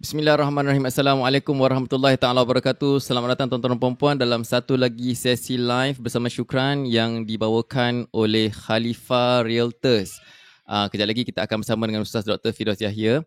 Bismillahirrahmanirrahim. 0.00 0.88
Assalamualaikum 0.88 1.52
warahmatullahi 1.52 2.16
taala 2.16 2.40
wabarakatuh. 2.40 3.04
Selamat 3.04 3.36
datang 3.36 3.52
tuan-tuan 3.52 3.76
dan 3.76 3.80
puan-puan 3.84 4.16
dalam 4.16 4.40
satu 4.48 4.72
lagi 4.72 5.12
sesi 5.12 5.60
live 5.60 6.00
bersama 6.00 6.32
Syukran 6.32 6.88
yang 6.88 7.28
dibawakan 7.28 8.08
oleh 8.08 8.48
Khalifa 8.48 9.44
Realtors. 9.44 10.16
Uh, 10.64 10.88
kejap 10.88 11.04
lagi 11.04 11.28
kita 11.28 11.44
akan 11.44 11.60
bersama 11.60 11.84
dengan 11.84 12.00
Ustaz 12.00 12.24
Dr. 12.24 12.48
Fidos 12.56 12.80
Yahya. 12.80 13.20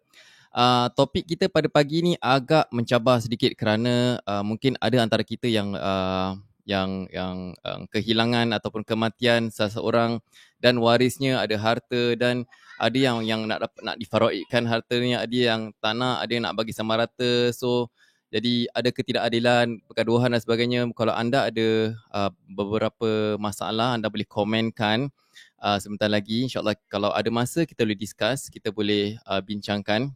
Uh, 0.49 0.89
topik 0.97 1.29
kita 1.29 1.45
pada 1.45 1.69
pagi 1.69 2.01
ini 2.01 2.13
agak 2.17 2.65
mencabar 2.73 3.21
sedikit 3.21 3.53
kerana 3.53 4.17
uh, 4.25 4.41
mungkin 4.41 4.73
ada 4.81 4.97
antara 4.97 5.21
kita 5.21 5.45
yang 5.45 5.77
uh, 5.77 6.33
yang 6.65 7.05
yang 7.13 7.53
uh, 7.61 7.85
kehilangan 7.93 8.49
ataupun 8.49 8.81
kematian 8.81 9.53
seseorang 9.53 10.25
dan 10.57 10.81
warisnya 10.81 11.37
ada 11.37 11.53
harta 11.53 12.17
dan 12.17 12.49
ada 12.79 12.97
yang 12.97 13.21
yang 13.25 13.45
nak 13.45 13.69
dapat 13.69 13.81
nak 13.85 13.97
difaroikkan 14.01 14.63
hartanya 14.65 15.25
ada 15.25 15.37
yang 15.37 15.61
tanah 15.77 16.21
ada 16.23 16.31
yang 16.31 16.43
nak 16.49 16.55
bagi 16.57 16.73
sama 16.73 16.97
rata. 16.97 17.53
So 17.53 17.93
jadi 18.33 18.65
ada 18.73 18.89
ketidakadilan 18.89 19.85
pergaduhan 19.85 20.33
dan 20.33 20.41
sebagainya. 20.41 20.89
Kalau 20.97 21.13
anda 21.13 21.53
ada 21.53 21.93
uh, 22.09 22.31
beberapa 22.49 23.37
masalah 23.37 23.93
anda 23.93 24.09
boleh 24.09 24.25
komenkan 24.25 25.13
uh, 25.61 25.77
sebentar 25.77 26.09
lagi. 26.09 26.49
Insyaallah 26.49 26.73
kalau 26.89 27.13
ada 27.13 27.29
masa 27.29 27.61
kita 27.63 27.85
boleh 27.85 27.99
discuss 27.99 28.49
kita 28.49 28.73
boleh 28.73 29.21
uh, 29.29 29.41
bincangkan. 29.45 30.09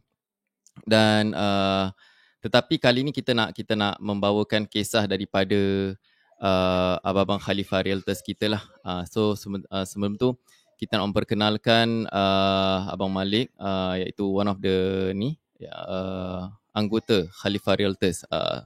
Dan 0.86 1.34
uh, 1.34 1.94
tetapi 2.42 2.78
kali 2.78 3.02
ini 3.06 3.10
kita 3.14 3.34
nak 3.34 3.54
kita 3.54 3.74
nak 3.74 3.98
membawakan 3.98 4.66
kisah 4.66 5.06
daripada 5.06 5.94
uh, 6.42 6.94
abang-abang 7.02 7.42
Khalifah 7.42 7.82
Realtors 7.82 8.22
kita 8.22 8.50
lah. 8.50 8.62
Uh, 8.82 9.02
so 9.06 9.34
sebelum, 9.34 9.62
uh, 9.70 9.86
sebelum 9.86 10.14
tu 10.18 10.34
kita 10.78 10.94
nak 10.94 11.10
memperkenalkan 11.10 12.06
uh, 12.06 12.86
Abang 12.86 13.10
Malik 13.10 13.50
uh, 13.58 13.98
iaitu 13.98 14.30
one 14.30 14.46
of 14.46 14.62
the 14.62 15.10
ni 15.12 15.34
uh, 15.66 16.46
anggota 16.70 17.26
Khalifah 17.42 17.74
Realtors 17.74 18.22
uh, 18.30 18.62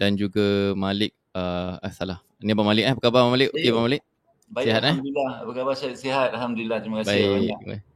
dan 0.00 0.16
juga 0.16 0.72
Malik 0.72 1.12
uh, 1.36 1.76
eh 1.84 1.92
salah 1.92 2.24
ni 2.40 2.56
Abang 2.56 2.64
Malik 2.64 2.88
eh 2.88 2.92
apa 2.96 3.00
khabar 3.04 3.28
Abang 3.28 3.36
Malik 3.36 3.52
okey 3.52 3.68
Abang 3.68 3.84
Malik 3.84 4.02
Baik, 4.50 4.66
sihat, 4.66 4.82
Alhamdulillah. 4.82 5.30
Eh? 5.30 5.42
Apa 5.46 5.50
khabar 5.54 5.74
saya? 5.78 5.94
Sihat. 5.94 6.28
Alhamdulillah. 6.34 6.78
Terima 6.82 6.96
kasih 7.06 7.14
Baik. 7.14 7.30
banyak. 7.38 7.60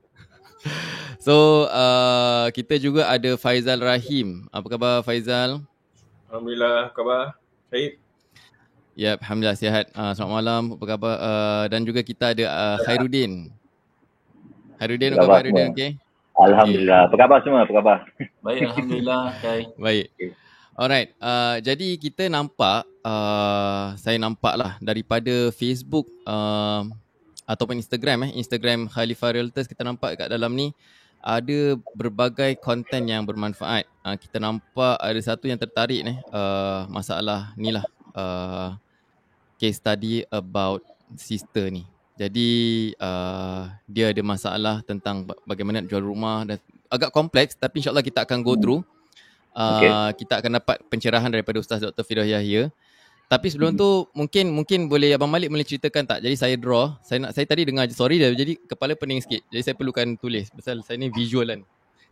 So, 1.24 1.66
uh, 1.68 2.48
kita 2.54 2.78
juga 2.80 3.10
ada 3.10 3.34
Faizal 3.34 3.82
Rahim. 3.82 4.46
Apa 4.54 4.70
khabar 4.70 5.02
Faizal? 5.02 5.66
Alhamdulillah. 6.30 6.94
Apa 6.94 6.94
khabar? 6.94 7.24
Baik. 7.74 8.03
Ya, 8.94 9.18
Alhamdulillah 9.18 9.58
sihat. 9.58 9.90
Uh, 9.90 10.14
selamat 10.14 10.34
malam. 10.38 10.62
Apa 10.78 10.84
khabar? 10.94 11.14
Uh, 11.18 11.64
dan 11.66 11.82
juga 11.82 11.98
kita 12.06 12.30
ada 12.30 12.46
uh, 12.46 12.78
Khairuddin. 12.86 13.50
Khairuddin, 14.78 15.18
apa 15.18 15.26
khabar 15.26 15.36
Khairuddin? 15.42 15.68
Okay? 15.74 15.90
Alhamdulillah. 16.38 17.00
Okay. 17.02 17.10
Apa 17.10 17.16
khabar 17.18 17.38
semua? 17.42 17.60
Apa 17.66 17.72
khabar? 17.74 17.98
Baik, 18.46 18.60
Alhamdulillah. 18.70 19.22
Okay. 19.34 19.60
Baik. 19.82 20.06
Okay. 20.14 20.30
Alright, 20.74 21.14
uh, 21.22 21.62
jadi 21.62 21.98
kita 21.98 22.26
nampak, 22.26 22.82
uh, 23.06 23.94
saya 23.94 24.18
nampak 24.18 24.58
lah 24.58 24.74
daripada 24.82 25.54
Facebook 25.54 26.10
uh, 26.26 26.82
ataupun 27.46 27.78
Instagram 27.78 28.26
eh, 28.26 28.30
Instagram 28.42 28.90
Khalifah 28.90 29.38
Realtors 29.38 29.70
kita 29.70 29.86
nampak 29.86 30.18
kat 30.18 30.26
dalam 30.26 30.50
ni 30.50 30.74
ada 31.22 31.78
berbagai 31.94 32.58
konten 32.58 33.06
yang 33.06 33.22
bermanfaat. 33.22 33.86
Uh, 34.06 34.18
kita 34.18 34.42
nampak 34.42 34.98
ada 34.98 35.20
satu 35.22 35.50
yang 35.50 35.58
tertarik 35.58 36.02
ni, 36.02 36.14
uh, 36.34 36.86
masalah 36.90 37.54
ni 37.54 37.70
lah. 37.70 37.86
Uh, 38.14 38.74
case 39.58 39.78
study 39.78 40.26
about 40.32 40.82
sister 41.16 41.70
ni. 41.70 41.86
Jadi 42.14 42.94
uh, 43.02 43.66
dia 43.90 44.14
ada 44.14 44.22
masalah 44.22 44.78
tentang 44.86 45.26
bagaimana 45.42 45.82
nak 45.82 45.90
jual 45.90 46.02
rumah 46.02 46.46
dan 46.46 46.62
agak 46.86 47.10
kompleks 47.10 47.58
tapi 47.58 47.82
insyaallah 47.82 48.06
kita 48.06 48.22
akan 48.22 48.38
go 48.46 48.54
through. 48.54 48.86
Uh, 49.54 49.78
okay. 49.78 49.90
Kita 50.22 50.42
akan 50.42 50.62
dapat 50.62 50.76
pencerahan 50.86 51.30
daripada 51.30 51.58
Ustaz 51.58 51.82
Dr. 51.82 52.06
Fidah 52.06 52.26
Yahya. 52.26 52.70
Tapi 53.24 53.50
sebelum 53.50 53.74
hmm. 53.74 53.80
tu 53.80 53.88
mungkin 54.14 54.44
mungkin 54.52 54.78
boleh 54.86 55.16
Abang 55.16 55.32
Malik 55.32 55.48
boleh 55.48 55.66
ceritakan 55.66 56.06
tak? 56.06 56.18
Jadi 56.22 56.36
saya 56.36 56.54
draw, 56.54 56.94
saya 57.02 57.24
nak 57.24 57.32
saya 57.32 57.48
tadi 57.48 57.66
dengar 57.66 57.88
sorry 57.90 58.20
dah 58.20 58.30
jadi 58.30 58.54
kepala 58.62 58.94
pening 58.94 59.18
sikit. 59.24 59.42
Jadi 59.48 59.62
saya 59.64 59.74
perlukan 59.74 60.14
tulis 60.20 60.52
pasal 60.54 60.84
saya 60.86 61.00
ni 61.00 61.08
visual 61.10 61.48
kan. 61.48 61.60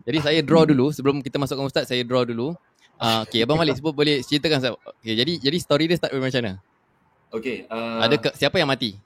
Jadi 0.02 0.18
saya 0.18 0.40
draw 0.42 0.66
dulu 0.66 0.90
sebelum 0.90 1.22
kita 1.22 1.38
masukkan 1.38 1.68
ustaz 1.68 1.86
saya 1.86 2.02
draw 2.02 2.26
dulu. 2.26 2.56
Uh, 2.98 3.22
okay, 3.22 3.44
Abang 3.44 3.60
Malik 3.60 3.76
sebab 3.82 3.92
boleh 3.94 4.24
ceritakan 4.24 4.74
Okay, 4.98 5.14
jadi 5.14 5.32
jadi 5.38 5.56
story 5.62 5.84
dia 5.86 6.00
start 6.00 6.16
macam 6.16 6.42
mana? 6.42 6.52
Okay. 7.32 7.64
Uh, 7.72 8.04
Ada 8.04 8.16
ke, 8.20 8.28
siapa 8.36 8.60
yang 8.60 8.68
mati? 8.68 8.96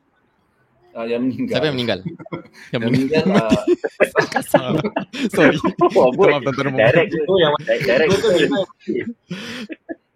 Uh, 0.97 1.07
yang 1.07 1.23
meninggal. 1.23 1.55
Siapa 1.55 1.67
yang 1.71 1.77
meninggal? 1.77 1.99
yang, 2.73 2.81
yang 2.83 2.91
meninggal. 2.91 3.25
uh, 3.31 3.53
Sorry. 5.37 5.59
Oh, 5.95 6.11
Maaf 6.11 6.43
tuan-tuan. 6.43 6.75
Direct 6.75 7.11
tu 7.15 7.35
yang 7.39 7.55
direct 7.63 8.11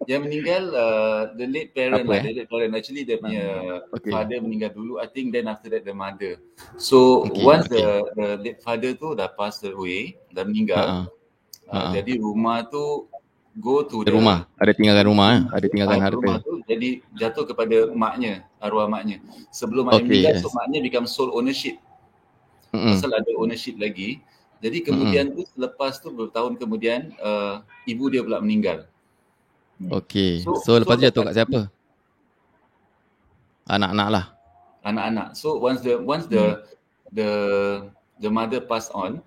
yang 0.09 0.25
meninggal 0.25 0.63
uh, 0.73 1.21
the 1.37 1.45
late 1.45 1.71
parent 1.77 2.03
Apa, 2.03 2.09
lah, 2.09 2.19
eh? 2.19 2.25
the 2.25 2.33
late 2.41 2.49
parent 2.49 2.73
actually 2.73 3.05
dia 3.05 3.21
punya 3.21 3.45
okay. 3.93 4.09
father 4.09 4.41
meninggal 4.41 4.73
dulu 4.73 4.97
I 4.97 5.07
think 5.07 5.29
then 5.29 5.45
after 5.45 5.69
that 5.69 5.85
the 5.85 5.93
mother 5.93 6.41
so 6.81 7.29
okay, 7.29 7.45
once 7.45 7.69
okay. 7.69 7.77
the 7.77 7.87
the 8.17 8.27
late 8.41 8.59
father 8.65 8.97
tu 8.97 9.13
dah 9.13 9.29
pass 9.29 9.61
away 9.61 10.17
dah 10.33 10.45
meninggal 10.45 10.85
uh-huh. 11.05 11.07
Uh, 11.71 11.77
uh-huh. 11.77 11.91
jadi 11.95 12.19
rumah 12.19 12.67
tu 12.67 13.07
go 13.59 13.83
to 13.83 14.07
the 14.07 14.11
rumah 14.13 14.47
ada 14.55 14.71
tinggalkan 14.71 15.05
rumah 15.07 15.27
eh 15.35 15.41
ada 15.51 15.65
tinggalkan 15.67 15.99
uh, 15.99 16.03
harta 16.03 16.17
rumah 16.17 16.37
tu 16.39 16.63
jadi 16.63 16.89
jatuh 17.17 17.43
kepada 17.43 17.91
maknya 17.91 18.47
arwah 18.63 18.87
maknya 18.87 19.19
sebelum 19.51 19.91
okay, 19.91 20.05
meninggal 20.07 20.33
yes. 20.37 20.43
so 20.43 20.49
maknya 20.55 20.79
become 20.79 21.07
sole 21.09 21.35
ownership 21.35 21.75
mm-hmm. 22.71 22.95
pasal 22.95 23.11
ada 23.11 23.31
ownership 23.35 23.75
lagi 23.75 24.23
jadi 24.63 24.77
kemudian 24.85 25.33
mm-hmm. 25.33 25.43
tu 25.43 25.51
selepas 25.57 25.99
tu 25.99 26.07
bertahun 26.13 26.55
kemudian 26.55 27.11
uh, 27.19 27.59
ibu 27.83 28.07
dia 28.07 28.23
pula 28.23 28.39
meninggal 28.39 28.87
Okay. 29.89 30.45
So, 30.45 30.61
so 30.61 30.71
lepas 30.77 30.99
so, 30.99 31.01
tu 31.01 31.05
jatuh 31.09 31.21
kat 31.25 31.33
siapa? 31.33 31.59
Anak-anak 33.65 34.07
lah. 34.13 34.25
Anak-anak. 34.85 35.27
So 35.33 35.57
once 35.57 35.81
the 35.81 35.97
once 35.97 36.29
the 36.29 36.61
hmm. 36.61 36.61
the 37.13 37.29
the 38.21 38.29
mother 38.29 38.61
pass 38.61 38.93
on, 38.93 39.23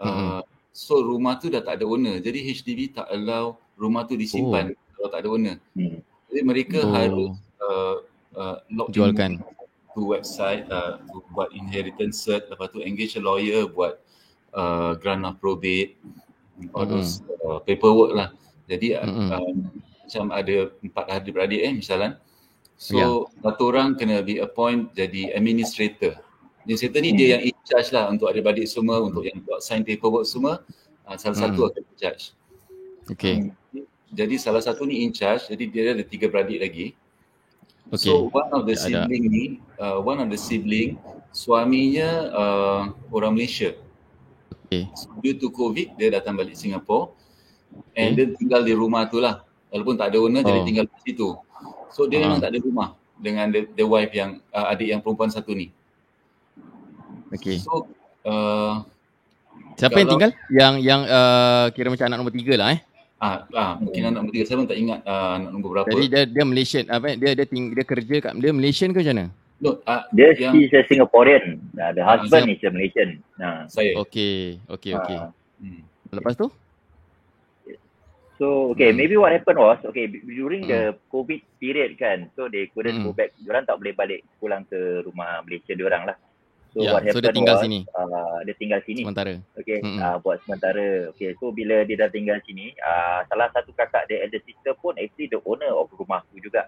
uh, 0.00 0.40
hmm. 0.40 0.53
So 0.74 0.98
rumah 0.98 1.38
tu 1.38 1.46
dah 1.46 1.62
tak 1.62 1.78
ada 1.78 1.86
owner. 1.86 2.18
Jadi 2.18 2.42
HDB 2.50 2.98
tak 2.98 3.06
allow 3.14 3.54
rumah 3.78 4.02
tu 4.04 4.18
disimpan 4.18 4.74
oh. 4.74 4.78
kalau 4.98 5.08
tak 5.14 5.20
ada 5.22 5.28
owner. 5.30 5.56
Hmm. 5.78 6.02
Jadi 6.28 6.40
mereka 6.42 6.78
oh. 6.82 6.90
harus 6.90 7.30
uh, 7.62 7.96
uh, 8.34 8.56
log 8.74 8.90
jualkan 8.90 9.38
to 9.94 10.02
website 10.02 10.66
uh, 10.74 10.98
to 11.06 11.22
buat 11.30 11.54
inheritance 11.54 12.26
cert 12.26 12.50
lepas 12.50 12.66
tu 12.74 12.82
engage 12.82 13.14
a 13.14 13.22
lawyer 13.22 13.70
buat 13.70 14.02
uh, 14.50 14.98
grant 14.98 15.22
of 15.22 15.38
probate 15.38 15.94
all 16.74 16.82
hmm. 16.82 16.98
those 16.98 17.22
uh, 17.46 17.62
paperwork 17.62 18.10
lah. 18.10 18.28
Jadi 18.66 18.96
mm-hmm. 18.96 19.28
um, 19.30 19.56
macam 20.04 20.24
ada 20.32 20.56
empat 20.80 21.04
adik-beradik 21.08 21.60
eh 21.62 21.72
misalnya. 21.72 22.18
So 22.74 22.96
yeah. 22.98 23.14
satu 23.44 23.70
orang 23.70 23.94
kena 23.94 24.24
be 24.24 24.42
appoint 24.42 24.92
jadi 24.96 25.36
administrator. 25.36 26.18
Administrator 26.64 27.00
ni 27.04 27.12
mm. 27.12 27.16
dia 27.20 27.28
yang 27.36 27.42
in 27.52 27.56
charge 27.68 27.92
lah 27.92 28.08
untuk 28.08 28.26
adik-beradik 28.32 28.64
semua 28.64 29.04
untuk 29.04 29.20
yang 29.28 29.36
buat 29.44 29.60
sign 29.60 29.84
paperwork 29.84 30.24
semua. 30.24 30.64
Uh, 31.04 31.16
salah 31.20 31.36
satu 31.36 31.68
akan 31.68 31.84
in 31.84 31.96
charge. 32.00 32.32
Okay. 33.12 33.52
Um, 33.76 33.84
jadi 34.08 34.34
salah 34.40 34.64
satu 34.64 34.88
ni 34.88 35.04
in 35.04 35.12
charge. 35.12 35.44
Jadi 35.52 35.68
dia 35.68 35.92
ada 35.92 36.00
tiga 36.00 36.32
beradik 36.32 36.64
lagi. 36.64 36.86
Okay. 37.92 38.08
So 38.08 38.32
one 38.32 38.48
of 38.56 38.64
the 38.64 38.72
sibling 38.72 39.28
ni, 39.28 39.44
uh, 39.76 40.00
one 40.00 40.24
of 40.24 40.32
the 40.32 40.40
sibling 40.40 40.96
suaminya 41.36 42.32
uh, 42.32 42.82
orang 43.12 43.36
Malaysia. 43.36 43.76
Okay. 44.64 44.88
So, 44.96 45.12
due 45.20 45.36
to 45.36 45.52
COVID 45.52 46.00
dia 46.00 46.08
datang 46.08 46.40
balik 46.40 46.56
Singapore. 46.56 47.12
And 47.92 48.14
hmm. 48.14 48.16
dia 48.16 48.26
tinggal 48.40 48.60
di 48.64 48.72
rumah 48.72 49.04
tu 49.12 49.20
lah. 49.20 49.44
Walaupun 49.68 49.98
tak 49.98 50.14
ada 50.14 50.22
owner, 50.22 50.40
oh. 50.40 50.48
jadi 50.48 50.60
tinggal 50.64 50.86
di 50.88 50.98
situ. 51.04 51.36
So 51.92 52.08
dia 52.08 52.22
uh. 52.22 52.30
memang 52.30 52.40
tak 52.40 52.56
ada 52.56 52.58
rumah 52.64 52.96
dengan 53.20 53.52
the, 53.52 53.68
the 53.76 53.84
wife 53.84 54.14
yang, 54.16 54.40
uh, 54.54 54.72
adik 54.72 54.88
yang 54.94 55.04
perempuan 55.04 55.28
satu 55.28 55.52
ni. 55.52 55.74
Okay. 57.32 57.56
So, 57.62 57.88
uh, 58.28 58.84
Siapa 59.74 59.96
yang 59.98 60.08
tinggal? 60.14 60.30
Yang 60.50 60.74
yang 60.86 61.00
uh, 61.06 61.66
kira 61.74 61.88
macam 61.90 62.06
anak 62.06 62.18
nombor 62.22 62.34
tiga 62.34 62.54
lah 62.58 62.68
eh? 62.78 62.80
Ah, 63.18 63.46
ah 63.56 63.72
mungkin 63.80 64.00
anak 64.06 64.18
nombor 64.22 64.34
tiga. 64.34 64.44
Saya 64.46 64.56
pun 64.62 64.66
tak 64.70 64.78
ingat 64.78 65.00
uh, 65.02 65.32
anak 65.40 65.50
nombor 65.50 65.68
berapa. 65.74 65.88
Jadi 65.90 66.04
dia 66.06 66.22
dia 66.28 66.44
Malaysian 66.46 66.84
apa 66.90 67.06
dia 67.18 67.30
dia 67.34 67.46
ting, 67.46 67.74
dia 67.74 67.84
kerja 67.86 68.16
kat 68.22 68.32
dia 68.38 68.52
Malaysian 68.54 68.90
ke 68.94 69.02
macam 69.02 69.14
mana? 69.16 69.26
No, 69.62 69.80
uh, 69.86 70.02
dia 70.12 70.34
yang, 70.36 70.52
is 70.58 70.74
a 70.74 70.82
Singaporean. 70.86 71.62
Uh, 71.78 71.92
the 71.94 72.02
husband 72.02 72.50
uh, 72.50 72.54
is 72.54 72.62
a 72.62 72.70
Malaysian. 72.70 73.10
Nah. 73.38 73.64
Saya. 73.70 73.96
Okay, 74.02 74.60
okay, 74.66 74.92
okay. 74.98 75.18
Uh, 75.18 75.30
hmm. 75.62 75.82
Lepas 76.10 76.34
tu? 76.36 76.46
So 78.34 78.74
okay, 78.74 78.90
hmm. 78.90 78.98
maybe 78.98 79.14
what 79.14 79.30
happened 79.30 79.62
was 79.62 79.78
okay 79.86 80.10
during 80.10 80.66
hmm. 80.66 80.70
the 80.70 80.80
COVID 81.10 81.40
period 81.62 81.94
kan, 81.98 82.30
so 82.34 82.50
they 82.50 82.66
couldn't 82.74 82.98
hmm. 82.98 83.06
go 83.06 83.12
back. 83.14 83.30
Diorang 83.38 83.64
tak 83.66 83.78
boleh 83.78 83.94
balik 83.94 84.20
pulang 84.42 84.66
ke 84.66 85.06
rumah 85.06 85.38
Malaysia 85.46 85.74
diorang 85.74 86.06
lah. 86.06 86.18
So 86.74 86.82
yeah, 86.82 86.90
what 86.90 87.06
happened 87.06 87.22
so 87.22 87.26
dia 87.30 87.30
tinggal 87.30 87.56
was, 87.56 87.62
sini. 87.62 87.80
Uh, 87.94 88.38
dia 88.42 88.54
tinggal 88.58 88.80
sini. 88.82 89.02
Sementara. 89.06 89.34
Okay, 89.62 89.78
hmm. 89.78 89.98
uh, 90.02 90.16
buat 90.18 90.42
sementara. 90.42 90.86
Okay, 91.14 91.30
so 91.38 91.54
bila 91.54 91.86
dia 91.86 91.96
dah 92.02 92.10
tinggal 92.10 92.42
sini, 92.42 92.74
uh, 92.82 93.22
salah 93.30 93.46
satu 93.54 93.70
kakak 93.78 94.10
dia 94.10 94.26
elder 94.26 94.42
sister 94.42 94.74
pun 94.82 94.98
actually 94.98 95.30
the 95.30 95.38
owner 95.46 95.70
of 95.70 95.86
rumah 95.94 96.26
tu 96.34 96.42
juga. 96.42 96.66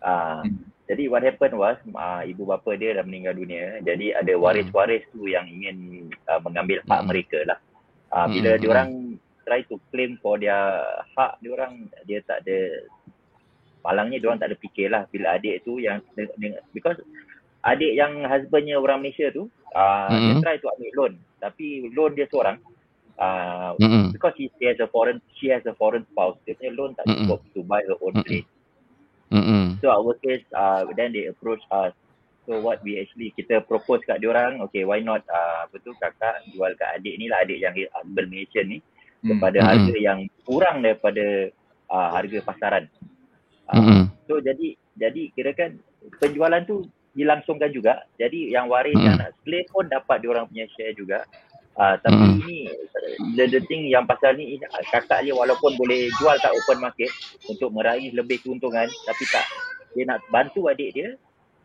Uh, 0.00 0.40
hmm. 0.40 0.64
Jadi 0.88 1.04
what 1.12 1.20
happened 1.20 1.60
was 1.60 1.76
uh, 1.92 2.24
ibu 2.24 2.48
bapa 2.48 2.80
dia 2.80 2.96
dah 2.96 3.04
meninggal 3.04 3.36
dunia. 3.36 3.84
Jadi 3.84 4.16
ada 4.16 4.32
waris-waris 4.40 5.04
tu 5.12 5.28
yang 5.28 5.44
ingin 5.44 6.08
uh, 6.32 6.40
mengambil 6.40 6.80
hak 6.88 7.00
hmm. 7.04 7.08
mereka 7.12 7.38
lah. 7.44 7.58
Uh, 8.08 8.26
bila 8.32 8.56
hmm. 8.56 8.60
diorang 8.64 8.90
try 9.44 9.60
to 9.68 9.76
claim 9.92 10.16
for 10.24 10.40
their 10.40 10.80
hak 11.12 11.36
dia 11.44 11.50
orang 11.52 11.92
dia 12.08 12.24
tak 12.24 12.40
ada 12.46 12.88
palangnya 13.82 14.16
dia 14.22 14.26
orang 14.30 14.40
tak 14.40 14.48
ada 14.54 14.58
fikir 14.62 14.88
lah 14.88 15.02
bila 15.10 15.36
adik 15.36 15.60
tu 15.66 15.82
yang 15.82 15.98
because 16.70 16.96
adik 17.62 17.92
yang 17.94 18.26
husbandnya 18.26 18.76
orang 18.78 19.02
Malaysia 19.06 19.30
tu 19.30 19.46
uh, 19.74 20.10
mm-hmm. 20.10 20.38
dia 20.38 20.42
try 20.42 20.56
to 20.58 20.66
ambil 20.66 20.92
loan 20.98 21.12
tapi 21.38 21.66
loan 21.94 22.12
dia 22.18 22.26
seorang 22.26 22.58
uh, 23.18 23.72
mm-hmm. 23.78 24.10
because 24.10 24.34
he, 24.34 24.50
he 24.58 24.66
has 24.66 24.78
a 24.82 24.88
foreign 24.90 25.22
she 25.38 25.46
has 25.48 25.62
a 25.70 25.74
foreign 25.78 26.02
spouse 26.10 26.38
dia 26.42 26.58
punya 26.58 26.72
loan 26.74 26.90
tak 26.98 27.06
cukup 27.06 27.40
mm-hmm. 27.42 27.54
to 27.54 27.60
buy 27.66 27.80
her 27.86 27.98
own 28.02 28.14
place 28.26 28.48
mm-hmm. 29.30 29.78
so 29.78 29.94
our 29.94 30.14
case 30.18 30.42
uh, 30.58 30.82
then 30.98 31.14
they 31.14 31.30
approach 31.30 31.62
us 31.70 31.94
so 32.42 32.58
what 32.58 32.82
we 32.82 32.98
actually 32.98 33.30
kita 33.38 33.62
propose 33.62 34.02
kat 34.02 34.18
diorang 34.18 34.58
okay 34.58 34.82
why 34.82 34.98
not 34.98 35.22
uh, 35.30 35.62
apa 35.62 35.78
tu 35.86 35.94
kakak 36.02 36.42
jual 36.50 36.74
kat 36.74 36.98
adik 36.98 37.14
ni 37.14 37.30
lah 37.30 37.46
adik 37.46 37.62
yang 37.62 37.74
husband 37.94 38.26
Malaysian 38.26 38.66
ni 38.66 38.78
mm-hmm. 38.82 39.38
kepada 39.38 39.58
mm-hmm. 39.62 39.70
harga 39.70 39.94
yang 40.02 40.20
kurang 40.42 40.82
daripada 40.82 41.26
uh, 41.86 42.08
harga 42.10 42.38
pasaran 42.42 42.84
uh, 43.70 43.78
mm-hmm. 43.78 44.02
so 44.26 44.42
jadi 44.42 44.74
jadi 44.98 45.22
kira 45.38 45.54
kan 45.54 45.78
penjualan 46.18 46.66
tu 46.66 46.82
dilangsungkan 47.12 47.70
juga. 47.72 48.04
Jadi 48.16 48.52
yang 48.52 48.68
waris 48.68 48.96
hmm. 48.96 49.04
yang 49.04 49.16
nak 49.20 49.32
claim 49.44 49.64
pun 49.68 49.84
dapat 49.88 50.16
dia 50.20 50.28
orang 50.32 50.46
punya 50.48 50.66
share 50.72 50.96
juga. 50.96 51.24
Uh, 51.72 51.96
tapi 52.04 52.20
hmm. 52.20 52.36
ini 52.44 52.58
the, 53.32 53.44
the 53.48 53.60
thing 53.64 53.88
yang 53.88 54.04
pasal 54.04 54.36
ni 54.36 54.60
kakak 54.92 55.24
dia 55.24 55.32
walaupun 55.32 55.72
boleh 55.80 56.12
jual 56.20 56.36
kat 56.36 56.52
open 56.52 56.84
market 56.84 57.08
untuk 57.48 57.72
meraih 57.72 58.12
lebih 58.12 58.44
keuntungan 58.44 58.84
tapi 59.08 59.24
tak 59.32 59.48
dia 59.96 60.04
nak 60.04 60.20
bantu 60.28 60.68
adik 60.68 60.92
dia 60.92 61.16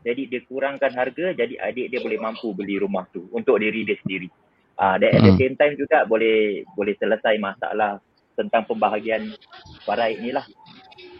jadi 0.07 0.31
dia 0.31 0.39
kurangkan 0.47 0.95
harga 0.95 1.35
jadi 1.35 1.59
adik 1.59 1.91
dia 1.91 1.99
boleh 1.99 2.23
mampu 2.23 2.55
beli 2.55 2.79
rumah 2.79 3.03
tu 3.11 3.27
untuk 3.35 3.59
diri 3.59 3.83
dia 3.83 3.99
sendiri. 3.99 4.31
Ah 4.79 4.95
uh, 4.95 4.95
dan 4.95 5.11
at 5.11 5.21
the 5.27 5.33
hmm. 5.35 5.41
same 5.43 5.55
time 5.59 5.73
juga 5.75 6.07
boleh 6.07 6.63
boleh 6.71 6.95
selesai 6.95 7.35
masalah 7.43 7.99
tentang 8.39 8.63
pembahagian 8.63 9.35
barai 9.83 10.15
inilah. 10.15 10.47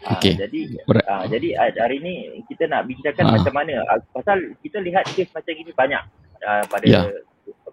Ah, 0.06 0.18
okay. 0.18 0.34
Uh, 0.36 0.40
jadi 0.46 0.62
uh, 1.08 1.26
jadi 1.32 1.48
hari 1.58 1.98
ni 2.04 2.16
kita 2.46 2.70
nak 2.70 2.86
bincangkan 2.86 3.26
uh. 3.26 3.32
macam 3.40 3.54
mana 3.56 3.82
uh, 3.88 4.00
pasal 4.14 4.38
kita 4.62 4.84
lihat 4.84 5.08
kes 5.16 5.32
macam 5.34 5.54
gini 5.54 5.72
banyak 5.74 6.04
uh, 6.44 6.64
pada 6.70 6.86
yeah. 6.86 7.06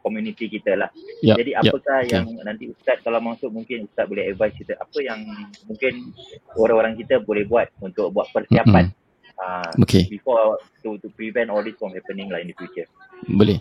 community 0.00 0.48
kita 0.48 0.76
lah. 0.76 0.88
Yeah. 1.20 1.36
Jadi 1.36 1.50
apakah 1.56 2.04
yeah. 2.04 2.20
yang 2.20 2.26
okay. 2.28 2.44
nanti 2.44 2.64
ustaz 2.72 3.00
kalau 3.04 3.20
masuk 3.20 3.50
mungkin 3.52 3.88
ustaz 3.88 4.08
boleh 4.08 4.30
advise 4.30 4.54
kita 4.56 4.76
apa 4.76 4.98
yang 5.00 5.20
mungkin 5.68 6.12
orang-orang 6.56 6.94
kita 7.00 7.20
boleh 7.24 7.44
buat 7.48 7.68
untuk 7.80 8.12
buat 8.12 8.28
persiapan 8.32 8.92
mm-hmm. 8.92 9.40
uh, 9.40 9.82
okay. 9.84 10.04
before 10.08 10.60
to 10.84 11.00
to 11.00 11.08
prevent 11.16 11.48
all 11.48 11.64
this 11.64 11.76
from 11.80 11.92
happening 11.92 12.28
lah 12.28 12.40
in 12.40 12.52
the 12.52 12.56
future. 12.56 12.88
Boleh. 13.24 13.60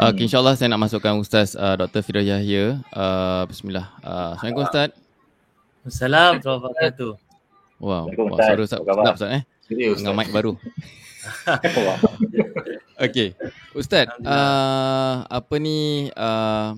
Uh, 0.00 0.16
okay, 0.16 0.24
InsyaAllah 0.24 0.56
saya 0.56 0.72
nak 0.72 0.80
masukkan 0.80 1.12
Ustaz 1.20 1.52
uh, 1.52 1.76
Dr. 1.76 2.00
Firdaus 2.00 2.24
Yahya. 2.24 2.80
Uh, 2.88 3.44
Bismillah. 3.44 3.92
Uh, 4.00 4.32
Assalamualaikum 4.32 4.64
Ustaz. 4.64 4.90
Assalamualaikum 5.84 6.48
warahmatullahi 6.48 6.60
wabarakatuh. 6.64 7.29
Wow, 7.80 8.12
wow 8.12 8.36
suara 8.36 8.60
Ustaz 8.60 8.78
sedap 8.84 9.16
Ustaz 9.16 9.30
eh. 9.40 9.42
Dengan 9.72 10.12
mic 10.12 10.28
baru. 10.28 10.52
okay, 13.04 13.32
Ustaz, 13.72 14.08
uh, 14.24 15.24
apa 15.24 15.54
ni 15.56 16.08
uh, 16.12 16.76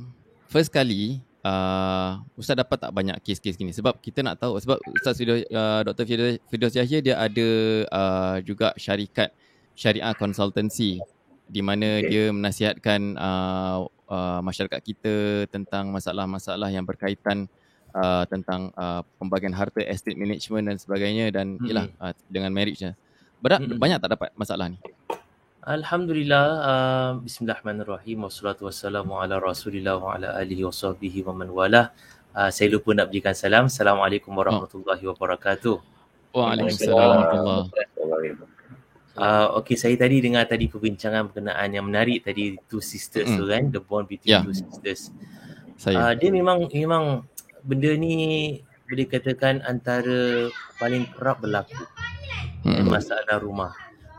first 0.51 0.71
kali 0.71 1.23
uh, 1.43 2.23
Ustaz 2.39 2.59
dapat 2.59 2.79
tak 2.79 2.95
banyak 2.95 3.19
kes-kes 3.23 3.59
gini 3.59 3.75
sebab 3.75 3.99
kita 3.99 4.23
nak 4.23 4.39
tahu 4.39 4.59
sebab 4.59 4.79
Ustaz 4.95 5.19
Fidos, 5.19 5.43
uh, 5.51 5.83
Dr. 5.87 6.07
Fidos 6.47 6.75
Yahya 6.75 6.99
dia 7.03 7.15
ada 7.19 7.49
uh, 7.91 8.37
juga 8.43 8.75
syarikat 8.79 9.31
syariah 9.75 10.15
consultancy 10.15 11.03
di 11.53 11.61
mana 11.61 12.01
okay. 12.01 12.09
dia 12.09 12.25
menasihatkan 12.33 13.01
uh, 13.19 13.85
uh, 14.09 14.41
masyarakat 14.41 14.81
kita 14.81 15.15
tentang 15.51 15.93
masalah-masalah 15.93 16.73
yang 16.73 16.87
berkaitan 16.87 17.51
uh, 17.95 18.25
tentang 18.29 18.73
uh, 18.77 19.01
pembagian 19.17 19.53
harta, 19.53 19.81
estate 19.85 20.17
management 20.17 20.69
dan 20.69 20.77
sebagainya 20.77 21.33
dan 21.33 21.57
hmm. 21.57 21.67
ialah 21.69 21.87
uh, 22.01 22.13
dengan 22.29 22.51
marriage-nya. 22.53 22.97
Berat, 23.41 23.65
hmm. 23.65 23.79
Banyak 23.79 23.99
tak 24.03 24.11
dapat 24.19 24.31
masalah 24.37 24.69
ni? 24.73 24.79
Alhamdulillah. 25.63 26.47
Uh, 26.59 27.11
Bismillahirrahmanirrahim. 27.23 28.27
Wassalatu 28.27 28.67
wassalamu 28.67 29.15
ala 29.15 29.39
rasulillah 29.39 29.95
wa 29.95 30.19
ala 30.19 30.35
alihi 30.35 30.67
wa 30.67 30.75
sahbihi 30.75 31.23
wa 31.23 31.39
man 31.39 31.55
wala. 31.55 31.95
Uh, 32.35 32.51
saya 32.51 32.73
lupa 32.73 32.91
nak 32.97 33.13
berikan 33.13 33.31
salam. 33.37 33.71
Assalamualaikum 33.71 34.35
warahmatullahi 34.35 35.05
wabarakatuh. 35.07 35.79
Waalaikumsalam 36.35 36.97
warahmatullahi 36.99 37.71
wabarakatuh. 37.95 38.51
Uh, 39.13 39.61
okay, 39.61 39.77
saya 39.77 39.93
tadi 40.01 40.25
dengar 40.25 40.49
tadi 40.49 40.73
perbincangan 40.73 41.29
berkenaan 41.29 41.69
yang 41.69 41.85
menarik 41.85 42.25
tadi 42.25 42.57
two 42.65 42.81
sisters 42.81 43.29
mm. 43.29 43.37
tu 43.37 43.45
kan, 43.45 43.63
the 43.69 43.81
bond 43.85 44.09
between 44.09 44.41
yeah. 44.41 44.41
two 44.41 44.57
sisters. 44.57 45.13
Saya. 45.77 45.97
Uh, 46.01 46.13
dia 46.17 46.33
memang 46.33 46.65
memang 46.73 47.21
benda 47.63 47.91
ni 47.95 48.15
boleh 48.87 49.07
katakan 49.09 49.65
antara 49.65 50.53
paling 50.77 51.09
kerap 51.17 51.41
berlaku 51.41 51.81
hmm. 52.67 52.91
masalah 52.91 53.39
rumah. 53.41 53.73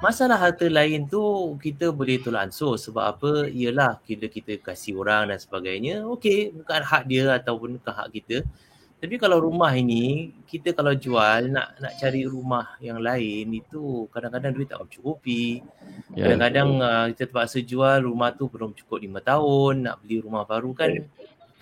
Masalah 0.04 0.36
harta 0.36 0.68
lain 0.68 1.08
tu 1.08 1.56
kita 1.64 1.88
boleh 1.96 2.20
tolak 2.20 2.52
ansur 2.52 2.76
sebab 2.76 3.04
apa? 3.16 3.32
Ialah 3.48 4.04
kita 4.04 4.28
kita 4.28 4.60
kasih 4.60 5.00
orang 5.00 5.32
dan 5.32 5.40
sebagainya. 5.40 6.04
Okey, 6.04 6.52
bukan 6.52 6.82
hak 6.84 7.04
dia 7.08 7.40
ataupun 7.40 7.80
bukan 7.80 7.94
hak 7.96 8.10
kita. 8.12 8.44
Tapi 9.00 9.16
kalau 9.20 9.40
rumah 9.40 9.72
ini 9.76 10.32
kita 10.44 10.76
kalau 10.76 10.92
jual 10.96 11.52
nak 11.52 11.76
nak 11.80 11.94
cari 12.00 12.24
rumah 12.28 12.76
yang 12.84 13.00
lain 13.00 13.52
itu 13.52 14.08
kadang-kadang 14.12 14.52
duit 14.52 14.68
tak 14.68 14.84
mencukupi. 14.84 15.64
Ya, 16.16 16.28
kadang-kadang 16.28 16.70
uh, 16.84 17.06
kita 17.12 17.24
terpaksa 17.28 17.64
jual 17.64 18.04
rumah 18.04 18.36
tu 18.36 18.52
belum 18.52 18.76
cukup 18.76 19.00
lima 19.00 19.24
tahun, 19.24 19.88
nak 19.88 20.04
beli 20.04 20.20
rumah 20.20 20.44
baru 20.44 20.76
kan 20.76 20.92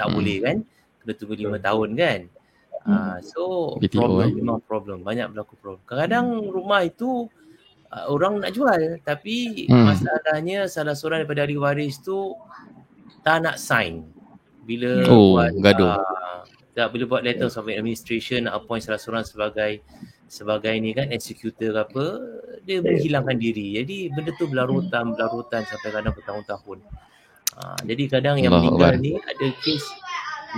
tak 0.01 0.09
hmm. 0.09 0.15
boleh 0.17 0.37
kan 0.41 0.57
kena 1.01 1.13
tunggu 1.17 1.35
lima 1.35 1.57
tahun 1.57 1.89
kan. 1.97 2.19
Hmm. 2.81 2.93
Uh, 2.93 3.17
so 3.21 3.41
BTO, 3.77 4.01
problem 4.01 4.25
eh? 4.25 4.31
memang 4.33 4.57
problem 4.65 4.97
banyak 5.05 5.27
berlaku 5.33 5.53
problem. 5.57 5.81
Kadang-kadang 5.85 6.49
rumah 6.49 6.81
itu 6.81 7.29
uh, 7.93 8.05
orang 8.09 8.41
nak 8.41 8.53
jual 8.55 8.97
tapi 9.05 9.67
hmm. 9.69 9.85
masalahnya 9.85 10.65
salah 10.65 10.97
seorang 10.97 11.25
daripada 11.25 11.45
ahli 11.45 11.57
waris 11.61 12.01
tu 12.01 12.33
tak 13.21 13.45
nak 13.45 13.61
sign 13.61 14.07
bila 14.65 15.05
oh, 15.09 15.37
buat 15.37 15.53
gaduh. 15.61 15.97
Uh, 16.01 16.41
tak 16.71 16.87
bila 16.95 17.03
buat 17.05 17.21
letter 17.21 17.51
of 17.51 17.67
administration 17.67 18.47
nak 18.47 18.63
appoint 18.63 18.81
salah 18.81 18.97
seorang 18.97 19.27
sebagai 19.27 19.83
sebagai 20.31 20.71
ni 20.79 20.95
kan 20.95 21.11
executor 21.11 21.75
ke 21.75 21.79
apa 21.83 22.05
dia 22.63 22.79
menghilangkan 22.79 23.35
diri 23.35 23.83
jadi 23.83 24.15
benda 24.15 24.31
tu 24.39 24.47
berlarutan 24.47 25.11
berlarutan 25.11 25.67
sampai 25.67 25.91
kadang 25.91 26.15
bertahun-tahun 26.15 26.79
uh, 27.59 27.79
jadi 27.83 28.03
kadang 28.07 28.39
yang 28.39 28.55
meninggal 28.55 28.95
ni 28.95 29.19
ada 29.19 29.47
kes 29.59 29.83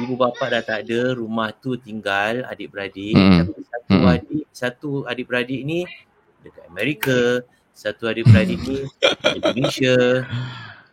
ibu 0.02 0.18
bapa 0.18 0.50
dah 0.50 0.64
tak 0.66 0.90
ada, 0.90 1.14
rumah 1.14 1.54
tu 1.54 1.78
tinggal 1.78 2.48
adik-beradik. 2.50 3.14
Hmm. 3.14 3.52
Satu 3.54 3.94
hmm. 3.94 4.14
adik, 4.14 4.46
satu 4.50 4.90
adik-beradik 5.06 5.62
ni 5.62 5.86
dekat 6.42 6.64
Amerika, 6.70 7.20
satu 7.74 8.10
adik-beradik 8.10 8.58
ni 8.66 8.78
Indonesia. 9.38 10.26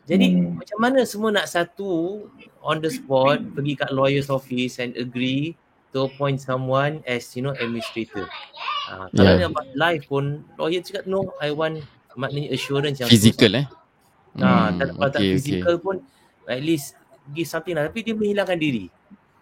Jadi 0.04 0.26
hmm. 0.36 0.60
macam 0.60 0.78
mana 0.80 1.00
semua 1.06 1.30
nak 1.32 1.46
satu 1.48 2.24
on 2.60 2.82
the 2.84 2.90
spot 2.92 3.40
pergi 3.56 3.78
kat 3.78 3.90
lawyer's 3.94 4.28
office 4.28 4.82
and 4.82 4.92
agree 5.00 5.56
to 5.94 6.06
appoint 6.06 6.38
someone 6.42 7.00
as 7.08 7.32
you 7.34 7.40
know 7.40 7.54
administrator. 7.56 8.28
Uh, 8.90 9.06
kalau 9.14 9.32
yeah. 9.38 9.48
nak 9.48 9.66
live 9.78 10.02
pun 10.10 10.42
lawyer 10.58 10.82
cakap 10.82 11.06
no, 11.06 11.30
I 11.38 11.54
want 11.54 11.80
maknanya 12.18 12.52
assurance 12.52 12.98
yang 12.98 13.08
physical 13.08 13.54
eh. 13.54 13.66
Nah, 14.34 14.70
hmm, 14.70 14.78
kalau 14.78 14.94
okay, 14.98 15.10
tak 15.10 15.20
physical 15.38 15.74
okay. 15.78 15.84
pun 15.84 15.96
at 16.50 16.62
least 16.62 16.98
give 17.32 17.48
something 17.48 17.74
lah 17.74 17.86
tapi 17.88 18.02
dia 18.02 18.14
menghilangkan 18.14 18.58
diri. 18.58 18.86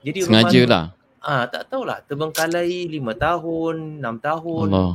Jadi 0.04 0.18
sengaja 0.24 0.62
lah. 0.68 0.84
Ah, 1.18 1.44
tak 1.50 1.66
tahulah 1.66 1.98
terbengkalai 2.06 2.86
lima 2.86 3.12
tahun, 3.18 3.98
enam 3.98 4.16
tahun. 4.22 4.66
Allah. 4.70 4.92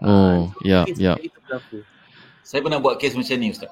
Ah, 0.00 0.08
oh, 0.08 0.38
ya, 0.64 0.86
ya. 0.96 1.18
Saya 2.40 2.60
pernah 2.64 2.80
buat 2.80 2.96
kes 2.96 3.18
macam 3.18 3.36
ni 3.36 3.52
ustaz. 3.52 3.70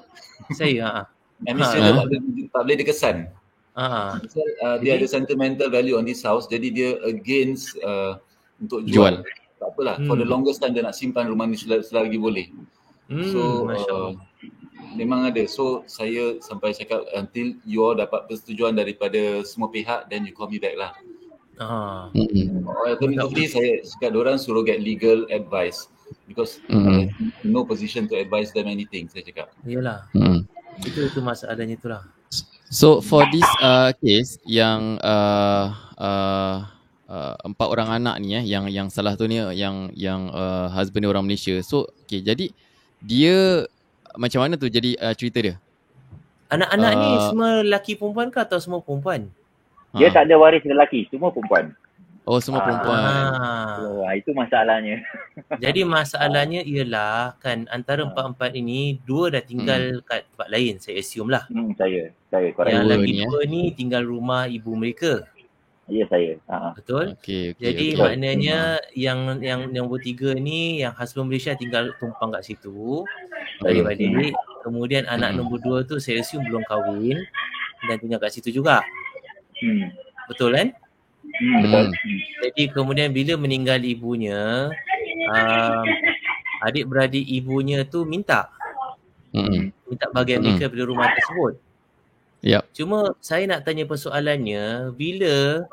Saya 0.53 0.83
ha. 0.87 1.03
Mesti 1.43 1.79
ha. 1.79 2.03
tak, 2.03 2.19
tak 2.51 2.63
boleh 2.67 2.77
dikesan. 2.83 3.17
Ha. 3.79 4.19
Uh, 4.19 4.77
dia 4.83 4.99
ada 4.99 5.07
sentimental 5.07 5.71
value 5.71 5.95
on 5.95 6.03
this 6.03 6.27
house 6.27 6.51
jadi 6.51 6.67
dia 6.75 6.91
against 7.07 7.79
uh, 7.87 8.19
untuk 8.59 8.83
jual. 8.85 9.23
jual. 9.23 9.27
Tak 9.59 9.69
apalah. 9.75 9.97
Hmm. 9.99 10.07
For 10.11 10.19
the 10.19 10.27
longest 10.27 10.59
time 10.59 10.75
dia 10.75 10.83
nak 10.83 10.99
simpan 10.99 11.31
rumah 11.31 11.47
ni 11.47 11.59
selagi 11.59 12.19
boleh. 12.19 12.51
Hmm, 13.09 13.31
so 13.31 13.71
uh, 13.71 14.11
memang 14.95 15.29
ada. 15.29 15.45
So 15.49 15.85
saya 15.91 16.41
sampai 16.41 16.73
cakap 16.73 17.05
until 17.17 17.57
you 17.67 17.85
all 17.85 17.97
dapat 17.97 18.29
persetujuan 18.31 18.77
daripada 18.79 19.43
semua 19.45 19.69
pihak 19.69 20.09
then 20.09 20.25
you 20.25 20.33
call 20.33 20.49
me 20.49 20.63
back 20.63 20.77
lah. 20.79 20.93
Ah. 21.59 22.09
Mm-hmm. 22.15 22.65
Alternatively 22.65 23.51
saya 23.51 23.83
cakap 23.83 24.15
orang 24.15 24.39
suruh 24.39 24.63
get 24.63 24.79
legal 24.79 25.27
advice 25.29 25.91
because 26.31 26.63
mm-hmm. 26.71 27.11
no 27.43 27.67
position 27.67 28.07
to 28.07 28.15
advise 28.15 28.55
them 28.55 28.71
anything 28.71 29.11
saya 29.11 29.27
cakap. 29.27 29.51
Iyalah. 29.67 30.07
Mm-hmm. 30.15 30.41
Itu 30.87 31.01
itu 31.11 31.21
masalahnya 31.21 31.75
itulah. 31.75 32.03
So 32.69 33.01
for 33.01 33.25
this 33.33 33.49
uh, 33.65 33.97
case 33.97 34.37
yang 34.45 35.01
uh, 35.01 35.73
uh, 35.97 36.69
uh, 37.09 37.35
empat 37.43 37.67
orang 37.67 37.89
anak 37.89 38.21
ni 38.21 38.37
eh 38.37 38.45
yang 38.45 38.69
yang 38.69 38.93
salah 38.93 39.17
tu 39.17 39.25
ni 39.25 39.41
yang 39.57 39.89
yang 39.97 40.29
uh, 40.31 40.69
husband 40.71 41.03
ni 41.03 41.09
orang 41.09 41.25
Malaysia. 41.25 41.57
So 41.65 41.89
okay 42.05 42.21
jadi 42.21 42.53
dia 43.01 43.67
macam 44.19 44.43
mana 44.43 44.59
tu 44.59 44.67
jadi 44.67 44.99
uh, 44.99 45.15
cerita 45.15 45.39
dia? 45.39 45.55
Anak-anak 46.51 46.93
uh, 46.93 46.99
ni 46.99 47.11
semua 47.31 47.49
lelaki 47.63 47.93
perempuan 47.95 48.29
ke 48.35 48.43
atau 48.43 48.59
semua 48.59 48.83
perempuan? 48.83 49.31
Dia 49.95 50.11
ha. 50.11 50.15
tak 50.19 50.27
ada 50.27 50.35
waris 50.37 50.67
lelaki, 50.67 51.07
semua 51.09 51.31
perempuan. 51.31 51.71
Oh, 52.29 52.37
semua 52.45 52.61
perempuan. 52.61 53.01
Ah. 53.01 53.81
So, 53.81 54.05
itu 54.13 54.31
masalahnya. 54.37 55.01
Jadi 55.65 55.81
masalahnya 55.89 56.61
ialah 56.61 57.41
kan 57.41 57.65
antara 57.73 58.05
empat-empat 58.05 58.53
ini 58.53 59.01
dua 59.09 59.33
dah 59.33 59.41
tinggal 59.41 59.97
hmm. 59.97 60.05
kat 60.05 60.29
tempat 60.29 60.49
lain, 60.53 60.75
saya 60.77 61.01
assume 61.01 61.33
lah. 61.33 61.49
Hmm, 61.49 61.73
saya. 61.81 62.13
Saya 62.29 62.53
korang. 62.53 62.69
Yang 62.77 62.85
lagi 62.93 63.13
ni, 63.17 63.25
dua 63.25 63.41
eh? 63.41 63.47
ni 63.49 63.63
tinggal 63.73 64.05
rumah 64.05 64.45
ibu 64.45 64.77
mereka. 64.77 65.25
Ya 65.89 66.05
saya. 66.13 66.37
Ha. 66.53 66.77
Betul? 66.77 67.17
Okay, 67.17 67.57
okay, 67.57 67.63
Jadi 67.65 67.87
okay. 67.97 68.01
maknanya 68.01 68.59
hmm. 68.77 68.93
yang 68.93 69.19
yang 69.41 69.61
yang 69.73 69.87
tiga 70.05 70.37
ni 70.37 70.85
yang 70.85 70.93
husband 70.93 71.33
Malaysia 71.33 71.57
tinggal 71.57 71.97
tumpang 71.97 72.29
kat 72.29 72.45
situ. 72.45 73.09
Adik-adik. 73.65 74.13
Hmm. 74.13 74.37
Kemudian 74.69 75.09
anak 75.09 75.33
hmm. 75.33 75.37
nombor 75.41 75.59
dua 75.65 75.79
tu 75.89 75.97
saya 75.97 76.21
assume 76.21 76.45
belum 76.45 76.61
kahwin 76.69 77.25
dan 77.89 77.97
tinggal 77.97 78.21
kat 78.21 78.37
situ 78.37 78.53
juga. 78.53 78.85
Hmm. 79.65 79.89
Betul 80.29 80.53
kan? 80.61 80.69
Hmm, 81.25 81.61
betul. 81.65 81.87
Hmm. 81.89 82.19
Jadi 82.45 82.63
kemudian 82.69 83.09
bila 83.17 83.35
meninggal 83.41 83.81
ibunya, 83.81 84.69
um, 85.33 85.87
adik-beradik 86.69 87.25
ibunya 87.25 87.81
tu 87.89 88.05
minta. 88.05 88.53
Hmm. 89.33 89.73
Minta 89.89 90.07
bahagian 90.13 90.45
mereka 90.45 90.69
hmm. 90.69 90.73
pada 90.77 90.85
rumah 90.85 91.09
tersebut. 91.17 91.55
Yep. 92.39 92.63
Cuma 92.71 92.99
saya 93.19 93.51
nak 93.51 93.67
tanya 93.67 93.83
persoalannya, 93.89 94.95
bila 94.95 95.67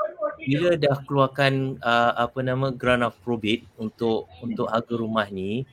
bila 0.45 0.77
dah 0.77 1.01
keluarkan 1.03 1.81
uh, 1.81 2.13
apa 2.15 2.39
nama 2.45 2.69
grant 2.69 3.01
of 3.01 3.17
probate 3.25 3.65
untuk 3.81 4.29
untuk 4.45 4.69
harga 4.69 4.93
rumah 4.93 5.25
ni, 5.33 5.65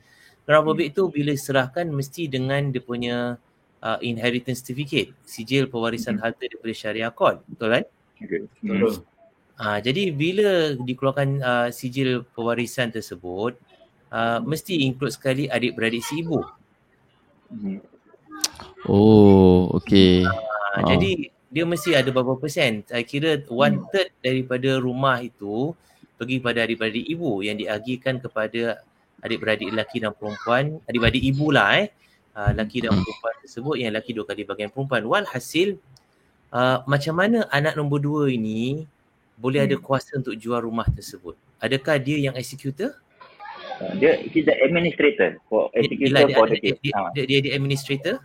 grant 0.49 0.64
of 0.64 0.73
probate 0.73 0.97
tu 0.97 1.12
bila 1.12 1.33
serahkan 1.37 1.87
mesti 1.93 2.26
dengan 2.26 2.73
dia 2.73 2.81
punya 2.81 3.37
uh, 3.83 3.99
inheritance 4.00 4.64
certificate, 4.64 5.12
sijil 5.29 5.69
pewarisan 5.69 6.17
harta 6.17 6.49
daripada 6.49 6.73
syariah 6.73 7.12
court, 7.12 7.45
betul 7.49 7.69
kan? 7.76 7.85
Okay. 8.23 8.41
Betul. 8.62 9.05
Uh, 9.62 9.79
jadi 9.79 10.02
bila 10.11 10.75
dikeluarkan 10.81 11.29
uh, 11.43 11.69
sijil 11.69 12.25
pewarisan 12.33 12.91
tersebut, 12.91 13.55
uh, 14.12 14.38
mesti 14.43 14.85
include 14.85 15.12
sekali 15.12 15.45
adik-beradik 15.49 16.02
si 16.02 16.23
ibu. 16.25 16.41
Hmm. 17.52 17.79
Oh, 18.88 19.71
okay. 19.76 20.25
Uh, 20.25 20.83
oh. 20.83 20.88
Jadi 20.88 21.32
dia 21.53 21.69
mesti 21.69 21.93
ada 21.93 22.09
berapa 22.09 22.41
persen. 22.41 22.81
Saya 22.89 23.05
kira 23.05 23.37
one 23.53 23.85
third 23.93 24.09
daripada 24.25 24.81
rumah 24.81 25.21
itu 25.21 25.77
pergi 26.17 26.41
pada 26.41 26.65
adik-beradik 26.65 27.05
ibu 27.05 27.45
yang 27.45 27.61
diagihkan 27.61 28.25
kepada 28.25 28.81
adik-beradik 29.21 29.69
lelaki 29.69 30.01
dan 30.01 30.17
perempuan. 30.17 30.81
Adik-beradik 30.89 31.21
ibu 31.21 31.53
lah 31.53 31.85
eh. 31.85 31.93
Uh, 32.33 32.49
lelaki 32.57 32.81
dan 32.81 32.97
hmm. 32.97 33.05
perempuan 33.05 33.35
tersebut 33.45 33.75
yang 33.77 33.89
lelaki 33.93 34.11
dua 34.17 34.25
kali 34.25 34.43
bagian 34.49 34.73
perempuan. 34.73 35.05
Walhasil 35.05 35.77
uh, 36.57 36.81
macam 36.89 37.15
mana 37.21 37.45
anak 37.53 37.77
nombor 37.77 38.01
dua 38.01 38.33
ini 38.33 38.89
boleh 39.37 39.61
hmm. 39.61 39.69
ada 39.69 39.77
kuasa 39.77 40.17
untuk 40.17 40.33
jual 40.41 40.65
rumah 40.65 40.89
tersebut? 40.89 41.37
Adakah 41.61 42.01
dia 42.01 42.17
yang 42.17 42.33
executor? 42.33 42.97
Dia 44.01 44.25
dia 44.25 44.57
administrator 44.65 45.37
for 45.51 45.69
executor 45.77 46.25
dia, 46.25 46.37
for 46.39 46.47
dia, 46.49 46.61
dia, 46.63 46.75
dia, 46.81 46.93
dia, 47.13 47.25
dia, 47.29 47.39
dia 47.45 47.53
administrator 47.53 48.17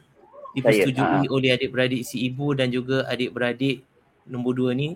dipersetujui 0.56 1.28
ha. 1.28 1.34
oleh 1.34 1.52
adik-beradik 1.56 2.02
si 2.08 2.24
ibu 2.28 2.56
dan 2.56 2.72
juga 2.72 3.04
adik-beradik 3.10 3.84
nombor 4.28 4.54
dua 4.56 4.72
ni 4.72 4.96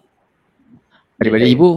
adik-beradik 1.19 1.51
ibu 1.55 1.69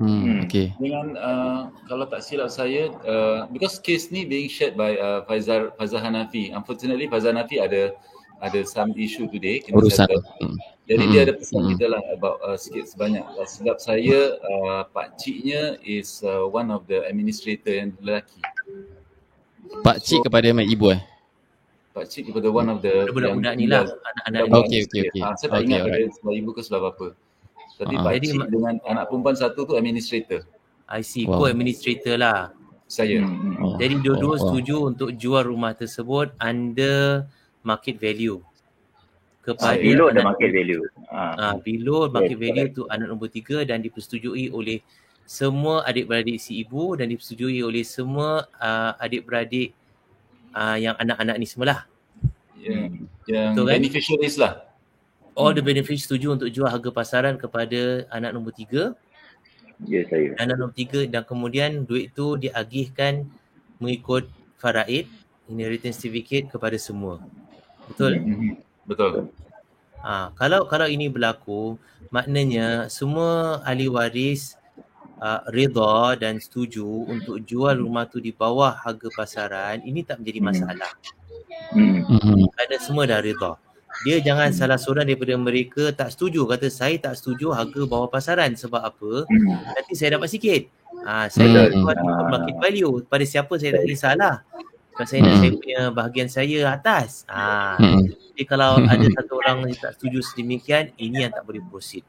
hmm, 0.00 0.08
hmm. 0.08 0.38
okay 0.46 0.66
dengan 0.80 1.06
uh, 1.18 1.60
kalau 1.90 2.08
tak 2.08 2.24
silap 2.24 2.48
saya 2.48 2.88
uh, 3.04 3.44
because 3.52 3.76
case 3.82 4.08
ni 4.08 4.24
being 4.24 4.48
shared 4.48 4.78
by 4.78 4.96
uh, 4.96 5.26
Faizal 5.28 5.74
Faizal 5.76 6.00
Hanafi 6.00 6.54
unfortunately 6.54 7.06
Faizal 7.06 7.36
Hanafi 7.36 7.60
ada 7.60 7.92
ada 8.40 8.60
some 8.64 8.96
issue 8.96 9.28
today 9.28 9.60
urusan 9.68 10.08
hmm. 10.40 10.56
Jadi 10.90 11.06
hmm. 11.06 11.12
dia 11.14 11.20
ada 11.22 11.34
pesan 11.38 11.62
hmm. 11.62 11.70
kita 11.70 11.86
lah 11.86 12.02
about 12.10 12.36
uh, 12.42 12.58
sikit 12.58 12.82
sebanyak. 12.90 13.22
Uh, 13.22 13.46
sebab 13.46 13.78
saya 13.78 14.34
uh, 14.42 14.82
pak 14.90 15.14
ciknya 15.22 15.78
is 15.86 16.18
uh, 16.26 16.42
one 16.50 16.66
of 16.74 16.82
the 16.90 17.06
administrator 17.06 17.78
yang 17.78 17.94
lelaki. 18.02 18.42
Pak 19.86 20.02
cik 20.02 20.18
so, 20.18 20.26
kepada 20.26 20.50
mak 20.50 20.66
ibu 20.66 20.90
eh? 20.90 21.00
Pak 21.90 22.06
cik 22.06 22.30
kepada 22.30 22.48
one 22.54 22.70
of 22.70 22.78
the 22.86 23.10
budak-budak 23.10 23.54
ni 23.58 23.66
lah 23.66 23.82
anak-anak 23.82 24.42
ni. 24.46 24.52
Okey 24.54 24.78
okey 24.86 25.00
okey. 25.10 25.20
Ha, 25.26 25.34
saya 25.34 25.48
tak 25.50 25.58
okay, 25.58 25.66
ingat 25.66 25.80
pada 25.90 25.98
sebelah 26.14 26.34
ibu 26.38 26.50
ke 26.54 26.60
sebelah 26.62 26.82
bapa. 26.86 27.08
Tapi 27.80 27.94
uh-huh. 27.98 28.04
pak 28.06 28.12
cik 28.14 28.22
Jadi, 28.22 28.52
dengan 28.52 28.74
anak 28.86 29.04
perempuan 29.10 29.34
satu 29.34 29.60
tu 29.66 29.74
administrator. 29.74 30.46
I 30.90 31.02
see, 31.02 31.26
wow. 31.26 31.46
co-administrator 31.46 32.14
lah. 32.18 32.50
Saya. 32.90 33.22
Hmm. 33.22 33.54
Oh. 33.62 33.78
Jadi 33.78 34.02
dua-dua 34.02 34.34
oh. 34.34 34.38
setuju 34.38 34.76
untuk 34.90 35.14
jual 35.14 35.46
rumah 35.46 35.74
tersebut 35.74 36.34
under 36.42 37.26
market 37.62 37.98
value 37.98 38.42
kepada 39.40 39.78
uh, 39.78 39.82
below 39.82 40.08
the 40.10 40.22
market 40.22 40.50
value. 40.52 40.82
Ah, 41.08 41.34
uh, 41.34 41.54
below 41.62 42.06
market 42.10 42.36
yes, 42.36 42.42
value 42.42 42.68
tu 42.74 42.82
anak 42.90 43.06
nombor 43.08 43.30
tiga 43.32 43.62
dan 43.64 43.80
dipersetujui 43.80 44.52
oleh 44.52 44.84
semua 45.24 45.86
adik-beradik 45.86 46.42
si 46.42 46.58
ibu 46.60 46.98
dan 46.98 47.06
dipersetujui 47.06 47.62
oleh 47.62 47.86
semua 47.86 48.50
uh, 48.58 48.92
adik-beradik 48.98 49.72
uh, 50.54 50.76
yang 50.78 50.94
anak-anak 50.98 51.36
ni 51.38 51.46
semualah. 51.46 51.86
Yeah. 52.60 52.92
Yang 53.24 53.50
Betul, 53.56 53.64
kan? 53.64 53.76
beneficiaries 53.80 54.36
lah. 54.36 54.52
All 55.38 55.56
the 55.56 55.64
beneficiaries 55.64 56.04
setuju 56.04 56.36
untuk 56.36 56.48
jual 56.52 56.68
harga 56.68 56.90
pasaran 56.92 57.34
kepada 57.40 58.04
anak 58.12 58.30
nombor 58.36 58.52
tiga. 58.52 58.92
Ya, 59.88 60.04
yes, 60.04 60.12
saya. 60.12 60.36
Anak 60.36 60.60
nombor 60.60 60.76
tiga 60.76 61.00
dan 61.08 61.22
kemudian 61.24 61.88
duit 61.88 62.12
tu 62.12 62.36
diagihkan 62.36 63.24
mengikut 63.80 64.28
faraid, 64.60 65.08
inheritance 65.48 65.96
certificate 65.96 66.52
kepada 66.52 66.76
semua. 66.76 67.24
Betul? 67.88 68.20
Mm-hmm. 68.20 68.52
Betul. 68.84 69.32
Ha, 70.04 70.32
kalau 70.36 70.68
kalau 70.68 70.88
ini 70.88 71.08
berlaku, 71.08 71.80
maknanya 72.12 72.92
semua 72.92 73.60
ahli 73.64 73.88
waris 73.88 74.59
uh, 75.20 75.40
reda 75.52 76.16
dan 76.16 76.40
setuju 76.40 77.06
untuk 77.06 77.44
jual 77.44 77.76
rumah 77.76 78.08
tu 78.08 78.18
di 78.18 78.32
bawah 78.32 78.72
harga 78.72 79.08
pasaran, 79.14 79.84
ini 79.84 80.02
tak 80.02 80.24
menjadi 80.24 80.40
hmm. 80.40 80.48
masalah. 80.48 80.92
Hmm. 81.76 82.02
hmm. 82.08 82.48
Kerana 82.56 82.76
semua 82.80 83.04
dah 83.06 83.20
reda. 83.22 83.60
Dia 84.00 84.16
jangan 84.24 84.48
hmm. 84.48 84.56
salah 84.56 84.78
seorang 84.80 85.04
daripada 85.04 85.36
mereka 85.36 85.92
tak 85.92 86.14
setuju. 86.16 86.48
Kata 86.48 86.72
saya 86.72 86.96
tak 86.96 87.14
setuju 87.20 87.52
harga 87.52 87.84
bawah 87.84 88.08
pasaran. 88.08 88.56
Sebab 88.56 88.80
apa? 88.80 89.28
Hmm. 89.28 89.60
Nanti 89.76 89.92
saya 89.92 90.16
dapat 90.16 90.32
sikit. 90.32 90.62
Ha, 91.04 91.28
saya 91.28 91.68
hmm. 91.68 91.84
buat 91.84 91.98
market 92.32 92.56
value. 92.56 93.04
Pada 93.04 93.24
siapa 93.28 93.52
saya 93.60 93.76
tak 93.76 93.84
kisahlah. 93.84 94.34
Sebab 94.96 95.06
saya 95.06 95.20
nak 95.20 95.32
hmm. 95.36 95.40
saya 95.40 95.50
punya 95.52 95.80
bahagian 95.92 96.28
saya 96.32 96.58
atas. 96.72 97.28
Ha. 97.28 97.76
Hmm. 97.76 98.08
Jadi 98.08 98.44
kalau 98.48 98.80
ada 98.80 99.04
satu 99.04 99.32
orang 99.36 99.68
yang 99.68 99.76
tak 99.76 99.92
setuju 100.00 100.24
sedemikian, 100.24 100.96
ini 100.96 101.28
yang 101.28 101.32
tak 101.32 101.44
boleh 101.44 101.60
proceed. 101.68 102.06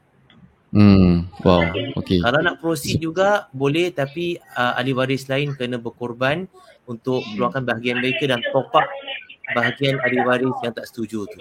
Hmm, 0.72 1.28
wow, 1.44 1.68
okay. 2.00 2.16
Kalau 2.24 2.40
nak 2.40 2.56
proceed 2.56 2.96
juga 2.96 3.44
boleh 3.52 3.92
tapi 3.92 4.40
uh, 4.56 4.72
ahli 4.80 4.96
waris 4.96 5.28
lain 5.28 5.52
kena 5.52 5.76
berkorban 5.76 6.48
untuk 6.88 7.20
keluarkan 7.36 7.68
bahagian 7.68 8.00
mereka 8.00 8.24
dan 8.24 8.40
top 8.56 8.72
up 8.72 8.88
bahagian 9.52 10.00
ahli 10.00 10.24
waris 10.24 10.56
yang 10.64 10.72
tak 10.72 10.88
setuju 10.88 11.28
tu. 11.28 11.36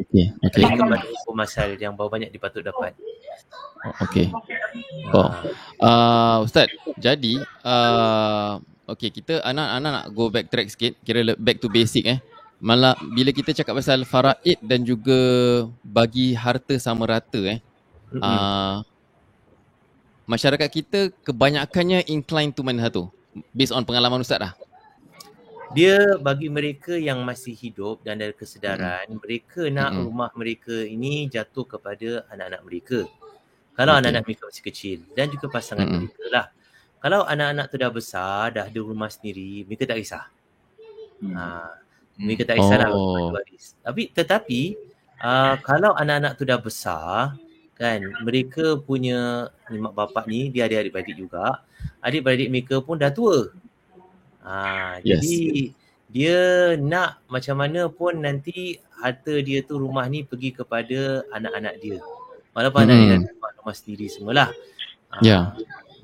Okay, 0.00 0.32
okay. 0.48 0.64
Ini 0.64 0.80
kepada 0.80 1.04
hukum 1.04 1.36
masal 1.36 1.76
yang 1.76 1.92
bawa 1.92 2.08
banyak 2.08 2.32
dipatut 2.32 2.64
dapat. 2.64 2.96
Okay. 4.08 4.32
Oh. 5.12 5.28
Uh, 5.76 6.48
Ustaz, 6.48 6.72
jadi 6.96 7.44
uh, 7.68 8.64
okay 8.88 9.12
kita 9.12 9.44
anak-anak 9.44 9.92
nak 9.92 10.06
go 10.16 10.32
back 10.32 10.48
track 10.48 10.72
sikit, 10.72 10.96
kira 11.04 11.36
back 11.36 11.60
to 11.60 11.68
basic 11.68 12.08
eh 12.08 12.18
malah 12.58 12.98
bila 13.14 13.30
kita 13.30 13.54
cakap 13.54 13.78
pasal 13.78 14.02
faraid 14.02 14.58
dan 14.66 14.82
juga 14.82 15.14
bagi 15.86 16.34
harta 16.34 16.74
sama 16.82 17.06
rata 17.06 17.38
eh 17.46 17.62
mm-hmm. 18.12 18.22
uh, 18.22 18.84
masyarakat 20.28 20.68
kita 20.68 21.00
kebanyakannya 21.24 22.04
incline 22.08 22.52
to 22.52 22.64
mana 22.64 22.88
satu 22.88 23.08
based 23.52 23.74
on 23.74 23.84
pengalaman 23.84 24.22
ustaz 24.22 24.40
dah 24.40 24.52
dia 25.76 26.16
bagi 26.16 26.48
mereka 26.48 26.96
yang 26.96 27.20
masih 27.20 27.52
hidup 27.52 28.00
dan 28.00 28.20
ada 28.20 28.32
kesedaran 28.32 29.04
mm-hmm. 29.08 29.20
mereka 29.20 29.62
nak 29.68 29.90
mm-hmm. 29.92 30.04
rumah 30.08 30.30
mereka 30.32 30.74
ini 30.84 31.28
jatuh 31.28 31.68
kepada 31.68 32.24
anak-anak 32.32 32.62
mereka 32.64 32.98
kalau 33.76 33.94
okay. 33.94 34.00
anak-anak 34.04 34.22
mereka 34.24 34.42
masih 34.48 34.64
kecil 34.64 34.98
dan 35.12 35.28
juga 35.28 35.46
pasangan 35.52 35.84
mm-hmm. 35.84 36.08
mereka 36.08 36.24
lah 36.32 36.46
kalau 36.98 37.22
anak-anak 37.28 37.66
tu 37.70 37.76
dah 37.78 37.92
besar 37.92 38.50
dah 38.56 38.64
ada 38.66 38.80
rumah 38.80 39.12
sendiri 39.12 39.68
mereka 39.68 39.84
tak 39.84 40.00
kisah 40.00 40.24
mm-hmm. 41.20 41.36
ha, 41.36 41.76
mereka 42.18 42.42
tak 42.50 42.56
kisahlah 42.58 42.90
oh. 42.90 43.30
waris. 43.30 43.78
Tapi 43.78 44.10
tetapi 44.10 44.60
uh, 45.22 45.54
kalau 45.62 45.94
anak-anak 45.94 46.34
tu 46.34 46.42
dah 46.42 46.58
besar 46.58 47.38
kan 47.78 48.02
mereka 48.26 48.74
punya 48.82 49.48
ni 49.70 49.78
mak 49.78 49.94
bapak 49.94 50.26
ni 50.26 50.50
dia 50.50 50.66
ada 50.66 50.82
adik-beradik 50.82 51.16
juga. 51.16 51.62
Adik-beradik 52.02 52.50
mereka 52.50 52.82
pun 52.82 52.98
dah 52.98 53.14
tua. 53.14 53.54
Ha, 54.42 54.98
yes. 55.06 55.22
jadi 55.22 55.38
dia 56.08 56.38
nak 56.80 57.22
macam 57.30 57.60
mana 57.60 57.86
pun 57.86 58.18
nanti 58.18 58.80
harta 58.98 59.38
dia 59.44 59.62
tu 59.62 59.78
rumah 59.78 60.08
ni 60.10 60.26
pergi 60.26 60.50
kepada 60.56 61.22
anak-anak 61.30 61.74
dia. 61.78 61.98
Walaupun 62.56 62.82
hmm. 62.82 62.86
anak 62.90 62.98
dia 62.98 63.16
dah 63.22 63.52
rumah 63.62 63.74
sendiri 63.78 64.06
semualah. 64.10 64.50
Ha, 65.14 65.16
ya. 65.22 65.28
Yeah. 65.28 65.44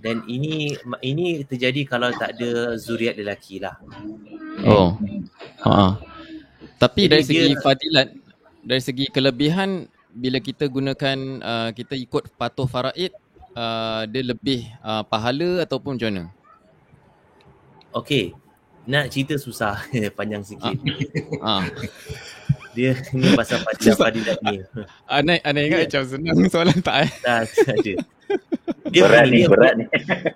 Dan 0.05 0.21
ini 0.29 0.77
ini 1.01 1.49
terjadi 1.49 1.89
kalau 1.89 2.13
tak 2.13 2.37
ada 2.37 2.77
zuriat 2.77 3.17
lelaki 3.17 3.57
lah. 3.57 3.81
Oh. 4.69 5.01
Ha. 5.65 5.97
Tapi 6.77 7.09
Jadi 7.09 7.13
dari 7.17 7.23
segi 7.25 7.41
dia, 7.49 7.63
fadilat, 7.65 8.09
dari 8.61 8.83
segi 8.85 9.07
kelebihan 9.09 9.89
bila 10.15 10.39
kita 10.39 10.71
gunakan 10.71 11.19
uh, 11.43 11.71
kita 11.75 11.99
ikut 11.99 12.31
patuh 12.39 12.71
faraid 12.71 13.11
uh, 13.59 14.07
dia 14.07 14.23
lebih 14.23 14.71
uh, 14.81 15.03
pahala 15.03 15.67
ataupun 15.67 15.99
macam 15.99 16.09
mana? 16.11 16.25
Okay, 17.95 18.35
nak 18.87 19.11
cerita 19.11 19.35
susah 19.35 19.83
panjang 20.19 20.47
sikit. 20.47 20.79
Ah. 21.43 21.63
ah. 21.63 21.65
Dia 22.75 22.91
ni 23.15 23.31
pasal 23.39 23.63
fadilah 23.63 23.95
fadilah 23.95 24.37
ni. 24.51 24.59
Anai 25.07 25.39
anai 25.47 25.71
ingat 25.71 25.87
macam 25.87 26.03
senang 26.11 26.39
soalan 26.51 26.79
tak 26.83 27.07
eh? 27.07 27.11
Tak 27.23 27.47
ada. 27.71 27.95
Dia 28.91 29.03
berat 29.07 29.25
ni, 29.31 29.47
berat 29.47 29.75
ni. 29.79 29.87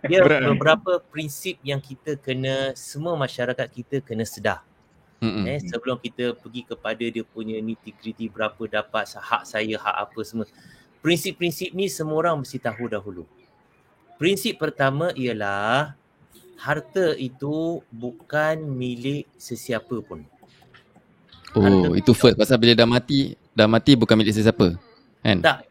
Dia 0.07 0.19
berat 0.23 0.47
beberapa 0.47 1.03
ni. 1.03 1.05
prinsip 1.11 1.59
yang 1.67 1.83
kita 1.83 2.15
kena 2.15 2.79
semua 2.79 3.19
masyarakat 3.19 3.67
kita 3.75 4.07
kena 4.07 4.23
sedar. 4.23 4.63
Mm-hmm. 5.19 5.45
Eh 5.51 5.61
sebelum 5.67 5.99
kita 5.99 6.39
pergi 6.39 6.63
kepada 6.63 7.03
dia 7.03 7.27
punya 7.27 7.59
nitty-gritty 7.59 8.31
berapa 8.31 8.63
dapat 8.71 9.07
hak 9.19 9.43
saya, 9.43 9.75
hak 9.75 9.97
apa 10.09 10.21
semua. 10.23 10.47
Prinsip-prinsip 11.03 11.75
ni 11.75 11.91
semua 11.91 12.23
orang 12.23 12.43
mesti 12.43 12.59
tahu 12.63 12.87
dahulu. 12.87 13.27
Prinsip 14.19 14.59
pertama 14.59 15.11
ialah 15.15 15.95
harta 16.59 17.15
itu 17.19 17.83
bukan 17.91 18.63
milik 18.67 19.31
sesiapa 19.39 20.03
pun. 20.03 20.27
Oh, 21.55 21.95
itu 21.95 22.13
first 22.15 22.39
pasal 22.39 22.59
bila 22.59 22.75
dah 22.75 22.87
mati, 22.87 23.35
dah 23.55 23.67
mati 23.71 23.95
bukan 23.99 24.19
milik 24.19 24.35
sesiapa. 24.35 24.75
Kan? 25.23 25.39
Tak. 25.43 25.67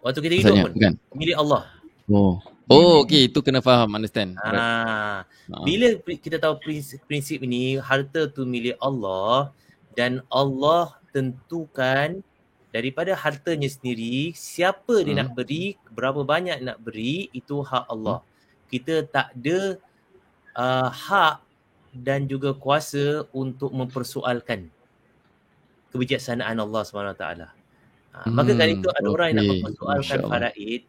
Waktu 0.00 0.18
kita 0.24 0.34
hidup 0.40 0.54
pun 0.68 0.72
kan? 0.80 0.92
milik 1.12 1.36
Allah. 1.36 1.68
Oh. 2.08 2.40
Oh, 2.70 3.02
okey, 3.02 3.26
itu 3.26 3.42
kena 3.42 3.58
faham, 3.58 3.98
understand. 3.98 4.38
Ah. 4.38 5.26
Bila 5.66 5.90
kita 6.06 6.38
tahu 6.38 6.62
prinsip, 6.62 7.02
prinsip 7.10 7.42
ini, 7.42 7.82
harta 7.82 8.30
tu 8.30 8.46
milik 8.46 8.78
Allah 8.78 9.50
dan 9.98 10.22
Allah 10.30 10.94
tentukan 11.10 12.22
daripada 12.70 13.18
hartanya 13.18 13.66
sendiri 13.66 14.30
siapa 14.38 15.02
dia 15.02 15.18
hmm. 15.18 15.20
nak 15.26 15.30
beri, 15.34 15.74
berapa 15.90 16.22
banyak 16.22 16.62
nak 16.62 16.78
beri, 16.78 17.26
itu 17.34 17.58
hak 17.66 17.90
Allah. 17.90 18.22
Hmm. 18.22 18.28
Kita 18.70 18.94
tak 19.10 19.34
ada 19.34 19.58
uh, 20.54 20.88
hak 20.94 21.42
dan 21.90 22.30
juga 22.30 22.54
kuasa 22.54 23.26
untuk 23.34 23.74
mempersoalkan 23.74 24.70
kebijaksanaan 25.90 26.54
Allah 26.54 26.86
SWT. 26.86 27.26
Ha, 27.26 28.18
hmm, 28.30 28.30
maka 28.30 28.54
kali 28.54 28.78
itu 28.78 28.86
ada 28.94 29.02
okay. 29.02 29.14
orang 29.18 29.26
yang 29.34 29.38
nak 29.42 29.46
mempersoalkan 29.58 30.18
faraid. 30.30 30.82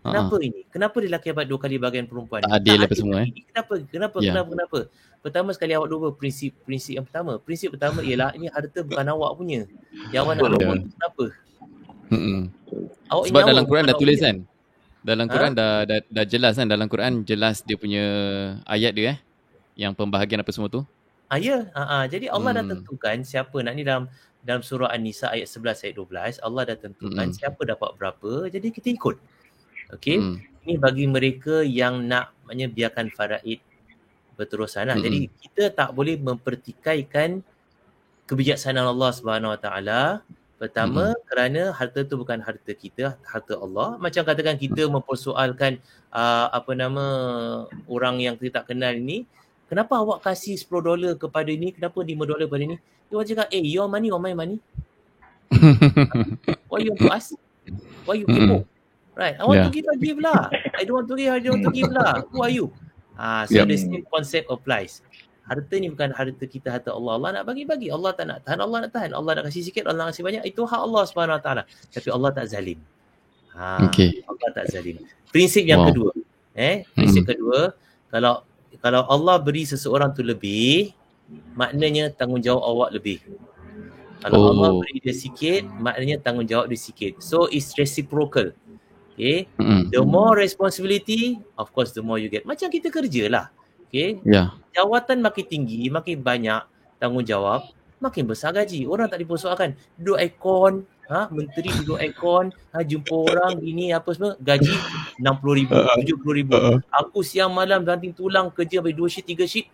Kenapa 0.00 0.32
uh-huh. 0.32 0.48
ini? 0.48 0.60
Kenapa 0.72 0.96
dia 0.96 1.08
lelaki 1.12 1.26
dapat 1.28 1.44
dua 1.44 1.58
kali 1.60 1.76
bahagian 1.76 2.06
perempuan? 2.08 2.40
Tak 2.40 2.56
adil 2.56 2.80
apa 2.80 2.94
semua 2.96 3.16
eh. 3.20 3.28
Kenapa? 3.52 3.74
Kenapa? 3.84 4.16
Yeah. 4.24 4.32
Kenapa? 4.32 4.50
Kenapa? 4.56 4.78
Pertama 5.20 5.48
sekali 5.52 5.72
awak 5.76 5.88
dua 5.92 6.08
prinsip 6.16 6.56
prinsip 6.64 6.96
yang 6.96 7.04
pertama. 7.04 7.36
Prinsip 7.36 7.68
pertama 7.76 8.00
ialah 8.00 8.32
ini 8.32 8.48
harta 8.48 8.80
bukan 8.80 9.06
awak 9.12 9.30
punya. 9.36 9.60
Yang 10.08 10.22
awak 10.24 10.34
nak 10.40 10.42
yeah. 10.56 10.80
kenapa? 10.96 11.24
Hmm. 12.08 12.42
Awak 13.12 13.24
Sebab 13.28 13.42
dalam 13.44 13.64
Quran 13.68 13.84
dah 13.84 13.96
tulis 14.00 14.18
kan? 14.24 14.36
Dalam 15.00 15.26
ha? 15.28 15.32
Quran 15.32 15.52
dah, 15.52 15.72
dah 15.84 16.00
dah 16.08 16.24
jelas 16.24 16.52
kan? 16.56 16.68
Dalam 16.68 16.88
Quran 16.88 17.12
jelas 17.28 17.60
dia 17.60 17.76
punya 17.76 18.04
ayat 18.64 18.96
dia 18.96 19.04
eh. 19.12 19.18
Yang 19.76 20.00
pembahagian 20.00 20.40
apa 20.40 20.48
semua 20.48 20.72
tu. 20.72 20.80
Ah, 21.28 21.36
ya. 21.36 21.68
Ha, 21.76 21.82
ha. 21.84 21.98
Jadi 22.08 22.32
Allah 22.32 22.56
hmm. 22.56 22.58
dah 22.58 22.64
tentukan 22.72 23.16
siapa 23.20 23.56
nak 23.60 23.76
ni 23.76 23.84
dalam 23.84 24.08
dalam 24.40 24.64
surah 24.64 24.88
An-Nisa 24.96 25.28
ayat 25.28 25.52
11 25.52 25.84
ayat 25.84 25.94
12 26.40 26.40
Allah 26.40 26.62
dah 26.72 26.76
tentukan 26.80 27.28
mm. 27.28 27.36
siapa 27.36 27.60
dapat 27.60 27.90
berapa 28.00 28.48
jadi 28.48 28.72
kita 28.72 28.88
ikut. 28.96 29.20
Okey. 29.96 30.18
Mm. 30.18 30.36
Ini 30.60 30.74
bagi 30.76 31.04
mereka 31.08 31.64
yang 31.64 32.04
nak 32.04 32.36
maknanya 32.44 32.68
biarkan 32.70 33.06
faraid 33.10 33.60
berterusan 34.36 34.90
lah. 34.90 34.96
Mm. 34.98 35.04
Jadi 35.04 35.20
kita 35.42 35.64
tak 35.72 35.90
boleh 35.96 36.16
mempertikaikan 36.20 37.40
kebijaksanaan 38.30 38.88
Allah 38.90 39.10
Subhanahu 39.10 39.52
Wa 39.54 39.60
Taala 39.60 40.02
Pertama 40.60 41.16
mm-hmm. 41.16 41.24
kerana 41.24 41.62
harta 41.72 42.04
tu 42.04 42.20
bukan 42.20 42.36
harta 42.36 42.76
kita, 42.76 43.16
harta 43.24 43.56
Allah. 43.56 43.96
Macam 43.96 44.20
katakan 44.28 44.60
kita 44.60 44.92
mempersoalkan 44.92 45.80
uh, 46.12 46.52
apa 46.52 46.76
nama 46.76 47.04
orang 47.88 48.20
yang 48.20 48.36
kita 48.36 48.60
tak 48.60 48.76
kenal 48.76 48.92
ini, 48.92 49.24
kenapa 49.72 49.96
awak 49.96 50.20
kasih 50.20 50.60
10 50.60 50.68
dolar 50.84 51.12
kepada 51.16 51.48
ini, 51.48 51.72
kenapa 51.72 52.04
5 52.04 52.12
dolar 52.12 52.44
kepada 52.44 52.64
ini? 52.68 52.76
Dia 53.08 53.14
orang 53.16 53.28
cakap, 53.32 53.46
eh, 53.48 53.64
your 53.64 53.88
money 53.88 54.12
or 54.12 54.20
my 54.20 54.36
money? 54.36 54.60
Why 56.68 56.84
you 56.84 56.92
to 56.92 57.08
ask? 57.08 57.32
Why 58.04 58.20
you 58.20 58.28
kepo? 58.28 58.68
Right, 59.18 59.36
I 59.36 59.44
want 59.44 59.60
yeah. 59.60 59.66
to 59.68 59.72
give, 59.74 59.86
I 59.90 59.96
give 59.98 60.18
lah. 60.22 60.48
I 60.78 60.86
don't 60.86 61.04
want 61.04 61.08
to 61.10 61.16
give, 61.18 61.30
I 61.34 61.38
don't 61.42 61.60
want 61.60 61.66
to 61.66 61.74
give 61.74 61.90
lah. 61.92 62.24
Who 62.30 62.40
are 62.46 62.52
you? 62.52 62.70
Ah, 63.20 63.44
so 63.44 63.60
yep. 63.60 63.68
the 63.68 63.76
same 63.76 64.06
concept 64.08 64.48
applies. 64.48 65.04
Harta 65.44 65.74
ni 65.76 65.90
bukan 65.90 66.14
harta 66.14 66.44
kita, 66.46 66.70
harta 66.70 66.94
Allah. 66.94 67.18
Allah 67.18 67.30
nak 67.40 67.44
bagi-bagi. 67.50 67.90
Allah 67.90 68.14
tak 68.14 68.30
nak 68.30 68.46
tahan, 68.46 68.62
Allah 68.62 68.78
nak 68.86 68.92
tahan. 68.94 69.10
Allah 69.12 69.30
nak 69.34 69.44
kasih 69.50 69.66
sikit, 69.66 69.84
Allah 69.90 70.08
nak 70.08 70.14
kasih 70.14 70.24
banyak. 70.24 70.42
Itu 70.46 70.62
hak 70.62 70.78
Allah 70.78 71.02
SWT. 71.04 71.48
Tapi 71.90 72.08
Allah 72.08 72.30
tak 72.30 72.46
zalim. 72.48 72.78
Ha, 73.58 73.82
okay. 73.82 74.22
Allah 74.24 74.48
tak 74.54 74.66
zalim. 74.70 75.02
Prinsip 75.34 75.66
yang 75.66 75.82
wow. 75.84 75.88
kedua. 75.90 76.10
Eh, 76.54 76.86
prinsip 76.94 77.26
hmm. 77.26 77.30
kedua, 77.34 77.58
kalau 78.14 78.46
kalau 78.78 79.02
Allah 79.10 79.36
beri 79.42 79.66
seseorang 79.66 80.14
tu 80.14 80.22
lebih, 80.22 80.94
maknanya 81.58 82.14
tanggungjawab 82.14 82.62
awak 82.62 82.90
lebih. 82.94 83.18
Kalau 84.22 84.38
oh. 84.38 84.48
Allah 84.54 84.70
beri 84.80 85.02
dia 85.02 85.14
sikit, 85.16 85.66
maknanya 85.82 86.22
tanggungjawab 86.22 86.70
dia 86.70 86.78
sikit. 86.78 87.18
So 87.20 87.50
it's 87.50 87.74
reciprocal. 87.74 88.54
Okay. 89.20 89.52
Mm-hmm. 89.60 89.92
The 89.92 90.00
more 90.00 90.32
responsibility, 90.32 91.36
of 91.60 91.68
course 91.76 91.92
the 91.92 92.00
more 92.00 92.16
you 92.16 92.32
get. 92.32 92.48
Macam 92.48 92.72
kita 92.72 92.88
kerja 92.88 93.28
lah. 93.28 93.52
Okay. 93.92 94.16
Yeah. 94.24 94.56
Jawatan 94.72 95.20
makin 95.20 95.44
tinggi, 95.44 95.92
makin 95.92 96.24
banyak 96.24 96.64
tanggungjawab, 96.96 97.68
makin 98.00 98.24
besar 98.24 98.56
gaji. 98.56 98.88
Orang 98.88 99.12
tak 99.12 99.20
dipersoalkan. 99.20 99.76
Duduk 100.00 100.16
aircon, 100.16 100.88
ha? 101.12 101.28
menteri 101.28 101.68
duduk 101.84 102.00
aircon, 102.00 102.48
ha? 102.72 102.80
jumpa 102.80 103.12
orang, 103.12 103.60
ini 103.60 103.92
apa 103.92 104.08
semua, 104.16 104.40
gaji 104.40 104.72
RM60,000, 105.20 105.68
RM70,000. 105.68 106.48
Uh-uh. 106.56 106.76
Aku 107.04 107.20
siang 107.20 107.52
malam 107.52 107.84
ganting 107.84 108.16
tulang 108.16 108.48
kerja 108.48 108.80
sampai 108.80 108.96
2 108.96 109.04
sheet, 109.12 109.26
3 109.36 109.44
sheet, 109.44 109.66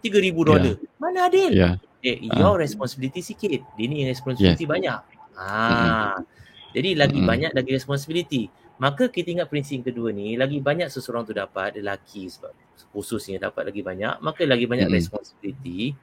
RM3,000 0.00 0.32
dolar. 0.40 0.64
Yeah. 0.64 0.76
Mana 0.96 1.28
adil? 1.28 1.52
Yeah. 1.52 1.74
Eh, 2.00 2.16
uh. 2.32 2.32
your 2.32 2.64
responsibility 2.64 3.20
sikit. 3.20 3.60
Dia 3.76 3.86
ni 3.92 4.08
responsibility 4.08 4.64
yeah. 4.64 4.72
banyak. 4.72 4.98
Ah. 5.36 6.16
Mm-hmm. 6.16 6.37
Jadi 6.78 6.94
lagi 6.94 7.18
mm-hmm. 7.18 7.26
banyak 7.26 7.50
lagi 7.58 7.70
responsibility. 7.74 8.42
Maka 8.78 9.10
kita 9.10 9.34
ingat 9.34 9.50
prinsip 9.50 9.82
kedua 9.82 10.14
ni, 10.14 10.38
lagi 10.38 10.62
banyak 10.62 10.86
seseorang 10.86 11.26
tu 11.26 11.34
dapat, 11.34 11.74
lelaki 11.74 12.30
sebab 12.30 12.54
khususnya 12.94 13.50
dapat 13.50 13.74
lagi 13.74 13.82
banyak, 13.82 14.22
maka 14.22 14.46
lagi 14.46 14.70
banyak 14.70 14.86
mm-hmm. 14.86 15.02
responsibility. 15.02 15.98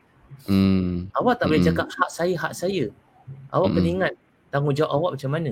Mm. 0.52 1.08
Awak 1.16 1.40
tak 1.40 1.46
boleh 1.48 1.64
mm-hmm. 1.64 1.80
cakap 1.80 1.88
hak 1.96 2.10
saya, 2.12 2.36
hak 2.36 2.52
saya. 2.52 2.92
Awak 3.56 3.72
mm-hmm. 3.72 3.76
kena 3.80 3.88
ingat 3.88 4.14
tanggungjawab 4.52 4.92
awak 4.92 5.12
macam 5.16 5.32
mana. 5.32 5.52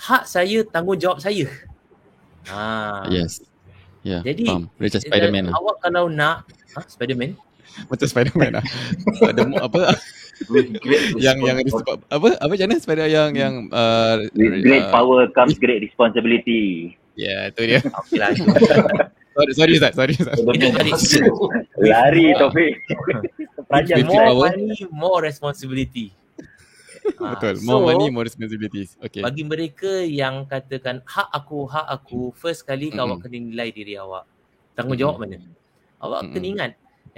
Hak 0.00 0.24
saya, 0.24 0.58
tanggungjawab 0.64 1.20
saya. 1.20 1.44
Ha. 2.48 3.04
Yes. 3.12 3.44
Yeah, 4.00 4.24
Jadi, 4.24 4.48
Macam 4.80 4.96
Spiderman 4.96 5.52
awak 5.52 5.76
kalau 5.84 6.08
nak, 6.08 6.48
ha, 6.72 6.80
Spiderman? 6.88 7.36
Macam 7.92 8.06
Spiderman 8.08 8.56
lah. 8.56 8.64
Ada 9.28 9.44
apa? 9.60 9.92
yang 11.24 11.36
yang 11.44 11.58
disebab, 11.60 12.00
apa 12.08 12.28
apa 12.40 12.50
macam 12.50 12.66
mana 12.72 12.80
spider 12.80 13.08
yang 13.10 13.30
yang 13.36 13.54
uh, 13.70 14.24
great 14.34 14.88
uh, 14.88 14.92
power 14.92 15.28
comes 15.36 15.60
great 15.60 15.84
responsibility. 15.84 16.96
Ya, 17.18 17.28
yeah, 17.28 17.40
itu 17.52 17.62
dia. 17.68 17.80
Okeylah. 18.00 18.30
sorry, 19.36 19.52
sorry 19.52 19.72
Ustaz, 19.76 19.92
sorry 19.92 20.14
Ustaz. 20.16 20.38
Lari 21.76 22.24
Taufik. 22.40 22.72
Panjang 23.68 24.08
more 24.08 24.48
money, 24.48 24.72
more 24.90 25.20
responsibility. 25.20 26.16
Betul, 27.00 27.54
more 27.64 27.80
so, 27.80 27.86
money, 27.88 28.06
more 28.12 28.24
responsibilities. 28.24 28.96
Okay. 29.00 29.24
Bagi 29.24 29.42
mereka 29.44 30.04
yang 30.04 30.44
katakan 30.44 31.00
hak 31.04 31.28
aku, 31.32 31.68
hak 31.68 31.86
aku, 31.88 32.32
first 32.36 32.64
kali 32.64 32.92
mm-hmm. 32.92 33.02
awak 33.02 33.18
kena 33.24 33.38
nilai 33.40 33.68
diri 33.72 33.96
awak. 33.96 34.28
Tanggungjawab 34.76 35.16
mm-hmm. 35.20 35.40
mana? 35.40 36.00
Awak 36.00 36.20
mm-hmm. 36.20 36.34
kena 36.36 36.46
ingat, 36.46 36.70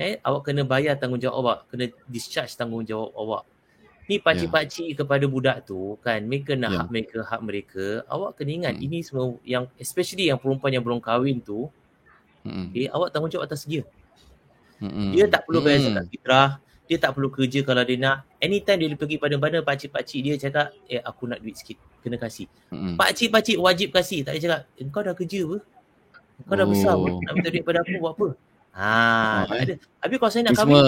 eh 0.02 0.14
awak 0.26 0.50
kena 0.50 0.66
bayar 0.66 0.98
tanggungjawab 0.98 1.36
awak 1.38 1.58
kena 1.70 1.86
discharge 2.10 2.52
tanggungjawab 2.58 3.14
awak 3.14 3.42
ni 4.10 4.18
pakcik-pakcik 4.18 4.92
yeah. 4.92 4.98
kepada 4.98 5.24
budak 5.30 5.56
tu 5.62 5.94
kan 6.02 6.18
mereka 6.26 6.58
nak 6.58 6.70
yeah. 6.74 6.80
hak 6.82 6.88
mereka 6.90 7.18
hak 7.22 7.40
mereka 7.40 7.86
awak 8.10 8.34
kena 8.34 8.50
ingat 8.50 8.74
mm. 8.74 8.84
ini 8.84 8.98
semua 9.06 9.38
yang 9.46 9.64
especially 9.78 10.26
yang 10.26 10.42
perempuan 10.42 10.74
yang 10.74 10.82
belum 10.82 10.98
kahwin 10.98 11.38
tu 11.38 11.70
mm. 12.42 12.74
okay, 12.74 12.86
awak 12.90 13.14
tanggungjawab 13.14 13.46
atas 13.46 13.62
dia 13.62 13.86
mm. 14.82 15.14
dia 15.14 15.24
tak 15.30 15.46
perlu 15.46 15.62
bayar 15.62 15.78
mm. 15.78 15.86
zakat 15.86 16.04
fitrah 16.10 16.50
dia 16.90 16.98
tak 16.98 17.14
perlu 17.14 17.30
kerja 17.30 17.62
kalau 17.62 17.82
dia 17.86 17.96
nak 17.96 18.26
anytime 18.42 18.78
dia 18.82 18.98
pergi 18.98 19.16
pada 19.16 19.38
mana 19.38 19.62
pakcik-pakcik 19.62 20.20
dia 20.20 20.34
cakap 20.36 20.74
eh 20.90 20.98
aku 20.98 21.30
nak 21.30 21.38
duit 21.38 21.54
sikit 21.54 21.78
kena 22.02 22.18
kasih 22.18 22.50
mm. 22.74 22.98
pakcik-pakcik 22.98 23.56
wajib 23.62 23.94
kasih 23.94 24.26
tak 24.26 24.34
dia 24.36 24.50
cakap 24.50 24.60
kau 24.90 25.02
dah 25.06 25.14
kerja 25.14 25.40
apa 25.46 25.56
kau 26.42 26.54
dah 26.58 26.66
oh. 26.66 26.70
besar 26.74 26.92
apa 26.98 27.08
nak 27.22 27.32
minta 27.38 27.48
duit 27.54 27.64
pada 27.64 27.78
aku 27.86 27.92
buat 28.02 28.12
apa 28.18 28.28
Ha, 28.72 29.44
oh, 29.44 29.52
ada. 29.52 29.74
Habis 30.00 30.16
kalau 30.16 30.32
saya 30.32 30.42
nak 30.48 30.56
kahwin. 30.56 30.74
Semua... 30.80 30.84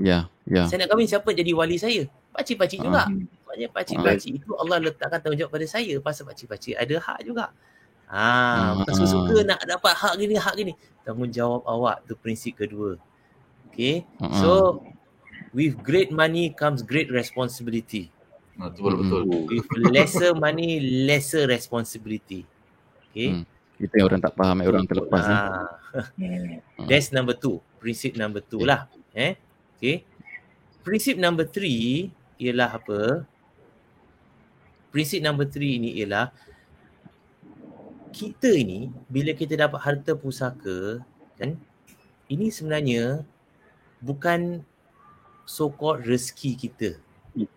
Ya, 0.00 0.18
ya. 0.48 0.64
Saya 0.68 0.84
nak 0.84 0.88
kahwin 0.92 1.08
siapa 1.08 1.28
jadi 1.32 1.52
wali 1.56 1.76
saya? 1.80 2.04
Pakcik-pakcik 2.36 2.80
juga. 2.84 3.08
Hmm. 3.08 3.24
Maknanya 3.48 3.68
pakcik-pakcik 3.72 4.32
itu 4.40 4.50
Allah 4.56 4.76
letakkan 4.78 5.18
tanggungjawab 5.20 5.52
pada 5.52 5.66
saya 5.66 5.94
pasal 5.98 6.28
pakcik-pakcik 6.28 6.76
ada 6.76 6.94
hak 7.00 7.18
juga. 7.24 7.52
Ha, 8.10 8.24
hmm. 8.26 8.72
bukan 8.84 8.92
suka-suka 8.94 9.36
nak 9.46 9.60
dapat 9.64 9.92
hak 9.96 10.14
gini, 10.20 10.34
hak 10.36 10.54
gini. 10.56 10.72
Tanggungjawab 11.02 11.62
awak 11.64 11.96
tu 12.04 12.14
prinsip 12.14 12.56
kedua. 12.60 13.00
Okay. 13.72 14.04
Hmm. 14.20 14.34
So 14.36 14.50
with 15.56 15.80
great 15.80 16.12
money 16.12 16.52
comes 16.52 16.84
great 16.84 17.08
responsibility. 17.08 18.12
betul 18.60 18.92
betul. 19.00 19.22
With 19.48 19.64
lesser 19.88 20.36
money, 20.36 20.84
lesser 21.08 21.48
responsibility. 21.48 22.44
Okay. 23.10 23.40
Hmm. 23.40 23.44
Itu 23.80 23.92
yang 23.96 24.12
orang 24.12 24.20
tak 24.20 24.36
faham, 24.36 24.60
orang 24.60 24.84
terlepas. 24.84 25.24
Ha. 25.24 25.40
Eh. 26.20 26.60
That's 26.84 27.10
number 27.10 27.32
two. 27.32 27.64
Prinsip 27.80 28.12
number 28.14 28.44
two 28.44 28.60
lah. 28.60 28.86
Eh? 29.16 29.40
Okay. 29.80 30.04
Prinsip 30.84 31.16
number 31.16 31.48
three 31.48 32.12
ialah 32.36 32.76
apa? 32.76 33.24
Prinsip 34.92 35.24
number 35.24 35.48
three 35.48 35.80
ini 35.80 35.96
ialah 36.04 36.28
kita 38.10 38.52
ini 38.52 38.90
bila 39.06 39.32
kita 39.32 39.54
dapat 39.54 39.80
harta 39.80 40.12
pusaka 40.18 41.00
kan 41.38 41.54
ini 42.26 42.50
sebenarnya 42.50 43.22
bukan 44.02 44.66
so 45.46 45.70
called 45.70 46.02
rezeki 46.02 46.58
kita 46.58 46.90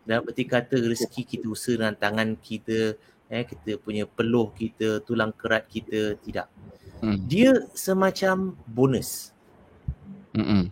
dalam 0.05 0.29
erti 0.29 0.45
kata 0.45 0.77
rezeki 0.77 1.25
kita 1.25 1.45
usaha 1.49 1.77
dengan 1.81 1.97
tangan 1.97 2.38
kita 2.38 2.93
eh 3.33 3.41
kita 3.49 3.81
punya 3.81 4.05
peluh 4.05 4.53
kita 4.53 5.01
tulang 5.01 5.33
kerat 5.33 5.65
kita 5.65 6.13
tidak. 6.21 6.47
Hmm. 7.03 7.19
dia 7.27 7.51
semacam 7.75 8.55
bonus. 8.63 9.33
Hmm 10.37 10.71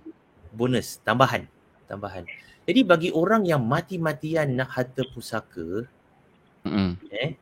bonus 0.54 1.00
tambahan 1.02 1.47
tambahan. 1.88 2.28
Jadi 2.67 2.86
bagi 2.86 3.10
orang 3.10 3.43
yang 3.47 3.63
mati-matian 3.63 4.54
nak 4.54 4.76
harta 4.76 5.02
pusaka 5.10 5.88
hmm 6.62 6.93
eh 7.10 7.34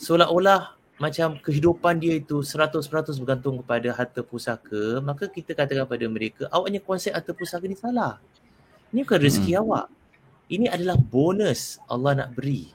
seolah-olah 0.00 0.72
macam 0.96 1.36
kehidupan 1.36 2.00
dia 2.00 2.16
itu 2.16 2.40
100% 2.40 2.80
bergantung 3.20 3.60
kepada 3.60 3.92
harta 3.92 4.24
pusaka 4.24 5.04
maka 5.04 5.28
kita 5.28 5.52
katakan 5.52 5.84
pada 5.84 6.06
mereka 6.08 6.48
awaknya 6.48 6.80
konsep 6.80 7.12
harta 7.12 7.36
pusaka 7.36 7.68
ni 7.68 7.76
salah. 7.76 8.16
Ini 8.94 9.02
bukan 9.04 9.20
rezeki 9.20 9.52
hmm. 9.52 9.62
awak. 9.66 9.86
Ini 10.46 10.66
adalah 10.70 10.96
bonus 10.96 11.82
Allah 11.90 12.22
nak 12.22 12.38
beri 12.38 12.70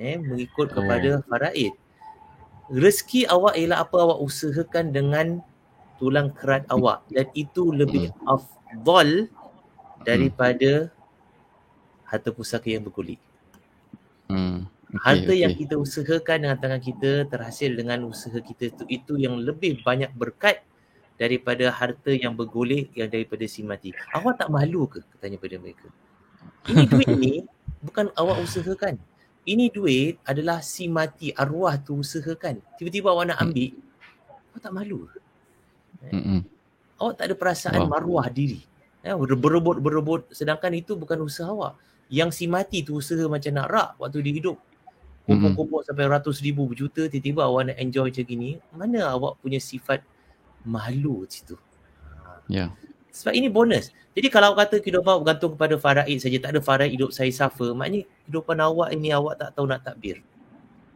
eh 0.00 0.16
mengikut 0.16 0.72
kepada 0.72 1.20
oh. 1.20 1.24
faraid 1.28 1.72
rezeki 2.72 3.28
awak 3.28 3.58
ialah 3.58 3.84
apa 3.84 3.96
awak 4.00 4.18
usahakan 4.24 4.94
dengan 4.94 5.26
tulang 6.00 6.32
kerat 6.32 6.64
awak 6.72 7.04
dan 7.12 7.28
itu 7.36 7.70
lebih 7.70 8.10
hmm. 8.10 8.26
afdal 8.26 9.08
daripada 10.02 10.88
hmm. 10.88 10.92
harta 12.08 12.28
pusaka 12.32 12.72
yang 12.72 12.82
berkulit 12.82 13.20
hmm. 14.32 14.64
okay, 14.66 14.98
harta 15.04 15.32
okay. 15.32 15.38
yang 15.44 15.52
kita 15.52 15.74
usahakan 15.76 16.48
dengan 16.48 16.58
tangan 16.58 16.82
kita 16.82 17.28
terhasil 17.28 17.70
dengan 17.76 18.08
usaha 18.08 18.34
kita 18.40 18.72
itu 18.72 18.84
itu 18.88 19.12
yang 19.20 19.36
lebih 19.36 19.84
banyak 19.84 20.10
berkat 20.16 20.64
daripada 21.20 21.70
harta 21.70 22.10
yang 22.10 22.34
bergolek 22.34 22.90
yang 22.96 23.06
daripada 23.06 23.44
si 23.46 23.62
mati 23.62 23.92
awak 24.16 24.40
tak 24.40 24.48
malu 24.48 24.88
ke 24.88 25.04
katanya 25.18 25.38
pada 25.38 25.56
mereka 25.60 25.86
ini 26.72 26.82
duit 26.88 27.08
ni 27.14 27.34
bukan 27.86 28.08
awak 28.16 28.42
usahakan 28.42 28.96
ini 29.42 29.66
duit 29.74 30.22
adalah 30.22 30.62
si 30.62 30.86
mati 30.86 31.34
arwah 31.34 31.74
tu 31.80 31.98
usahakan. 31.98 32.62
Tiba-tiba 32.78 33.10
awak 33.10 33.34
nak 33.34 33.38
hmm. 33.42 33.44
ambil, 33.50 33.70
hmm. 33.74 34.46
awak 34.52 34.60
tak 34.62 34.72
malu. 34.72 34.98
Hmm. 36.02 36.42
Awak 36.98 37.14
tak 37.18 37.24
ada 37.26 37.34
perasaan 37.34 37.80
wow. 37.86 37.90
maruah 37.90 38.26
diri. 38.30 38.62
Eh, 39.02 39.10
berebut-berebut 39.14 40.30
sedangkan 40.30 40.70
itu 40.78 40.94
bukan 40.94 41.26
usaha 41.26 41.50
awak. 41.50 41.74
Yang 42.06 42.30
si 42.38 42.44
mati 42.46 42.86
tu 42.86 42.94
usaha 42.94 43.26
macam 43.26 43.50
nak 43.50 43.66
rak 43.66 43.88
waktu 43.98 44.22
dia 44.22 44.34
hidup. 44.38 44.58
Kumpul-kumpul 45.22 45.86
sampai 45.86 46.10
ratus 46.10 46.42
ribu 46.42 46.66
berjuta, 46.66 47.06
tiba-tiba 47.06 47.46
awak 47.46 47.70
nak 47.70 47.76
enjoy 47.78 48.10
macam 48.10 48.24
gini. 48.26 48.58
Mana 48.74 49.10
awak 49.10 49.38
punya 49.38 49.58
sifat 49.62 50.02
malu 50.62 51.26
situ? 51.26 51.58
Ya. 52.46 52.68
Yeah. 52.68 52.70
Sebab 53.12 53.36
ini 53.36 53.52
bonus. 53.52 53.92
Jadi 54.16 54.28
kalau 54.32 54.56
kata 54.56 54.80
kehidupan 54.80 55.20
bergantung 55.20 55.52
kepada 55.52 55.76
faraid 55.76 56.16
saja, 56.16 56.40
tak 56.40 56.56
ada 56.56 56.60
faraid 56.64 56.96
hidup 56.96 57.12
saya 57.12 57.28
suffer, 57.28 57.76
maknanya 57.76 58.08
kehidupan 58.24 58.56
awak 58.60 58.88
ini 58.96 59.12
awak 59.12 59.36
tak 59.36 59.52
tahu 59.52 59.68
nak 59.68 59.84
takbir. 59.84 60.24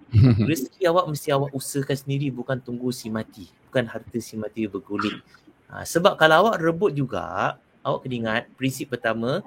Rezeki 0.49 0.89
awak 0.89 1.13
mesti 1.13 1.29
awak 1.37 1.53
usahakan 1.53 1.97
sendiri 1.97 2.33
bukan 2.33 2.57
tunggu 2.57 2.89
si 2.89 3.13
mati. 3.13 3.53
Bukan 3.69 3.85
harta 3.85 4.17
si 4.17 4.41
mati 4.41 4.65
berguling. 4.65 5.21
Ha, 5.69 5.85
sebab 5.85 6.17
kalau 6.17 6.49
awak 6.49 6.57
rebut 6.63 6.97
juga, 6.97 7.61
awak 7.85 8.09
kena 8.09 8.17
ingat 8.17 8.43
prinsip 8.57 8.89
pertama, 8.89 9.45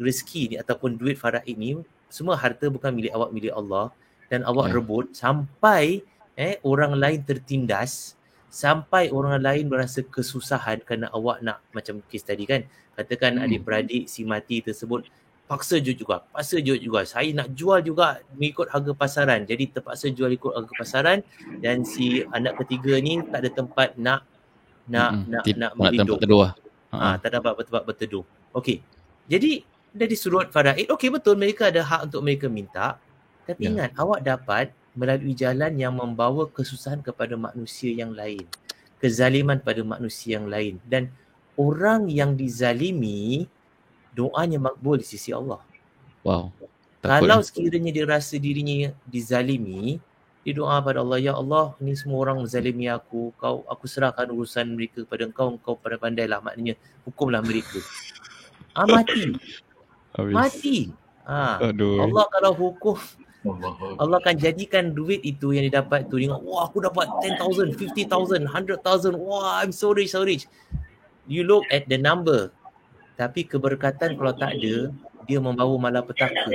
rezeki 0.00 0.54
ni 0.54 0.56
ataupun 0.56 0.96
duit 0.96 1.20
faraid 1.20 1.44
ini, 1.44 1.84
semua 2.08 2.38
harta 2.40 2.70
bukan 2.72 2.96
milik 2.96 3.12
awak, 3.12 3.30
milik 3.34 3.52
Allah. 3.52 3.92
Dan 4.32 4.46
awak 4.46 4.70
yeah. 4.70 4.76
rebut 4.78 5.06
sampai 5.12 6.00
eh 6.38 6.56
orang 6.64 6.96
lain 6.96 7.20
tertindas, 7.26 8.14
sampai 8.50 9.14
orang 9.14 9.38
lain 9.38 9.70
berasa 9.70 10.02
kesusahan 10.02 10.82
kerana 10.82 11.06
awak 11.14 11.40
nak 11.40 11.62
macam 11.70 12.02
kes 12.10 12.26
tadi 12.26 12.44
kan? 12.44 12.66
Katakan 12.98 13.38
hmm. 13.38 13.44
adik-beradik 13.46 14.04
si 14.10 14.26
mati 14.26 14.60
tersebut 14.60 15.06
paksa 15.50 15.82
jual 15.82 15.98
juga 15.98 16.22
paksa 16.30 16.62
jual 16.62 16.78
juga. 16.78 17.02
Saya 17.06 17.30
nak 17.34 17.50
jual 17.54 17.82
juga 17.82 18.22
mengikut 18.34 18.70
harga 18.70 18.92
pasaran. 18.94 19.42
Jadi 19.46 19.74
terpaksa 19.74 20.10
jual 20.10 20.30
ikut 20.34 20.52
harga 20.54 20.72
pasaran 20.74 21.18
dan 21.62 21.82
si 21.86 22.26
anak 22.30 22.58
ketiga 22.62 22.98
ni 22.98 23.22
tak 23.26 23.46
ada 23.46 23.50
tempat 23.50 23.94
nak 23.98 24.26
nak 24.90 25.10
hmm. 25.14 25.30
nak 25.30 25.44
nak 25.54 25.72
berlindung 25.78 26.18
tempat 26.18 26.26
teduh 26.26 26.42
ha, 26.94 27.18
tak 27.18 27.30
dapat 27.38 27.52
tempat 27.66 27.82
berteduh. 27.86 28.24
Okey. 28.54 28.82
Jadi 29.30 29.62
dari 29.90 30.14
sudut 30.14 30.50
faraid 30.50 30.86
okey 30.90 31.10
betul 31.10 31.34
mereka 31.38 31.70
ada 31.70 31.82
hak 31.82 32.10
untuk 32.10 32.22
mereka 32.22 32.46
minta. 32.50 32.98
Tapi 33.46 33.66
ya. 33.66 33.68
ingat 33.74 33.90
awak 33.98 34.22
dapat 34.22 34.70
melalui 34.94 35.34
jalan 35.36 35.74
yang 35.78 35.94
membawa 35.94 36.50
kesusahan 36.50 37.00
kepada 37.00 37.38
manusia 37.38 37.90
yang 37.94 38.10
lain 38.14 38.44
kezaliman 39.00 39.58
pada 39.58 39.80
manusia 39.80 40.38
yang 40.38 40.46
lain. 40.46 40.76
Dan 40.84 41.08
orang 41.56 42.06
yang 42.12 42.36
dizalimi 42.36 43.48
doanya 44.12 44.60
makbul 44.60 45.00
di 45.00 45.08
sisi 45.08 45.32
Allah. 45.32 45.58
Wow. 46.22 46.52
Kalau 47.00 47.40
sekiranya 47.40 47.90
dia 47.96 48.04
rasa 48.04 48.36
dirinya 48.36 48.92
dizalimi 49.08 49.96
dia 50.40 50.56
doa 50.56 50.80
pada 50.80 51.04
Allah 51.04 51.20
ya 51.20 51.32
Allah 51.36 51.76
ni 51.80 51.96
semua 51.96 52.28
orang 52.28 52.44
menzalimi 52.44 52.88
aku. 52.92 53.32
Kau 53.40 53.64
aku 53.64 53.88
serahkan 53.88 54.28
urusan 54.28 54.76
mereka 54.76 55.04
kepada 55.08 55.24
engkau 55.24 55.56
engkau 55.56 55.74
pada 55.80 55.96
pandailah. 55.96 56.44
Maknanya 56.44 56.76
hukumlah 57.08 57.40
mereka. 57.40 57.80
Ah 58.76 58.84
mati. 58.84 59.32
Habis. 60.16 60.34
mati. 60.36 60.78
Ha. 61.24 61.72
Allah 61.72 62.24
kalau 62.32 62.52
hukum 62.52 62.96
Allah 63.96 64.20
akan 64.20 64.36
jadikan 64.36 64.92
duit 64.92 65.24
itu 65.24 65.56
yang 65.56 65.64
dia 65.64 65.80
dapat 65.80 66.04
tu 66.12 66.20
tengok 66.20 66.44
wah 66.44 66.68
aku 66.68 66.84
dapat 66.84 67.08
10,000, 67.24 67.72
50,000, 67.72 68.44
100,000 68.44 69.16
wah 69.16 69.64
I'm 69.64 69.72
so 69.72 69.96
rich 69.96 70.12
so 70.12 70.20
rich 70.20 70.44
you 71.24 71.48
look 71.48 71.64
at 71.72 71.88
the 71.88 71.96
number 71.96 72.52
tapi 73.16 73.48
keberkatan 73.48 74.20
kalau 74.20 74.36
tak 74.36 74.60
ada 74.60 74.92
dia 75.24 75.38
membawa 75.40 75.72
malapetaka 75.88 76.52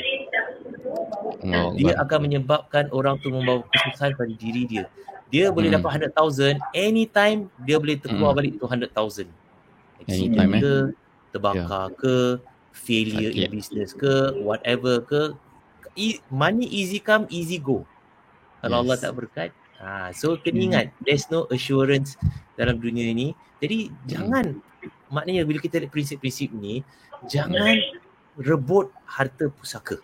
dia 1.74 1.94
akan 2.02 2.20
menyebabkan 2.22 2.86
orang 2.94 3.18
tu 3.18 3.34
membawa 3.34 3.66
kesusahan 3.74 4.14
pada 4.14 4.34
diri 4.38 4.70
dia 4.70 4.86
dia 5.34 5.50
boleh 5.50 5.74
hmm. 5.74 5.82
dapat 5.82 6.14
100,000 6.14 6.62
anytime 6.78 7.50
dia 7.66 7.82
boleh 7.82 7.98
terkeluar 7.98 8.38
hmm. 8.38 8.40
balik 8.40 8.54
tu 8.62 8.66
100,000 8.70 9.26
accident 10.06 10.50
ke 10.62 10.74
eh? 10.74 10.84
terbakar 11.34 11.90
yeah. 11.90 11.98
ke 11.98 12.16
failure 12.76 13.32
Sakit. 13.34 13.48
in 13.48 13.52
business 13.52 13.90
ke 13.96 14.14
whatever 14.44 15.02
ke 15.02 15.34
e- 15.96 16.22
money 16.30 16.68
easy 16.70 17.00
come 17.02 17.26
easy 17.32 17.58
go 17.58 17.88
kalau 18.62 18.82
yes. 18.82 18.84
Allah 18.86 18.98
tak 19.02 19.14
berkat 19.16 19.50
ha 19.82 20.12
so 20.16 20.36
kena 20.40 20.60
hmm. 20.60 20.68
ingat 20.72 20.86
there's 21.04 21.28
no 21.32 21.48
assurance 21.52 22.20
dalam 22.56 22.80
dunia 22.80 23.12
ini 23.12 23.34
jadi 23.60 23.90
hmm. 23.90 23.96
jangan 24.08 24.46
maknanya 25.10 25.48
bila 25.48 25.60
kita 25.64 25.80
lihat 25.80 25.92
prinsip-prinsip 25.92 26.52
ni 26.54 26.84
jangan 27.30 27.80
rebut 28.36 28.92
harta 29.08 29.48
pusaka 29.48 29.98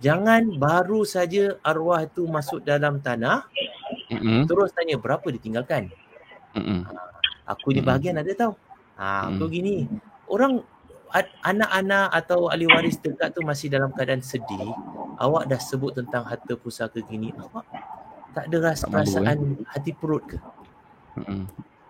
jangan 0.00 0.52
baru 0.60 1.08
saja 1.08 1.56
arwah 1.64 2.04
itu 2.04 2.28
masuk 2.28 2.60
dalam 2.60 3.00
tanah 3.00 3.48
mm-hmm. 4.12 4.44
terus 4.44 4.70
tanya 4.76 5.00
berapa 5.00 5.24
ditinggalkan 5.32 5.88
mm-hmm. 6.52 6.80
ha, 6.84 6.92
aku 7.48 7.72
ni 7.72 7.80
bahagian 7.80 8.20
mm-hmm. 8.20 8.32
ada 8.36 8.40
tahu 8.40 8.52
ha 9.00 9.32
aku 9.32 9.44
mm. 9.48 9.52
gini 9.52 9.74
orang 10.28 10.60
anak-anak 11.42 12.08
atau 12.12 12.50
ahli 12.50 12.66
waris 12.66 12.98
dekat 12.98 13.34
tu 13.34 13.40
masih 13.46 13.70
dalam 13.70 13.94
keadaan 13.94 14.22
sedih, 14.22 14.74
awak 15.20 15.46
dah 15.46 15.60
sebut 15.60 15.94
tentang 15.94 16.26
harta 16.26 16.54
pusaka 16.58 17.02
gini, 17.04 17.30
awak 17.36 17.66
tak 18.36 18.52
ada 18.52 18.56
rasa 18.60 18.84
tak 18.84 18.90
perasaan 18.92 19.38
malu, 19.40 19.64
eh? 19.64 19.68
hati 19.72 19.90
perut 19.96 20.22
ke? 20.28 20.38
Mm-hmm. 21.16 21.42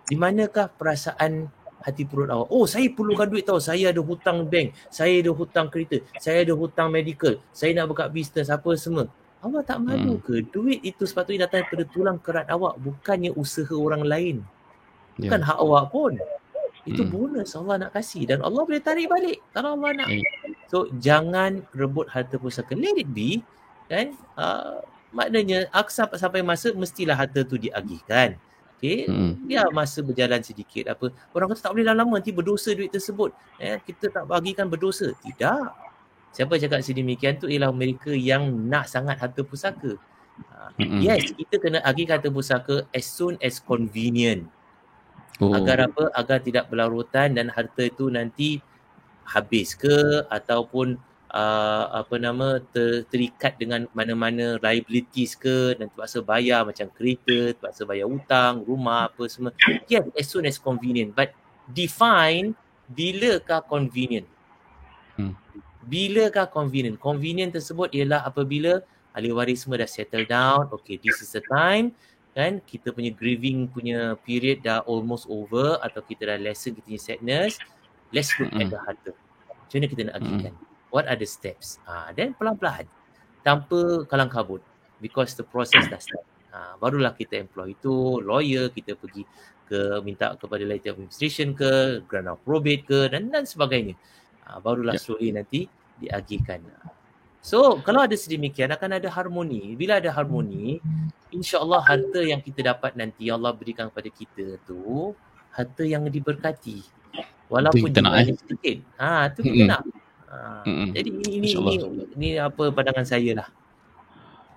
Di 0.07 0.15
manakah 0.15 0.71
perasaan 0.71 1.51
hati 1.83 2.07
perut 2.07 2.31
awak? 2.31 2.47
Oh, 2.47 2.63
saya 2.63 2.87
perlukan 2.87 3.27
duit 3.27 3.43
tau. 3.43 3.59
Saya 3.59 3.91
ada 3.91 3.99
hutang 3.99 4.47
bank, 4.47 4.71
saya 4.87 5.19
ada 5.19 5.35
hutang 5.35 5.67
kereta, 5.67 5.99
saya 6.15 6.47
ada 6.47 6.55
hutang 6.55 6.87
medical, 6.87 7.35
saya 7.51 7.75
nak 7.75 7.91
buka 7.91 8.07
bisnes 8.07 8.47
apa 8.47 8.71
semua. 8.79 9.11
Awak 9.43 9.63
tak 9.67 9.79
malu 9.83 10.17
mm. 10.17 10.23
ke? 10.23 10.35
Duit 10.49 10.79
itu 10.81 11.03
sepatutnya 11.03 11.45
datang 11.45 11.67
daripada 11.67 11.83
tulang 11.91 12.17
kerat 12.17 12.47
awak, 12.47 12.79
bukannya 12.79 13.35
usaha 13.35 13.75
orang 13.75 14.07
lain. 14.07 14.37
Bukan 15.19 15.41
yeah. 15.43 15.47
hak 15.51 15.59
awak 15.59 15.83
pun. 15.91 16.15
Itu 16.87 17.03
hmm. 17.03 17.11
bonus 17.11 17.51
Allah 17.59 17.75
nak 17.83 17.91
kasih 17.91 18.23
dan 18.23 18.39
Allah 18.39 18.63
boleh 18.63 18.79
tarik 18.79 19.11
balik 19.11 19.43
kalau 19.51 19.75
Allah 19.75 19.91
nak. 20.03 20.07
Hmm. 20.07 20.23
So 20.71 20.87
jangan 20.95 21.67
rebut 21.75 22.07
harta 22.07 22.39
pusaka. 22.39 22.73
Let 22.73 22.95
it 22.95 23.11
be. 23.11 23.43
Kan? 23.91 24.15
Uh, 24.39 24.79
maknanya 25.11 25.67
aksa 25.75 26.07
sampai 26.15 26.43
masa 26.43 26.71
mestilah 26.71 27.19
harta 27.19 27.43
tu 27.43 27.59
diagihkan. 27.59 28.39
Okay, 28.77 29.09
hmm. 29.09 29.49
biar 29.49 29.73
masa 29.73 30.05
berjalan 30.05 30.37
sedikit 30.45 30.93
apa. 30.93 31.09
Orang 31.33 31.49
kata 31.49 31.65
tak 31.65 31.73
boleh 31.73 31.81
lama 31.81 32.21
nanti 32.21 32.29
berdosa 32.29 32.77
duit 32.77 32.93
tersebut. 32.93 33.33
Eh, 33.57 33.81
kita 33.81 34.13
tak 34.13 34.29
bagikan 34.29 34.69
berdosa. 34.69 35.17
Tidak. 35.17 35.65
Siapa 36.29 36.53
cakap 36.61 36.85
sedemikian 36.85 37.41
tu 37.41 37.49
ialah 37.49 37.73
mereka 37.73 38.13
yang 38.13 38.45
nak 38.69 38.85
sangat 38.85 39.17
harta 39.17 39.41
pusaka. 39.41 39.97
Mm-hmm. 40.77 41.01
Yes, 41.01 41.33
kita 41.33 41.57
kena 41.57 41.81
agihkan 41.81 42.21
harta 42.21 42.29
pusaka 42.29 42.85
as 42.93 43.09
soon 43.09 43.41
as 43.41 43.57
convenient. 43.57 44.45
Oh. 45.37 45.53
Agar 45.53 45.85
apa? 45.85 46.09
Agar 46.17 46.41
tidak 46.41 46.69
berlarutan 46.73 47.37
dan 47.37 47.53
harta 47.53 47.85
itu 47.85 48.09
nanti 48.09 48.57
habis 49.27 49.77
ke 49.77 50.25
ataupun 50.31 50.97
uh, 51.29 51.85
apa 51.93 52.15
nama 52.17 52.57
ter, 52.73 53.03
terikat 53.11 53.59
dengan 53.59 53.85
mana-mana 53.91 54.57
liabilities 54.63 55.35
ke 55.35 55.75
dan 55.77 55.91
terpaksa 55.91 56.23
bayar 56.23 56.63
macam 56.63 56.87
kereta, 56.89 57.53
terpaksa 57.53 57.83
bayar 57.83 58.07
hutang, 58.07 58.63
rumah 58.63 59.11
apa 59.11 59.27
semua. 59.29 59.53
Yes, 59.85 60.07
as 60.17 60.25
soon 60.25 60.47
as 60.47 60.57
convenient. 60.57 61.13
But 61.13 61.35
define 61.69 62.55
bilakah 62.89 63.61
convenient? 63.67 64.25
Hmm. 65.19 65.35
Bilakah 65.85 66.49
convenient? 66.49 66.97
Convenient 66.99 67.51
tersebut 67.53 67.93
ialah 67.93 68.23
apabila 68.25 68.81
ahli 69.13 69.29
waris 69.33 69.65
semua 69.65 69.81
dah 69.81 69.89
settle 69.89 70.25
down. 70.25 70.71
Okay, 70.81 70.97
this 70.97 71.21
is 71.21 71.29
the 71.35 71.43
time 71.45 71.93
kan? 72.37 72.61
Kita 72.61 72.93
punya 72.93 73.09
grieving 73.09 73.65
punya 73.73 74.13
period 74.21 74.61
dah 74.61 74.85
almost 74.85 75.25
over 75.25 75.81
atau 75.81 76.05
kita 76.05 76.29
dah 76.29 76.37
lessen 76.37 76.77
kita 76.77 76.85
punya 76.85 77.01
sadness 77.01 77.57
let's 78.13 78.29
look 78.37 78.53
mm-hmm. 78.53 78.69
at 78.69 78.71
the 78.71 78.79
harta 78.79 79.11
macam 79.51 79.75
mana 79.81 79.87
kita 79.89 80.01
nak 80.05 80.15
agihkan 80.21 80.53
mm-hmm 80.53 80.67
what 80.91 81.05
are 81.07 81.19
the 81.19 81.27
steps? 81.27 81.79
Ah 81.87 82.07
uh, 82.07 82.09
then 82.15 82.33
pelan-pelan. 82.35 82.87
Tanpa 83.43 84.03
kalang 84.07 84.31
kabut. 84.31 84.63
Because 84.97 85.37
the 85.37 85.45
process 85.45 85.85
dah 85.87 86.01
start. 86.01 86.25
Uh, 86.49 86.73
barulah 86.81 87.13
kita 87.13 87.37
employ 87.37 87.77
itu 87.77 88.17
lawyer 88.25 88.73
kita 88.73 88.97
pergi 88.97 89.21
ke 89.67 90.01
minta 90.01 90.33
kepada 90.33 90.65
light 90.65 90.89
administration 90.89 91.53
ke 91.53 92.01
grant 92.09 92.25
of 92.25 92.41
probate 92.41 92.87
ke 92.87 93.05
dan 93.13 93.29
dan 93.29 93.45
sebagainya. 93.45 93.93
Uh, 94.47 94.57
barulah 94.57 94.97
yeah. 94.97 95.03
slowly 95.03 95.29
nanti 95.29 95.69
diagihkan 96.01 96.65
so 97.47 97.79
kalau 97.87 98.03
ada 98.03 98.15
sedemikian 98.19 98.67
akan 98.75 98.99
ada 98.99 99.07
harmoni 99.07 99.79
bila 99.79 100.03
ada 100.03 100.11
harmoni 100.11 100.83
insyaallah 101.31 101.79
harta 101.79 102.19
yang 102.19 102.43
kita 102.43 102.75
dapat 102.75 102.99
nanti 102.99 103.31
Allah 103.31 103.55
berikan 103.55 103.87
kepada 103.87 104.09
kita 104.11 104.45
tu 104.67 105.15
harta 105.55 105.83
yang 105.87 106.03
diberkati 106.11 106.83
walaupun 107.47 107.87
jumlahnya 107.87 108.35
eh. 108.35 108.39
sedikit 108.43 108.77
ha 108.99 109.31
tu 109.31 109.47
kita 109.47 109.63
nak 109.63 109.81
mm 110.65 110.87
Jadi 110.91 111.09
ini 111.09 111.29
ini, 111.39 111.47
ini 111.55 111.75
ini 112.19 112.29
apa 112.35 112.69
pandangan 112.71 113.07
saya 113.07 113.43
lah. 113.43 113.47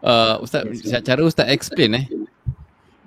Uh, 0.00 0.42
Ustaz, 0.42 0.64
yes, 0.66 0.98
cara 1.05 1.20
Ustaz 1.22 1.46
explain 1.53 1.92
eh. 1.94 2.07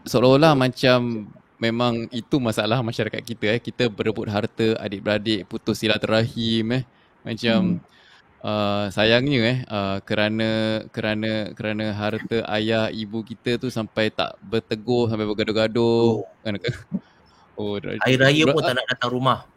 Seolah-olah 0.06 0.54
macam 0.54 1.28
memang 1.58 2.06
itu 2.14 2.38
masalah 2.38 2.80
masyarakat 2.80 3.20
kita 3.24 3.58
eh. 3.58 3.60
Kita 3.60 3.90
berebut 3.90 4.30
harta 4.30 4.78
adik-beradik, 4.80 5.50
putus 5.50 5.82
silaturahim 5.82 6.82
eh. 6.82 6.84
Macam 7.26 7.80
hmm. 7.80 8.03
Uh, 8.44 8.92
sayangnya 8.92 9.40
eh 9.40 9.58
uh, 9.72 10.04
kerana 10.04 10.84
kerana 10.92 11.56
kerana 11.56 11.96
harta 11.96 12.44
ayah 12.52 12.92
ibu 12.92 13.24
kita 13.24 13.56
tu 13.56 13.72
sampai 13.72 14.12
tak 14.12 14.36
bertegur 14.44 15.08
sampai 15.08 15.24
bergaduh-gaduh 15.24 16.28
oh. 16.28 16.28
kan 16.44 16.60
oh 17.56 17.80
air 17.80 18.20
raya 18.20 18.44
pun 18.52 18.60
tak 18.60 18.76
nak 18.76 18.84
datang 18.92 19.16
rumah 19.16 19.48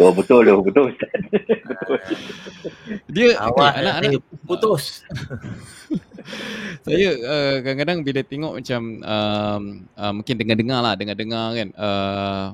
Oh 0.00 0.10
betul 0.16 0.48
tu, 0.48 0.56
betul 0.64 0.84
Ustaz. 0.92 1.12
betul. 1.68 1.98
Dia 3.12 3.36
awak 3.36 3.76
okay, 3.76 3.80
anak 3.84 3.94
anak 4.00 4.10
putus. 4.48 5.04
saya 6.88 7.08
uh, 7.20 7.54
kadang-kadang 7.60 7.98
bila 8.00 8.20
tengok 8.24 8.52
macam 8.60 8.80
uh, 9.04 9.60
uh, 10.00 10.12
mungkin 10.16 10.34
dengar-dengar 10.40 10.80
lah, 10.80 10.94
dengar-dengar 10.96 11.46
kan. 11.52 11.68
Uh, 11.76 12.46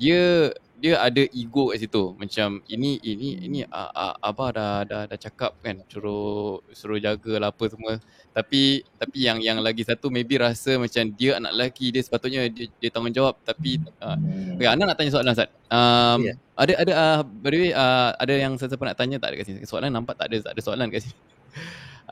dia 0.00 0.56
dia 0.82 0.98
ada 0.98 1.22
ego 1.30 1.70
kat 1.70 1.78
situ. 1.78 2.10
Macam 2.18 2.58
ini 2.66 2.98
ini 3.06 3.38
ini 3.38 3.58
uh, 3.62 3.90
uh, 3.94 4.14
abah 4.18 4.50
dah 4.50 4.74
dah 4.82 5.02
dah 5.06 5.14
cakap 5.14 5.54
kan 5.62 5.78
suruh 5.86 6.58
suruh 6.74 6.98
jaga 6.98 7.38
lah 7.38 7.54
apa 7.54 7.70
semua. 7.70 8.02
Tapi 8.34 8.82
tapi 8.98 9.18
yang 9.22 9.38
yang 9.38 9.62
lagi 9.62 9.86
satu 9.86 10.10
maybe 10.10 10.42
rasa 10.42 10.82
macam 10.82 11.06
dia 11.14 11.38
anak 11.38 11.54
lelaki 11.54 11.94
dia 11.94 12.02
sepatutnya 12.02 12.50
dia, 12.50 12.66
dia 12.82 12.90
tanggungjawab. 12.90 13.38
Tapi 13.46 13.78
uh, 14.02 14.18
okay, 14.58 14.66
anak 14.66 14.90
nak 14.90 14.96
tanya 14.98 15.14
soalan 15.14 15.38
Ustaz. 15.38 15.54
Um, 15.70 16.18
yeah. 16.26 16.36
ada 16.58 16.72
ada 16.74 16.92
uh, 16.98 17.20
by 17.22 17.48
the 17.54 17.58
way 17.62 17.70
uh, 17.70 18.10
ada 18.18 18.34
yang 18.34 18.58
saya 18.58 18.74
nak 18.74 18.98
tanya 18.98 19.22
tak 19.22 19.30
ada 19.30 19.36
kat 19.38 19.46
sini? 19.46 19.62
Soalan 19.62 19.94
nampak 19.94 20.18
tak 20.18 20.34
ada 20.34 20.50
tak 20.50 20.52
ada 20.58 20.60
soalan 20.66 20.90
kat 20.90 21.06
sini. 21.06 21.16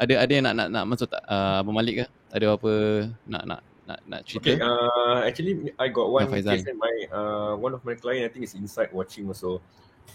Ada 0.00 0.16
ada 0.16 0.33
yang 0.33 0.44
nak 0.48 0.54
nak 0.56 0.68
nak 0.72 0.85
masuk 0.88 1.12
tak 1.12 1.20
uh, 1.28 1.61
Malik 1.61 2.00
ke 2.00 2.04
ada 2.33 2.56
apa 2.56 2.72
nak 3.28 3.42
nak 3.44 3.61
nak 3.90 3.98
nak 4.07 4.20
cerita? 4.22 4.55
Okay, 4.55 4.57
uh, 4.62 5.18
actually 5.26 5.74
I 5.74 5.90
got 5.90 6.07
one 6.14 6.31
case 6.31 6.46
my 6.79 6.94
uh, 7.11 7.53
one 7.59 7.74
of 7.74 7.83
my 7.83 7.98
client 7.98 8.22
I 8.22 8.31
think 8.31 8.46
is 8.46 8.55
inside 8.55 8.94
watching 8.94 9.26
also. 9.26 9.59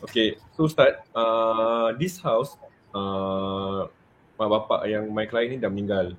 Okay, 0.03 0.39
so 0.55 0.67
start 0.71 1.03
uh, 1.11 1.91
this 1.99 2.19
house 2.23 2.55
uh, 2.95 3.91
mak 4.39 4.47
bapak 4.47 4.87
yang 4.87 5.11
my 5.11 5.27
client 5.27 5.55
ni 5.55 5.57
dah 5.59 5.71
meninggal. 5.71 6.15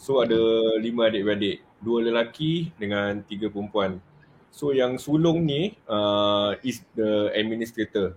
So 0.00 0.24
ada 0.24 0.36
lima 0.80 1.12
adik-beradik, 1.12 1.60
dua 1.80 2.04
lelaki 2.04 2.72
dengan 2.80 3.20
tiga 3.24 3.52
perempuan. 3.52 4.00
So 4.48 4.72
yang 4.72 4.96
sulung 4.96 5.44
ni 5.44 5.76
uh, 5.84 6.56
is 6.64 6.80
the 6.96 7.32
administrator. 7.36 8.16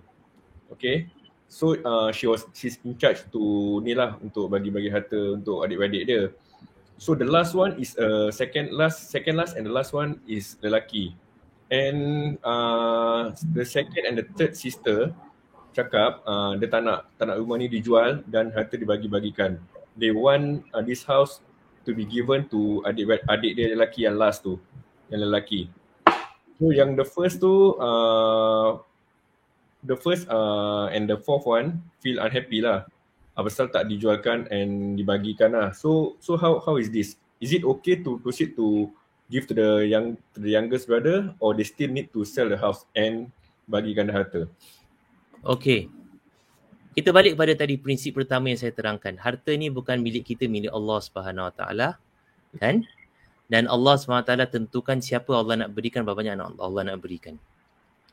Okay. 0.72 1.08
So 1.44 1.76
uh, 1.76 2.10
she 2.10 2.24
was 2.26 2.48
she's 2.56 2.80
in 2.82 2.96
charge 2.96 3.22
to 3.30 3.78
ni 3.84 3.92
lah 3.92 4.16
untuk 4.18 4.48
bagi-bagi 4.48 4.88
harta 4.88 5.36
untuk 5.36 5.60
adik-beradik 5.62 6.02
dia. 6.08 6.22
So 6.98 7.14
the 7.14 7.26
last 7.26 7.54
one 7.54 7.74
is 7.76 7.98
a 7.98 8.28
uh, 8.28 8.28
second 8.30 8.70
last, 8.70 9.10
second 9.10 9.36
last 9.36 9.58
and 9.58 9.66
the 9.66 9.74
last 9.74 9.92
one 9.92 10.22
is 10.30 10.56
lelaki. 10.62 11.14
And 11.70 12.38
uh, 12.44 13.34
the 13.52 13.66
second 13.66 14.06
and 14.06 14.18
the 14.18 14.26
third 14.38 14.54
sister 14.54 15.10
cakap 15.74 16.22
uh, 16.22 16.54
dia 16.54 16.70
tak 16.70 16.86
nak, 16.86 17.10
tak 17.18 17.34
nak 17.34 17.36
rumah 17.42 17.58
ni 17.58 17.66
dijual 17.66 18.22
dan 18.30 18.54
harta 18.54 18.78
dibagi-bagikan. 18.78 19.58
They 19.98 20.14
want 20.14 20.62
uh, 20.70 20.86
this 20.86 21.02
house 21.02 21.42
to 21.82 21.90
be 21.92 22.06
given 22.06 22.46
to 22.54 22.80
adik 22.86 23.10
adik 23.26 23.58
dia 23.58 23.74
lelaki 23.74 24.06
yang 24.06 24.14
last 24.14 24.46
tu, 24.46 24.56
yang 25.10 25.26
lelaki. 25.26 25.66
So 26.62 26.70
yang 26.70 26.94
the 26.94 27.02
first 27.02 27.42
tu, 27.42 27.74
uh, 27.82 28.78
the 29.82 29.98
first 29.98 30.30
uh, 30.30 30.88
and 30.94 31.10
the 31.10 31.18
fourth 31.18 31.44
one 31.44 31.82
feel 32.00 32.22
unhappy 32.22 32.62
lah 32.62 32.86
pasal 33.42 33.66
tak 33.66 33.90
dijualkan 33.90 34.46
and 34.54 34.94
dibagikan 34.94 35.50
lah. 35.58 35.74
So 35.74 36.14
so 36.22 36.38
how 36.38 36.62
how 36.62 36.78
is 36.78 36.88
this? 36.94 37.18
Is 37.42 37.50
it 37.50 37.66
okay 37.66 37.98
to 38.06 38.22
proceed 38.22 38.54
to 38.54 38.94
give 39.26 39.50
to 39.50 39.54
the 39.54 39.70
young 39.90 40.14
to 40.34 40.38
the 40.38 40.54
youngest 40.54 40.86
brother 40.86 41.34
or 41.42 41.58
they 41.58 41.66
still 41.66 41.90
need 41.90 42.14
to 42.14 42.22
sell 42.22 42.46
the 42.46 42.58
house 42.58 42.86
and 42.94 43.34
bagikan 43.66 44.06
harta? 44.06 44.46
Okay. 45.42 45.90
Kita 46.94 47.10
balik 47.10 47.34
pada 47.34 47.50
tadi 47.58 47.74
prinsip 47.74 48.14
pertama 48.14 48.54
yang 48.54 48.60
saya 48.62 48.70
terangkan. 48.70 49.18
Harta 49.18 49.50
ni 49.50 49.66
bukan 49.66 49.98
milik 49.98 50.30
kita, 50.30 50.46
milik 50.46 50.70
Allah 50.70 51.02
Subhanahu 51.02 51.50
Wa 51.50 51.54
Taala, 51.58 51.88
kan? 52.54 52.86
Dan 53.50 53.66
Allah 53.66 53.98
Subhanahu 53.98 54.22
Wa 54.22 54.28
Taala 54.30 54.46
tentukan 54.46 55.02
siapa 55.02 55.34
Allah 55.34 55.66
nak 55.66 55.74
berikan, 55.74 56.06
berapa 56.06 56.22
banyak 56.22 56.38
Allah 56.38 56.82
nak 56.86 57.02
berikan. 57.02 57.34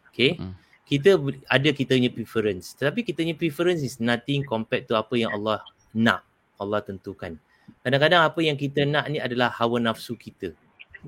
Okay? 0.10 0.34
Hmm 0.42 0.58
kita 0.92 1.16
ada 1.48 1.70
kita 1.72 1.96
punya 1.96 2.12
preference. 2.12 2.76
Tetapi 2.76 3.08
kita 3.08 3.24
punya 3.24 3.36
preference 3.40 3.80
is 3.80 3.96
nothing 4.04 4.44
compared 4.44 4.84
to 4.92 5.00
apa 5.00 5.16
yang 5.16 5.32
Allah 5.32 5.64
nak 5.96 6.28
Allah 6.60 6.84
tentukan. 6.84 7.40
Kadang-kadang 7.80 8.28
apa 8.28 8.40
yang 8.44 8.60
kita 8.60 8.84
nak 8.84 9.08
ni 9.08 9.24
adalah 9.24 9.56
hawa 9.56 9.80
nafsu 9.80 10.20
kita 10.20 10.52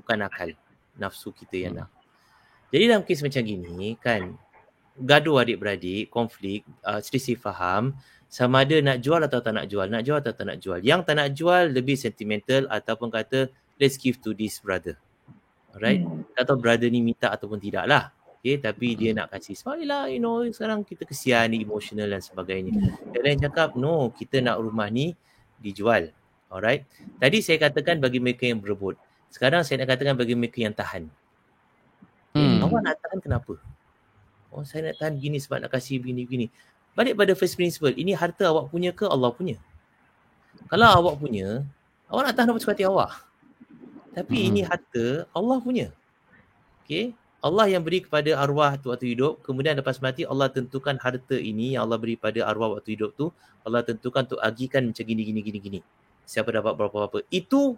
bukan 0.00 0.24
akal. 0.24 0.56
Nafsu 0.96 1.36
kita 1.36 1.68
yang 1.68 1.84
nak. 1.84 1.92
Jadi 2.72 2.88
dalam 2.88 3.04
kes 3.04 3.20
macam 3.20 3.44
gini 3.44 4.00
kan 4.00 4.32
gaduh 4.96 5.44
adik-beradik 5.44 6.08
konflik 6.08 6.64
uh, 6.80 7.04
selisih 7.04 7.36
faham 7.36 7.92
sama 8.32 8.64
ada 8.64 8.80
nak 8.80 9.04
jual 9.04 9.20
atau 9.20 9.42
tak 9.44 9.52
nak 9.52 9.66
jual 9.68 9.84
nak 9.84 10.00
jual 10.00 10.16
atau 10.16 10.32
tak 10.32 10.48
nak 10.48 10.58
jual. 10.64 10.80
Yang 10.80 11.00
tak 11.04 11.14
nak 11.20 11.28
jual 11.36 11.64
lebih 11.68 12.00
sentimental 12.00 12.64
ataupun 12.72 13.12
kata 13.12 13.52
let's 13.76 14.00
give 14.00 14.16
to 14.24 14.32
this 14.32 14.64
brother. 14.64 14.96
Alright? 15.76 16.00
Hmm. 16.00 16.24
atau 16.32 16.56
brother 16.56 16.88
ni 16.88 17.04
minta 17.04 17.28
ataupun 17.28 17.60
tidak 17.60 17.84
lah 17.84 18.14
Okay, 18.44 18.60
tapi 18.60 18.92
dia 18.92 19.16
nak 19.16 19.32
kasih 19.32 19.56
smile 19.56 19.88
lah, 19.88 20.04
you 20.04 20.20
know, 20.20 20.44
sekarang 20.52 20.84
kita 20.84 21.08
kesian 21.08 21.48
ni, 21.48 21.64
emotional 21.64 22.12
dan 22.12 22.20
sebagainya. 22.20 22.76
Dan 23.08 23.20
lain 23.24 23.40
cakap, 23.40 23.72
no, 23.72 24.12
kita 24.12 24.44
nak 24.44 24.60
rumah 24.60 24.92
ni 24.92 25.16
dijual. 25.64 26.12
Alright. 26.52 26.84
Tadi 27.16 27.40
saya 27.40 27.56
katakan 27.56 28.04
bagi 28.04 28.20
mereka 28.20 28.44
yang 28.44 28.60
berebut. 28.60 29.00
Sekarang 29.32 29.64
saya 29.64 29.80
nak 29.80 29.96
katakan 29.96 30.12
bagi 30.12 30.36
mereka 30.36 30.60
yang 30.60 30.76
tahan. 30.76 31.08
Okay, 32.36 32.44
hmm. 32.44 32.68
Awak 32.68 32.80
nak 32.84 32.96
tahan 33.00 33.18
kenapa? 33.24 33.56
Oh, 34.52 34.60
saya 34.60 34.92
nak 34.92 35.00
tahan 35.00 35.16
gini 35.16 35.40
sebab 35.40 35.64
nak 35.64 35.72
kasih 35.72 36.04
begini-begini. 36.04 36.52
Balik 36.92 37.16
pada 37.16 37.32
first 37.32 37.56
principle, 37.56 37.96
ini 37.96 38.12
harta 38.12 38.52
awak 38.52 38.68
punya 38.68 38.92
ke 38.92 39.08
Allah 39.08 39.32
punya? 39.32 39.56
Kalau 40.68 40.84
awak 41.00 41.16
punya, 41.16 41.64
awak 42.12 42.28
nak 42.28 42.34
tahan 42.36 42.52
apa 42.52 42.60
suka 42.60 42.76
hati 42.76 42.84
awak. 42.84 43.24
Tapi 44.12 44.36
hmm. 44.36 44.48
ini 44.52 44.60
harta 44.68 45.24
Allah 45.32 45.56
punya. 45.64 45.88
Okay, 46.84 47.16
Allah 47.44 47.68
yang 47.68 47.84
beri 47.84 48.00
kepada 48.00 48.40
arwah 48.40 48.72
tu 48.80 48.88
waktu 48.88 49.12
hidup, 49.12 49.44
kemudian 49.44 49.76
lepas 49.76 50.00
mati 50.00 50.24
Allah 50.24 50.48
tentukan 50.48 50.96
harta 50.96 51.36
ini 51.36 51.76
yang 51.76 51.84
Allah 51.84 52.00
beri 52.00 52.16
pada 52.16 52.40
arwah 52.48 52.80
waktu 52.80 52.96
hidup 52.96 53.12
tu, 53.20 53.28
Allah 53.68 53.84
tentukan 53.84 54.24
untuk 54.24 54.40
agikan 54.40 54.88
macam 54.88 55.04
gini 55.04 55.22
gini 55.28 55.40
gini 55.44 55.58
gini. 55.60 55.80
Siapa 56.24 56.48
dapat 56.48 56.72
berapa 56.72 57.04
apa. 57.04 57.20
Itu 57.28 57.76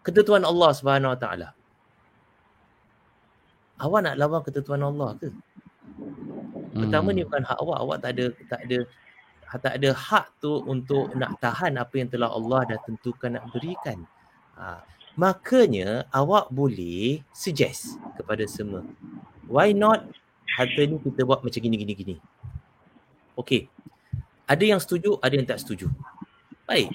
ketentuan 0.00 0.40
Allah 0.48 0.72
Subhanahu 0.72 1.12
Wa 1.12 1.20
Taala. 1.20 1.48
Awak 3.78 4.00
nak 4.08 4.14
lawan 4.16 4.40
ketentuan 4.40 4.80
Allah 4.80 5.12
ke? 5.20 5.28
Pertama 6.72 7.12
hmm. 7.12 7.16
ni 7.20 7.22
bukan 7.28 7.44
hak 7.44 7.58
awak, 7.60 7.78
awak 7.84 7.98
tak 8.00 8.10
ada 8.16 8.24
tak 8.48 8.60
ada 8.64 8.78
tak 9.48 9.74
ada 9.80 9.90
hak 9.96 10.26
tu 10.40 10.52
untuk 10.64 11.12
nak 11.12 11.36
tahan 11.40 11.76
apa 11.76 11.94
yang 11.96 12.08
telah 12.08 12.32
Allah 12.32 12.64
dah 12.72 12.78
tentukan 12.88 13.36
nak 13.36 13.44
berikan. 13.52 14.04
Ha, 14.56 14.80
makanya 15.18 16.06
awak 16.14 16.46
boleh 16.54 17.26
suggest 17.34 17.98
kepada 18.14 18.46
semua. 18.46 18.86
Why 19.50 19.74
not 19.74 20.06
harta 20.54 20.86
ni 20.86 21.02
kita 21.02 21.26
buat 21.26 21.42
macam 21.42 21.58
gini 21.58 21.74
gini 21.74 21.92
gini. 21.98 22.16
Okey. 23.34 23.66
Ada 24.46 24.64
yang 24.64 24.80
setuju, 24.80 25.18
ada 25.18 25.34
yang 25.34 25.44
tak 25.44 25.58
setuju. 25.58 25.90
Baik. 26.70 26.94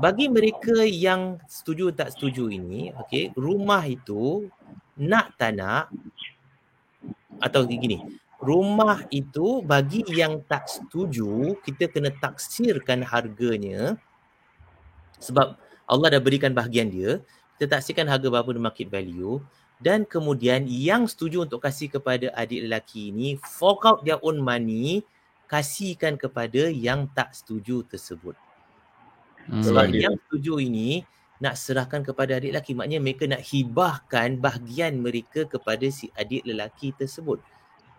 Bagi 0.00 0.26
mereka 0.32 0.82
yang 0.88 1.38
setuju 1.46 1.92
tak 1.94 2.16
setuju 2.16 2.50
ini, 2.50 2.90
okey, 3.06 3.30
rumah 3.38 3.84
itu 3.86 4.50
nak 4.96 5.36
tak 5.38 5.54
nak 5.54 5.92
atau 7.38 7.62
gini, 7.66 8.02
rumah 8.42 9.06
itu 9.14 9.62
bagi 9.62 10.02
yang 10.10 10.42
tak 10.50 10.66
setuju, 10.66 11.54
kita 11.62 11.86
kena 11.86 12.10
taksirkan 12.18 13.06
harganya 13.06 13.94
sebab 15.22 15.54
Allah 15.92 16.08
dah 16.16 16.22
berikan 16.24 16.56
bahagian 16.56 16.88
dia, 16.88 17.20
kita 17.60 17.76
taksirkan 17.76 18.08
harga 18.08 18.32
berapa 18.32 18.56
market 18.56 18.88
value 18.88 19.44
dan 19.82 20.06
kemudian 20.08 20.64
yang 20.70 21.04
setuju 21.04 21.44
untuk 21.44 21.60
kasih 21.60 21.92
kepada 21.92 22.30
adik 22.32 22.64
lelaki 22.64 23.10
ini 23.10 23.36
fork 23.36 23.84
out 23.84 24.00
their 24.06 24.16
own 24.24 24.38
money 24.40 25.04
kasihkan 25.50 26.16
kepada 26.16 26.72
yang 26.72 27.10
tak 27.12 27.36
setuju 27.36 27.84
tersebut. 27.84 28.32
Hmm. 29.50 29.60
Sebab 29.60 29.90
yang 29.92 30.16
setuju 30.26 30.62
ini 30.62 31.04
nak 31.42 31.58
serahkan 31.58 32.06
kepada 32.06 32.38
adik 32.38 32.54
lelaki. 32.54 32.72
Maknanya 32.78 33.00
mereka 33.02 33.24
nak 33.26 33.42
hibahkan 33.42 34.38
bahagian 34.38 35.02
mereka 35.02 35.44
kepada 35.50 35.82
si 35.90 36.08
adik 36.14 36.46
lelaki 36.46 36.94
tersebut. 36.94 37.42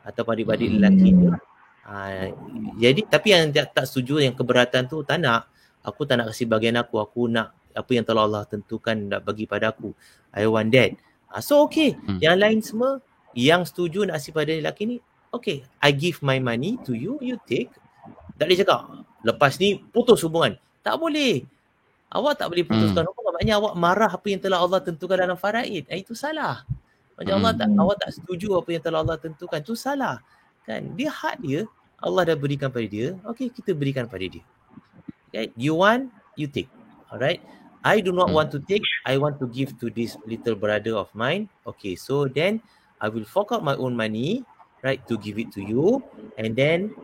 Atau 0.07 0.23
adik-adik 0.23 0.71
hmm. 0.71 0.75
lelaki 0.79 1.09
ni. 1.11 1.27
Ha, 1.83 2.31
jadi 2.79 3.01
tapi 3.11 3.35
yang 3.35 3.51
tak, 3.51 3.75
tak 3.75 3.85
setuju 3.91 4.23
yang 4.23 4.31
keberatan 4.33 4.87
tu 4.87 5.03
tak 5.03 5.19
nak. 5.19 5.51
Aku 5.83 6.07
tak 6.07 6.23
nak 6.23 6.31
kasih 6.31 6.47
bahagian 6.47 6.79
aku. 6.79 6.95
Aku 7.03 7.27
nak 7.27 7.51
apa 7.73 7.91
yang 7.93 8.05
telah 8.05 8.25
Allah 8.25 8.43
tentukan 8.45 8.95
nak 8.95 9.21
bagi 9.25 9.49
pada 9.49 9.73
aku. 9.73 9.91
I 10.33 10.45
want 10.49 10.73
that. 10.73 10.97
Ha, 11.33 11.41
so 11.41 11.65
okay. 11.65 11.97
Hmm. 11.97 12.21
Yang 12.21 12.37
lain 12.37 12.59
semua 12.61 12.91
yang 13.33 13.65
setuju 13.65 14.05
nak 14.05 14.21
kasih 14.21 14.33
pada 14.33 14.51
lelaki 14.53 14.83
ni. 14.85 14.97
Okay. 15.33 15.65
I 15.81 15.89
give 15.89 16.21
my 16.21 16.37
money 16.37 16.77
to 16.85 16.93
you. 16.93 17.17
You 17.19 17.41
take. 17.49 17.73
Tak 18.37 18.45
boleh 18.45 18.59
cakap. 18.61 18.81
Lepas 19.25 19.57
ni 19.57 19.81
putus 19.81 20.21
hubungan. 20.21 20.53
Tak 20.85 21.01
boleh. 21.01 21.41
Awak 22.13 22.33
tak 22.37 22.47
boleh 22.53 22.63
putuskan 22.65 23.01
hmm. 23.01 23.09
hubungan. 23.09 23.31
Maknanya 23.33 23.55
awak 23.57 23.73
marah 23.73 24.11
apa 24.13 24.27
yang 24.29 24.41
telah 24.41 24.61
Allah 24.61 24.79
tentukan 24.85 25.17
dalam 25.17 25.37
faraid. 25.37 25.89
Eh, 25.89 26.05
itu 26.05 26.13
salah. 26.13 26.61
Macam 27.17 27.33
hmm. 27.33 27.41
Allah 27.41 27.53
tak, 27.57 27.67
awak 27.73 27.97
tak 27.97 28.11
setuju 28.13 28.47
apa 28.61 28.69
yang 28.69 28.83
telah 28.85 28.99
Allah 29.01 29.17
tentukan. 29.17 29.57
Itu 29.57 29.73
salah. 29.73 30.21
Kan? 30.69 30.93
Dia 30.93 31.09
hak 31.09 31.41
dia. 31.41 31.65
Allah 31.97 32.21
dah 32.29 32.37
berikan 32.37 32.69
pada 32.69 32.85
dia. 32.85 33.17
Okay, 33.33 33.49
kita 33.49 33.73
berikan 33.73 34.05
pada 34.05 34.21
dia. 34.21 34.43
Okay? 35.33 35.49
You 35.57 35.81
want, 35.81 36.13
you 36.37 36.45
take. 36.45 36.69
Alright. 37.09 37.41
I 37.83 37.99
do 37.99 38.15
not 38.15 38.31
hmm. 38.31 38.39
want 38.39 38.49
to 38.55 38.59
take. 38.63 38.83
I 39.05 39.19
want 39.19 39.39
to 39.43 39.47
give 39.51 39.75
to 39.83 39.91
this 39.91 40.15
little 40.23 40.55
brother 40.55 40.95
of 40.95 41.11
mine. 41.11 41.51
Okay, 41.67 41.99
so 41.99 42.31
then 42.31 42.63
I 43.03 43.11
will 43.11 43.27
fork 43.27 43.51
out 43.51 43.63
my 43.63 43.75
own 43.75 43.95
money, 43.95 44.47
right, 44.81 45.03
to 45.11 45.19
give 45.19 45.35
it 45.37 45.51
to 45.59 45.61
you. 45.61 45.99
And 46.39 46.55
then 46.55 46.95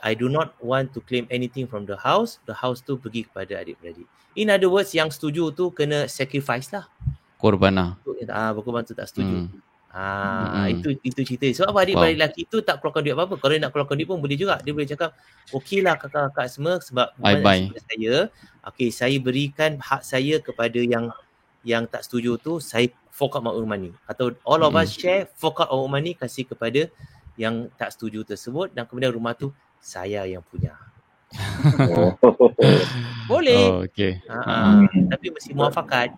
I 0.00 0.16
do 0.16 0.32
not 0.32 0.56
want 0.64 0.96
to 0.96 1.04
claim 1.04 1.28
anything 1.30 1.68
from 1.68 1.84
the 1.84 2.00
house. 2.00 2.40
The 2.48 2.56
house 2.56 2.80
tu 2.80 2.96
pergi 2.96 3.28
kepada 3.28 3.60
adik-beradik. 3.60 4.08
In 4.32 4.48
other 4.48 4.72
words, 4.72 4.96
yang 4.96 5.12
setuju 5.12 5.52
tu 5.52 5.68
kena 5.76 6.08
sacrifice 6.08 6.72
lah. 6.72 6.88
Korban 7.36 7.76
lah. 7.76 7.90
Ah, 8.32 8.56
berkorban 8.56 8.88
tu 8.88 8.96
tak 8.96 9.12
setuju. 9.12 9.46
Hmm. 9.46 9.71
Ah, 9.92 10.64
hmm. 10.64 10.80
itu 10.80 10.88
itu 11.04 11.20
cerita. 11.20 11.44
Sebab 11.52 11.76
apa 11.76 11.84
adik-beradik 11.84 12.16
wow. 12.16 12.20
lelaki 12.24 12.42
tu 12.48 12.64
tak 12.64 12.80
keluarkan 12.80 13.04
duit 13.04 13.12
apa-apa. 13.12 13.36
Kalau 13.36 13.52
nak 13.60 13.70
keluarkan 13.76 13.96
duit 14.00 14.08
pun 14.08 14.18
boleh 14.24 14.38
juga. 14.40 14.56
Dia 14.64 14.72
boleh 14.72 14.88
cakap, 14.88 15.12
okey 15.52 15.84
lah 15.84 16.00
kakak-kakak 16.00 16.48
semua 16.48 16.80
sebab 16.80 17.12
bye 17.20 17.36
bye. 17.44 17.68
saya, 17.76 18.32
okay, 18.64 18.88
saya 18.88 19.16
berikan 19.20 19.76
hak 19.76 20.00
saya 20.00 20.40
kepada 20.40 20.80
yang 20.80 21.12
yang 21.60 21.84
tak 21.84 22.08
setuju 22.08 22.40
tu, 22.40 22.56
saya 22.56 22.88
fork 23.12 23.36
out 23.36 23.44
my 23.44 23.52
own 23.52 23.68
money. 23.68 23.92
Atau 24.08 24.32
all 24.48 24.64
of 24.64 24.72
hmm. 24.72 24.80
us 24.80 24.96
share, 24.96 25.28
fork 25.36 25.60
out 25.60 25.68
our 25.68 25.84
money 25.84 26.16
kasih 26.16 26.48
kepada 26.48 26.88
yang 27.36 27.68
tak 27.76 27.92
setuju 27.92 28.24
tersebut 28.24 28.72
dan 28.72 28.88
kemudian 28.88 29.12
rumah 29.12 29.36
tu 29.36 29.52
saya 29.76 30.24
yang 30.24 30.40
punya. 30.40 30.72
Oh. 31.92 32.16
Boleh. 33.30 33.64
Oh, 33.68 33.84
okay. 33.84 34.20
Uh-huh. 34.24 34.88
Hmm. 34.88 35.08
Tapi 35.12 35.26
mesti 35.32 35.52
muafakat. 35.52 36.16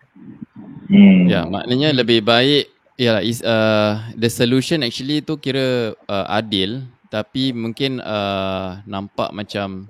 Hmm. 0.90 1.26
Ya, 1.26 1.42
maknanya 1.46 1.90
lebih 1.90 2.22
baik 2.22 2.73
ya 2.94 3.18
is 3.18 3.42
uh, 3.42 3.98
the 4.14 4.30
solution 4.30 4.82
actually 4.86 5.18
tu 5.22 5.34
kira 5.38 5.94
uh, 6.06 6.26
adil 6.30 6.86
tapi 7.10 7.54
mungkin 7.54 8.02
uh, 8.02 8.82
nampak 8.86 9.30
macam 9.34 9.86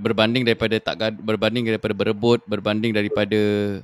berbanding 0.00 0.48
daripada 0.48 0.80
tak 0.80 1.18
berbanding 1.20 1.66
daripada 1.68 1.92
berebut 1.92 2.40
berbanding 2.48 2.94
daripada 2.94 3.38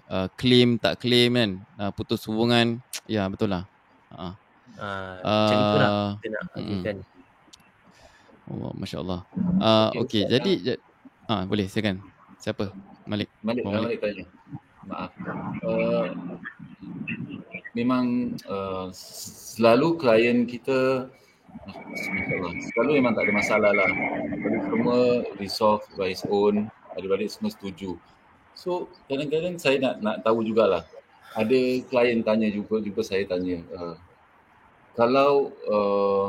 uh, 0.09 0.27
claim 0.39 0.79
tak 0.79 1.03
claim 1.03 1.35
kan 1.35 1.51
uh, 1.77 1.91
putus 1.93 2.25
hubungan 2.25 2.79
ya 3.11 3.27
betul 3.27 3.53
lah 3.53 3.67
uh. 4.15 4.33
Uh, 4.79 5.19
macam 5.27 5.59
uh, 5.59 5.63
itulah 5.67 5.91
kita 6.23 6.29
nak 6.31 6.45
mm. 6.55 7.17
Oh, 8.49 8.73
Masya 8.73 9.05
Allah. 9.05 9.29
Uh, 9.61 9.93
okay, 10.01 10.25
okay 10.25 10.41
jadi, 10.41 10.53
ah 11.29 11.33
uh, 11.37 11.43
boleh 11.45 11.69
silakan. 11.69 12.01
Siapa? 12.41 12.73
Malik. 13.05 13.29
Malik, 13.45 13.61
oh, 13.69 13.77
Malik. 13.77 14.01
Malik. 14.01 14.27
Maaf. 14.89 15.13
Uh, 15.61 16.09
memang 17.79 18.35
uh, 18.51 18.91
selalu 19.55 19.95
klien 20.03 20.43
kita 20.43 21.07
Selalu 22.77 23.01
memang 23.01 23.13
tak 23.17 23.25
ada 23.29 23.33
masalah 23.33 23.73
lah. 23.73 23.91
Semua 24.69 25.25
resolve 25.41 25.85
by 25.97 26.13
his 26.13 26.25
own. 26.29 26.69
Adik-adik 26.97 27.33
semua 27.33 27.51
setuju. 27.53 27.97
So 28.53 28.91
kadang-kadang 29.07 29.57
saya 29.57 29.81
nak 29.81 29.95
nak 30.03 30.17
tahu 30.25 30.45
jugalah. 30.45 30.85
Ada 31.37 31.85
klien 31.87 32.25
tanya 32.25 32.49
juga, 32.51 32.81
juga 32.83 33.01
saya 33.05 33.25
tanya. 33.29 33.61
Uh, 33.73 33.97
kalau 34.99 35.55
uh, 35.69 36.27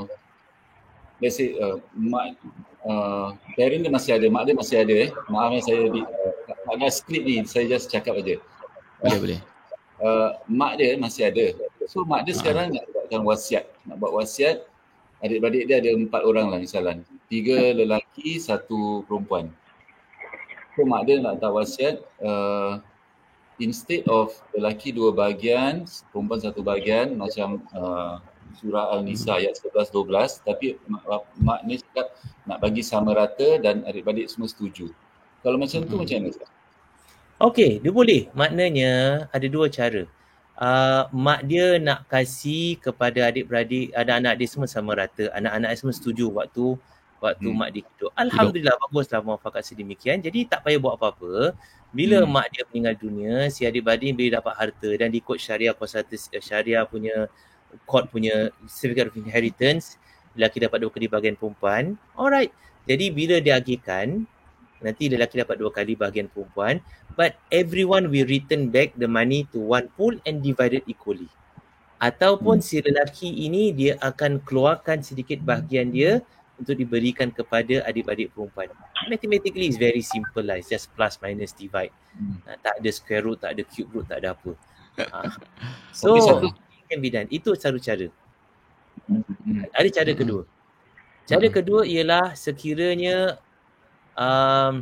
let's 1.23 1.39
say 1.39 1.57
uh, 1.57 1.81
mak 1.95 2.37
uh, 2.85 3.33
parent 3.57 3.81
dia 3.81 3.91
masih 3.91 4.11
ada, 4.13 4.27
mak 4.29 4.43
dia 4.45 4.55
masih 4.55 4.77
ada 4.83 4.93
eh. 5.07 5.09
Maaf 5.31 5.51
eh 5.57 5.63
saya 5.63 5.81
di 5.89 6.01
uh, 6.03 6.33
ada 6.69 6.87
skrip 6.91 7.23
ni, 7.25 7.41
saya 7.49 7.65
just 7.65 7.89
cakap 7.89 8.19
aja. 8.19 8.37
Boleh 9.01 9.19
boleh. 9.19 9.39
Uh, 9.99 10.31
mak 10.47 10.79
dia 10.79 10.95
masih 10.95 11.27
ada. 11.27 11.45
So 11.87 12.07
mak 12.07 12.23
dia 12.23 12.33
sekarang 12.35 12.71
nak 12.71 12.87
buatkan 12.91 13.21
wasiat. 13.27 13.65
Nak 13.83 13.95
buat 13.99 14.15
wasiat 14.15 14.63
adik-beradik 15.19 15.67
dia 15.67 15.83
ada 15.83 15.91
empat 15.95 16.21
orang 16.23 16.47
lah 16.51 16.59
misalnya. 16.59 17.03
Tiga 17.27 17.75
lelaki, 17.75 18.39
satu 18.39 19.03
perempuan. 19.05 19.51
So 20.75 20.87
mak 20.87 21.05
dia 21.05 21.19
nak 21.19 21.43
tak 21.43 21.51
wasiat 21.51 21.99
uh, 22.23 22.79
instead 23.59 24.07
of 24.07 24.31
lelaki 24.55 24.95
dua 24.95 25.11
bahagian, 25.11 25.83
perempuan 26.15 26.39
satu 26.39 26.63
bahagian 26.63 27.19
macam 27.19 27.59
uh, 27.75 28.23
surah 28.57 28.95
Al-Nisa 28.97 29.37
ayat 29.37 29.61
11 29.61 29.93
12 29.93 30.47
tapi 30.47 30.79
mak, 30.89 31.03
mak 31.37 31.59
ni 31.69 31.77
cakap 31.77 32.17
nak 32.49 32.57
bagi 32.63 32.81
sama 32.81 33.13
rata 33.13 33.61
dan 33.61 33.85
adik-adik 33.85 34.25
semua 34.31 34.49
setuju. 34.49 34.89
Kalau 35.45 35.55
macam 35.59 35.85
tu 35.85 35.95
hmm. 35.95 36.01
macam 36.01 36.17
mana? 36.25 36.58
Okey, 37.39 37.79
dia 37.79 37.91
boleh. 37.91 38.27
Maknanya 38.35 39.25
ada 39.31 39.47
dua 39.47 39.71
cara. 39.71 40.03
Uh, 40.59 41.07
mak 41.15 41.47
dia 41.47 41.79
nak 41.79 42.03
kasih 42.11 42.75
kepada 42.83 43.31
adik-beradik, 43.31 43.95
ada 43.95 44.19
anak 44.19 44.35
dia 44.43 44.47
semua 44.51 44.67
sama 44.67 44.91
rata. 44.91 45.31
Anak-anak 45.31 45.71
dia 45.71 45.79
semua 45.79 45.95
setuju 45.95 46.25
waktu 46.35 46.75
waktu 47.23 47.47
hmm. 47.47 47.55
mak 47.55 47.69
dia 47.71 47.83
hidup. 47.87 48.11
Alhamdulillah 48.19 48.75
hidup. 48.75 48.91
baguslah 48.91 49.21
muafakat 49.23 49.63
sedemikian. 49.63 50.19
Jadi 50.19 50.51
tak 50.51 50.67
payah 50.67 50.79
buat 50.83 50.99
apa-apa. 50.99 51.55
Bila 51.95 52.21
hmm. 52.23 52.27
mak 52.27 52.47
dia 52.51 52.63
meninggal 52.67 52.95
dunia, 52.99 53.47
si 53.47 53.63
adik-beradik 53.63 54.19
boleh 54.19 54.35
dapat 54.35 54.53
harta 54.59 54.89
dan 54.99 55.09
ikut 55.15 55.37
syariah 55.39 55.71
kuasa 55.71 56.03
syariah 56.43 56.83
punya 56.83 57.31
court 57.85 58.09
punya 58.09 58.49
certificate 58.65 59.13
of 59.13 59.15
inheritance 59.19 59.99
lelaki 60.37 60.61
dapat 60.61 60.77
dua 60.81 60.91
kali 60.93 61.05
bahagian 61.09 61.35
perempuan 61.37 61.97
alright 62.17 62.53
jadi 62.89 63.13
bila 63.13 63.37
diagihkan 63.41 64.25
nanti 64.79 65.11
lelaki 65.11 65.41
dapat 65.43 65.55
dua 65.59 65.71
kali 65.71 65.95
bahagian 65.95 66.31
perempuan 66.31 66.79
but 67.19 67.35
everyone 67.51 68.07
will 68.07 68.27
return 68.27 68.71
back 68.71 68.95
the 68.95 69.07
money 69.07 69.43
to 69.51 69.59
one 69.59 69.91
pool 69.99 70.15
and 70.23 70.39
divided 70.39 70.83
equally 70.87 71.27
ataupun 71.99 72.63
hmm. 72.63 72.65
si 72.65 72.79
lelaki 72.79 73.27
ini 73.27 73.75
dia 73.75 73.99
akan 73.99 74.39
keluarkan 74.47 75.03
sedikit 75.03 75.43
bahagian 75.43 75.91
dia 75.91 76.23
untuk 76.59 76.75
diberikan 76.75 77.31
kepada 77.31 77.87
adik-adik 77.87 78.35
perempuan. 78.35 78.67
Mathematically 79.07 79.71
is 79.71 79.79
very 79.79 80.03
simple 80.03 80.43
lah. 80.43 80.59
It's 80.59 80.67
just 80.67 80.91
plus 80.91 81.15
minus 81.23 81.55
divide. 81.55 81.95
Hmm. 82.15 82.39
tak 82.59 82.83
ada 82.83 82.89
square 82.91 83.23
root, 83.23 83.39
tak 83.39 83.55
ada 83.55 83.63
cube 83.63 83.87
root, 83.95 84.05
tak 84.11 84.23
ada 84.23 84.35
apa. 84.35 84.51
uh. 85.15 85.31
So, 85.95 86.19
okay, 86.19 86.51
can 86.91 86.99
be 86.99 87.07
done. 87.07 87.31
Itu 87.31 87.55
satu 87.55 87.79
cara. 87.79 88.11
Hmm. 89.07 89.63
Ada 89.71 90.03
cara 90.03 90.11
hmm. 90.11 90.19
kedua. 90.19 90.41
Cara 91.23 91.47
hmm. 91.47 91.55
kedua 91.55 91.81
ialah 91.87 92.25
sekiranya 92.35 93.39
um, 94.19 94.73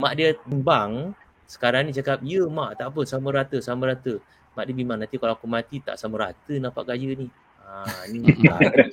mak 0.00 0.12
dia 0.16 0.32
bimbang, 0.48 1.12
sekarang 1.44 1.86
ni 1.86 1.92
cakap, 1.92 2.24
ya 2.24 2.48
mak 2.48 2.80
tak 2.80 2.88
apa 2.90 3.00
sama 3.04 3.28
rata, 3.30 3.60
sama 3.60 3.92
rata. 3.92 4.16
Mak 4.56 4.64
dia 4.66 4.74
bimbang 4.74 4.98
nanti 4.98 5.20
kalau 5.20 5.36
aku 5.36 5.46
mati 5.46 5.78
tak 5.78 6.00
sama 6.00 6.16
rata 6.16 6.54
nampak 6.56 6.88
gaya 6.88 7.10
ni. 7.14 7.28
Ha, 7.60 8.08
ni 8.08 8.18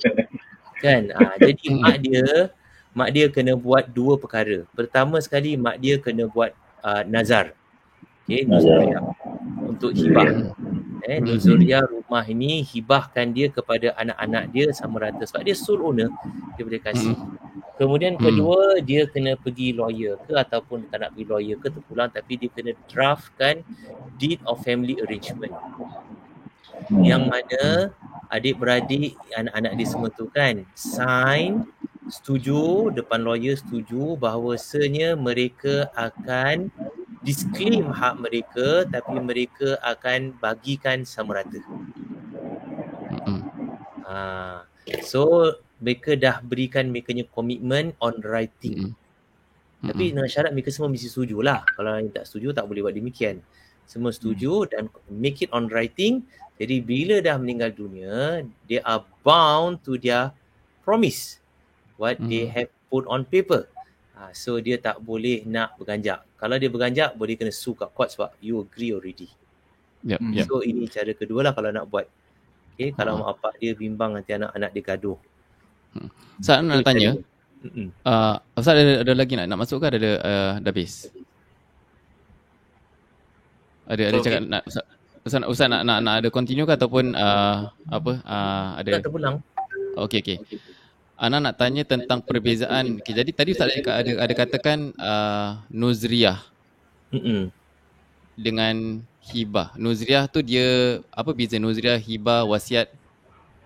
kan. 0.84 1.02
Ha, 1.10 1.40
jadi 1.40 1.64
mak 1.74 1.96
dia 2.04 2.26
mak 2.94 3.10
dia 3.10 3.26
kena 3.32 3.56
buat 3.56 3.88
dua 3.88 4.20
perkara. 4.20 4.68
Pertama 4.76 5.18
sekali 5.18 5.56
mak 5.56 5.80
dia 5.80 5.98
kena 5.98 6.28
buat 6.28 6.54
uh, 6.84 7.02
nazar. 7.08 7.56
Okay, 8.28 8.44
nuzuriah 8.44 9.00
untuk 9.64 9.96
hibah. 9.96 10.52
Eh, 11.08 11.24
nuzuriah 11.24 11.88
rumah 11.88 12.20
ini 12.28 12.60
hibahkan 12.60 13.32
dia 13.32 13.48
kepada 13.48 13.96
anak-anak 13.96 14.44
dia 14.52 14.66
sama 14.76 15.08
rata. 15.08 15.24
Sebab 15.24 15.40
dia 15.40 15.56
sole 15.56 15.80
owner 15.80 16.12
dia 16.52 16.68
boleh 16.68 16.84
kasih. 16.84 17.16
Kemudian 17.80 18.20
kedua 18.20 18.76
dia 18.84 19.08
kena 19.08 19.32
pergi 19.40 19.72
lawyer 19.72 20.20
ke 20.28 20.36
ataupun 20.36 20.84
tak 20.92 21.00
nak 21.00 21.16
pergi 21.16 21.26
lawyer 21.32 21.56
ke 21.56 21.72
terpulang 21.72 22.12
tapi 22.12 22.36
dia 22.36 22.52
kena 22.52 22.76
draftkan 22.92 23.64
deed 24.20 24.36
of 24.44 24.60
family 24.60 25.00
arrangement. 25.00 25.56
Yang 26.92 27.22
mana 27.24 27.62
adik-beradik 28.28 29.16
anak-anak 29.32 29.72
dia 29.80 29.86
semua 29.88 30.12
tu 30.12 30.28
kan 30.28 30.60
sign 30.76 31.64
setuju 32.04 32.92
depan 32.92 33.24
lawyer 33.24 33.56
setuju 33.56 34.20
bahawasanya 34.20 35.16
mereka 35.16 35.88
akan 35.96 36.68
disclaim 37.24 37.90
hak 37.90 38.20
mereka 38.22 38.86
tapi 38.86 39.18
mereka 39.18 39.78
akan 39.82 40.34
bagikan 40.38 41.02
sama 41.02 41.42
rata. 41.42 41.58
Mm-hmm. 43.14 43.40
Ha, 44.06 44.16
so 45.04 45.54
mereka 45.78 46.14
dah 46.18 46.42
berikan 46.42 46.90
mereka 46.90 47.14
punya 47.14 47.26
komitmen 47.30 47.94
on 47.98 48.18
writing. 48.22 48.94
Mm-hmm. 48.94 49.86
Tapi 49.94 50.02
dengan 50.10 50.26
syarat 50.26 50.50
mereka 50.50 50.74
semua 50.74 50.90
mesti 50.90 51.06
setuju 51.06 51.38
lah. 51.42 51.62
Kalau 51.74 51.94
yang 51.98 52.10
tak 52.10 52.26
setuju 52.26 52.50
tak 52.54 52.66
boleh 52.66 52.86
buat 52.86 52.96
demikian. 52.96 53.42
Semua 53.86 54.10
setuju 54.10 54.66
mm-hmm. 54.66 54.72
dan 54.74 54.82
make 55.10 55.42
it 55.42 55.50
on 55.54 55.70
writing. 55.70 56.26
Jadi 56.58 56.82
bila 56.82 57.22
dah 57.22 57.38
meninggal 57.38 57.70
dunia, 57.70 58.42
they 58.66 58.82
are 58.82 59.06
bound 59.22 59.78
to 59.86 59.94
their 59.94 60.34
promise 60.82 61.38
what 62.00 62.16
hmm. 62.16 62.26
they 62.26 62.50
have 62.50 62.66
put 62.88 63.04
on 63.06 63.22
paper. 63.28 63.70
Ha, 64.18 64.34
so 64.34 64.58
dia 64.58 64.82
tak 64.82 64.98
boleh 64.98 65.46
nak 65.46 65.78
berganjak. 65.78 66.26
Kalau 66.34 66.58
dia 66.58 66.66
berganjak 66.66 67.14
boleh 67.14 67.38
kena 67.38 67.54
sue 67.54 67.78
kat 67.78 67.86
court 67.94 68.10
sebab 68.10 68.34
you 68.42 68.58
agree 68.58 68.90
already. 68.90 69.30
Yep, 70.02 70.18
hmm. 70.18 70.32
yep. 70.34 70.46
So 70.50 70.66
ini 70.66 70.90
cara 70.90 71.14
kedua 71.14 71.46
lah 71.46 71.54
kalau 71.54 71.70
nak 71.70 71.86
buat. 71.86 72.10
Okay, 72.74 72.90
kalau 72.98 73.22
mak 73.22 73.38
bapak 73.38 73.62
dia 73.62 73.78
bimbang 73.78 74.18
nanti 74.18 74.34
anak-anak 74.34 74.70
dia 74.74 74.82
gaduh. 74.82 75.18
Hmm. 75.94 76.10
Saya 76.42 76.66
nak 76.66 76.82
tanya. 76.82 77.14
Uh, 78.06 78.34
Ustaz 78.58 78.74
ada, 78.74 79.06
ada 79.06 79.12
lagi 79.14 79.34
nak, 79.38 79.46
nak 79.50 79.58
masuk 79.62 79.82
ke 79.82 79.86
ada, 79.90 80.10
uh, 80.22 80.52
dah 80.62 80.70
habis? 80.70 81.10
Ada, 83.86 84.02
ada 84.02 84.16
okay. 84.18 84.26
cakap 84.26 84.40
nak 84.46 84.62
Ustaz, 84.66 84.84
Ustaz, 85.26 85.40
Ustaz 85.46 85.66
nak, 85.70 85.82
nak, 85.86 85.98
nak 86.02 86.14
ada 86.22 86.28
continue 86.30 86.66
ke 86.66 86.74
ataupun 86.74 87.14
uh, 87.14 87.70
apa? 87.86 88.12
Uh, 88.26 88.68
ada. 88.82 88.90
Tak 88.98 89.10
terpulang. 89.10 89.42
Okay, 89.94 90.22
okay. 90.22 90.38
okay. 90.42 90.77
Ana 91.18 91.42
nak 91.42 91.58
tanya 91.58 91.82
tentang 91.82 92.22
perbezaan. 92.22 93.02
Okay, 93.02 93.10
jadi 93.10 93.30
tadi 93.34 93.50
Ustaz 93.50 93.74
ada, 93.74 94.06
ada, 94.06 94.12
ada 94.22 94.34
katakan 94.38 94.94
uh, 95.02 95.58
Nuzriah 95.66 96.38
Mm-mm. 97.10 97.50
dengan 98.38 99.02
Hibah. 99.26 99.74
Nuzriah 99.74 100.30
tu 100.30 100.46
dia, 100.46 101.02
apa 101.10 101.34
beza 101.34 101.58
Nuzriah, 101.58 101.98
Hibah, 101.98 102.46
Wasiat? 102.46 102.94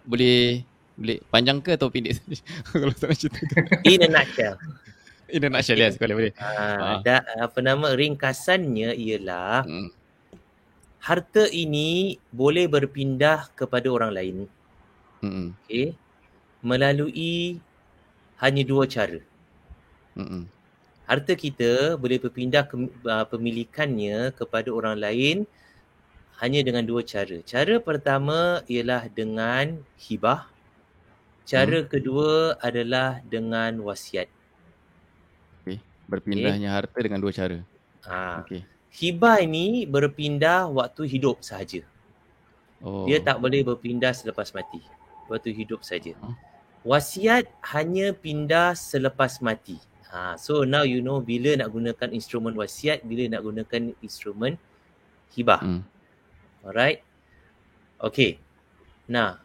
Boleh 0.08 0.64
boleh 0.96 1.20
panjang 1.28 1.60
ke 1.60 1.76
atau 1.76 1.92
pendek 1.92 2.24
Kalau 2.72 2.96
tak 2.96 3.12
nak 3.12 3.18
ceritakan. 3.20 3.62
In 3.84 4.00
a 4.00 4.08
nutshell. 4.08 4.56
In 5.36 5.44
a 5.44 5.48
nutshell, 5.52 5.76
yes. 5.76 6.00
Boleh, 6.00 6.14
boleh. 6.16 6.32
Uh, 6.40 7.04
da, 7.04 7.20
apa 7.36 7.60
nama, 7.60 7.92
ringkasannya 7.92 8.96
ialah 8.96 9.68
mm. 9.68 9.88
harta 11.04 11.52
ini 11.52 12.16
boleh 12.32 12.64
berpindah 12.64 13.52
kepada 13.52 13.92
orang 13.92 14.12
lain. 14.16 14.36
Mm-mm. 15.20 15.52
Okay 15.68 16.00
melalui 16.62 17.58
hanya 18.38 18.62
dua 18.62 18.86
cara. 18.86 19.18
Mm-mm. 20.14 20.46
Harta 21.06 21.34
kita 21.34 21.98
boleh 21.98 22.22
berpindah 22.22 22.64
ke, 22.64 22.74
uh, 23.06 23.26
pemilikannya 23.26 24.30
kepada 24.32 24.70
orang 24.70 24.96
lain 24.96 25.36
hanya 26.38 26.62
dengan 26.62 26.86
dua 26.86 27.02
cara. 27.02 27.42
Cara 27.42 27.82
pertama 27.82 28.62
ialah 28.70 29.10
dengan 29.10 29.82
hibah. 29.98 30.46
Cara 31.42 31.82
mm. 31.82 31.88
kedua 31.90 32.56
adalah 32.62 33.18
dengan 33.26 33.82
wasiat. 33.82 34.30
Okay. 35.62 35.82
Berpindahnya 36.06 36.70
okay. 36.70 36.78
harta 36.78 36.98
dengan 37.02 37.20
dua 37.22 37.32
cara. 37.34 37.58
Ha. 38.06 38.46
Okay. 38.46 38.62
Hibah 38.92 39.42
ini 39.42 39.88
berpindah 39.88 40.70
waktu 40.70 41.10
hidup 41.10 41.42
sahaja. 41.42 41.82
Oh. 42.82 43.06
Dia 43.10 43.18
tak 43.22 43.42
boleh 43.42 43.66
berpindah 43.66 44.14
selepas 44.14 44.54
mati. 44.54 44.82
Waktu 45.26 45.54
hidup 45.54 45.82
saja. 45.86 46.14
Oh 46.22 46.34
wasiat 46.82 47.46
hanya 47.74 48.14
pindah 48.14 48.74
selepas 48.74 49.38
mati. 49.38 49.78
Ha, 50.12 50.36
so 50.36 50.68
now 50.68 50.84
you 50.84 51.00
know 51.00 51.24
bila 51.24 51.56
nak 51.56 51.72
gunakan 51.72 52.12
instrumen 52.12 52.52
wasiat, 52.52 53.00
bila 53.06 53.26
nak 53.32 53.42
gunakan 53.42 53.96
instrumen 54.04 54.60
hibah. 55.32 55.62
Hmm. 55.62 55.82
Alright. 56.62 57.00
Okay. 57.96 58.38
Nah, 59.08 59.40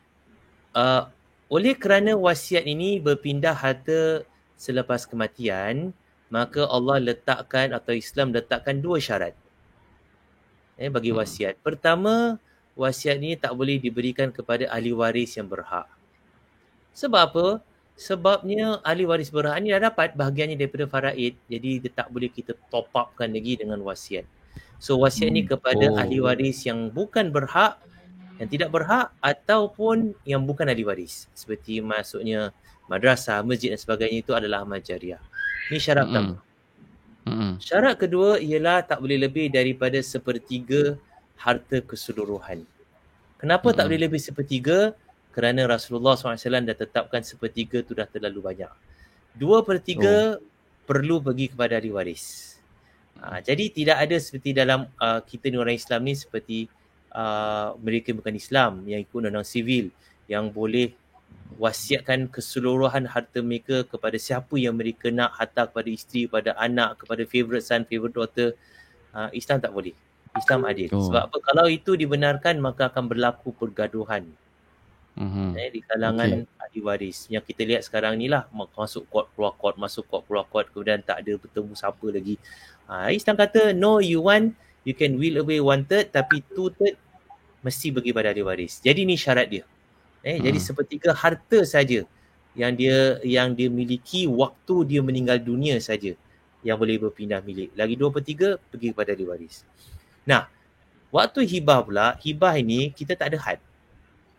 uh, 0.75 1.07
oleh 1.47 1.73
kerana 1.77 2.13
wasiat 2.17 2.67
ini 2.67 2.99
berpindah 2.99 3.55
harta 3.55 4.27
selepas 4.59 5.07
kematian, 5.07 5.95
maka 6.27 6.67
Allah 6.67 6.99
letakkan 6.99 7.71
atau 7.71 7.95
Islam 7.95 8.35
letakkan 8.35 8.83
dua 8.83 8.99
syarat 8.99 9.31
eh, 10.75 10.91
bagi 10.91 11.11
hmm. 11.11 11.19
wasiat. 11.19 11.53
Pertama, 11.63 12.37
wasiat 12.77 13.17
ini 13.17 13.39
tak 13.39 13.55
boleh 13.57 13.81
diberikan 13.81 14.29
kepada 14.29 14.69
ahli 14.69 14.93
waris 14.93 15.35
yang 15.35 15.49
berhak. 15.49 15.89
Sebab 16.97 17.21
apa? 17.29 17.47
Sebabnya 17.93 18.81
ahli 18.81 19.05
waris 19.05 19.29
berhak 19.29 19.61
ni 19.61 19.69
dah 19.69 19.89
dapat 19.89 20.17
bahagiannya 20.17 20.57
daripada 20.57 20.89
faraid. 20.89 21.37
Jadi 21.45 21.85
dia 21.85 21.91
tak 21.93 22.09
boleh 22.09 22.29
kita 22.29 22.57
top 22.73 22.89
upkan 22.93 23.29
lagi 23.29 23.57
dengan 23.57 23.77
wasiat. 23.85 24.25
So 24.81 24.97
wasiat 25.01 25.29
hmm. 25.29 25.37
ni 25.37 25.41
kepada 25.45 25.93
oh. 25.93 26.01
ahli 26.01 26.17
waris 26.21 26.65
yang 26.65 26.89
bukan 26.89 27.29
berhak, 27.29 27.77
yang 28.41 28.49
tidak 28.49 28.69
berhak 28.73 29.13
ataupun 29.21 30.17
yang 30.25 30.41
bukan 30.45 30.69
ahli 30.69 30.85
waris. 30.85 31.29
Seperti 31.37 31.81
maksudnya 31.81 32.53
madrasah, 32.89 33.45
masjid 33.45 33.73
dan 33.73 33.81
sebagainya 33.81 34.17
itu 34.25 34.33
adalah 34.33 34.65
amal 34.65 34.81
jariah. 34.81 35.21
Ini 35.69 35.77
syarat 35.77 36.05
hmm. 36.05 36.13
pertama. 36.13 36.35
Hmm. 37.27 37.53
Syarat 37.61 37.95
kedua 37.97 38.41
ialah 38.41 38.81
tak 38.85 39.01
boleh 39.03 39.21
lebih 39.21 39.53
daripada 39.53 40.01
sepertiga 40.01 40.97
harta 41.37 41.77
keseluruhan. 41.81 42.65
Kenapa 43.37 43.69
hmm. 43.69 43.75
tak 43.77 43.83
boleh 43.85 44.01
lebih 44.09 44.21
sepertiga? 44.21 44.97
Kerana 45.31 45.69
Rasulullah 45.69 46.17
SAW 46.17 46.65
dah 46.65 46.77
tetapkan 46.77 47.21
sepertiga 47.21 47.85
tu 47.85 47.93
dah 47.93 48.09
terlalu 48.09 48.41
banyak. 48.41 48.71
Dua 49.37 49.61
per 49.61 49.77
tiga 49.85 50.41
oh. 50.41 50.41
perlu 50.89 51.21
bagi 51.21 51.53
kepada 51.53 51.77
ahli 51.77 51.93
waris. 51.93 52.57
Uh, 53.21 53.37
jadi 53.41 53.69
tidak 53.69 53.97
ada 54.01 54.17
seperti 54.17 54.53
dalam 54.53 54.89
uh, 54.97 55.21
kita 55.21 55.53
ni 55.53 55.57
orang 55.61 55.77
Islam 55.77 56.05
ni 56.05 56.13
seperti 56.17 56.65
uh, 57.13 57.77
mereka 57.81 58.13
bukan 58.17 58.33
Islam 58.33 58.85
yang 58.89 59.01
ikut 59.01 59.13
undang-undang 59.13 59.45
sivil 59.45 59.93
yang 60.25 60.49
boleh 60.49 60.93
wasiatkan 61.61 62.29
keseluruhan 62.33 63.05
harta 63.09 63.41
mereka 63.41 63.85
kepada 63.85 64.17
siapa 64.17 64.57
yang 64.57 64.73
mereka 64.73 65.09
nak 65.09 65.37
hantar 65.37 65.69
kepada 65.69 65.89
isteri, 65.89 66.25
kepada 66.29 66.57
anak, 66.57 67.01
kepada 67.01 67.23
favourite 67.25 67.65
son, 67.65 67.85
favourite 67.85 68.13
daughter. 68.17 68.57
Uh, 69.13 69.29
Islam 69.33 69.61
tak 69.61 69.73
boleh. 69.73 69.93
Islam 70.37 70.65
adil. 70.65 70.89
Oh. 70.93 71.01
Sebab 71.09 71.29
apa? 71.29 71.37
Kalau 71.41 71.65
itu 71.69 71.93
dibenarkan 71.97 72.57
maka 72.57 72.89
akan 72.89 73.09
berlaku 73.09 73.53
pergaduhan 73.53 74.29
mm-hmm. 75.17 75.49
eh, 75.57 75.69
di 75.73 75.81
kalangan 75.81 76.29
okay. 76.45 76.63
ahli 76.63 76.79
waris. 76.85 77.17
Yang 77.27 77.43
kita 77.51 77.61
lihat 77.65 77.81
sekarang 77.83 78.13
ni 78.15 78.29
lah 78.29 78.45
masuk 78.53 79.09
court 79.09 79.27
keluar 79.33 79.53
court 79.57 79.75
masuk 79.81 80.05
court 80.05 80.23
keluar 80.29 80.45
court 80.45 80.69
kemudian 80.69 81.01
tak 81.01 81.25
ada 81.25 81.33
bertemu 81.35 81.73
siapa 81.73 82.05
lagi. 82.13 82.35
Ha, 82.87 83.11
Islam 83.11 83.35
kata 83.35 83.75
no 83.75 83.99
you 83.99 84.21
want 84.23 84.53
you 84.87 84.95
can 84.95 85.19
will 85.19 85.41
away 85.43 85.59
one 85.59 85.83
third 85.83 86.13
tapi 86.13 86.45
two 86.53 86.71
third 86.77 86.95
mesti 87.65 87.91
bagi 87.91 88.13
pada 88.13 88.31
ahli 88.31 88.45
waris. 88.45 88.79
Jadi 88.79 89.03
ni 89.03 89.17
syarat 89.17 89.49
dia. 89.49 89.63
Eh, 90.21 90.37
mm. 90.37 90.43
jadi 90.45 90.59
sepertiga 90.61 91.09
harta 91.11 91.65
saja 91.65 92.05
yang 92.57 92.73
dia 92.73 93.21
yang 93.21 93.53
dia 93.53 93.69
miliki 93.69 94.25
waktu 94.25 94.75
dia 94.87 95.01
meninggal 95.05 95.37
dunia 95.37 95.77
saja 95.77 96.13
yang 96.65 96.77
boleh 96.77 96.97
berpindah 96.97 97.41
milik. 97.43 97.73
Lagi 97.75 97.93
dua 97.97 98.09
per 98.09 98.23
tiga 98.25 98.57
pergi 98.71 98.93
kepada 98.93 99.13
ahli 99.13 99.25
waris. 99.27 99.67
Nah 100.23 100.49
waktu 101.11 101.43
hibah 101.47 101.83
pula 101.85 102.07
hibah 102.21 102.55
ini 102.57 102.91
kita 102.91 103.13
tak 103.13 103.35
ada 103.35 103.37
had 103.39 103.59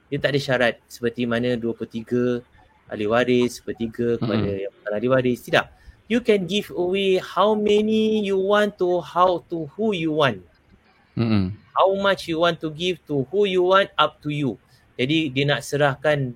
dia 0.09 0.17
tak 0.21 0.35
ada 0.35 0.41
syarat 0.41 0.75
seperti 0.89 1.29
mana 1.29 1.55
dua 1.55 1.77
per 1.77 1.89
tiga 1.89 2.41
ahli 2.89 3.05
waris, 3.05 3.61
sepertiga 3.61 4.17
kepada 4.17 4.49
hmm. 4.49 4.63
yang 4.65 4.73
bukan 4.73 4.93
ahli 4.97 5.09
waris. 5.09 5.39
Tidak. 5.45 5.67
You 6.09 6.25
can 6.25 6.49
give 6.49 6.73
away 6.73 7.21
how 7.21 7.53
many 7.53 8.25
you 8.25 8.41
want 8.41 8.81
to 8.81 9.05
how 9.05 9.45
to 9.53 9.69
who 9.77 9.93
you 9.93 10.17
want. 10.17 10.41
Hmm. 11.13 11.53
How 11.77 11.93
much 12.01 12.27
you 12.27 12.41
want 12.41 12.59
to 12.65 12.73
give 12.73 12.99
to 13.07 13.29
who 13.29 13.45
you 13.45 13.61
want 13.61 13.93
up 14.01 14.19
to 14.25 14.33
you. 14.33 14.57
Jadi 14.97 15.31
dia 15.31 15.45
nak 15.47 15.61
serahkan 15.63 16.33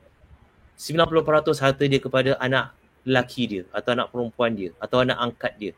90% 0.76 1.64
harta 1.64 1.84
dia 1.88 1.98
kepada 1.98 2.36
anak 2.38 2.76
lelaki 3.02 3.42
dia 3.50 3.62
atau 3.74 3.96
anak 3.96 4.12
perempuan 4.14 4.54
dia 4.54 4.70
atau 4.78 5.02
anak 5.02 5.18
angkat 5.18 5.52
dia. 5.58 5.72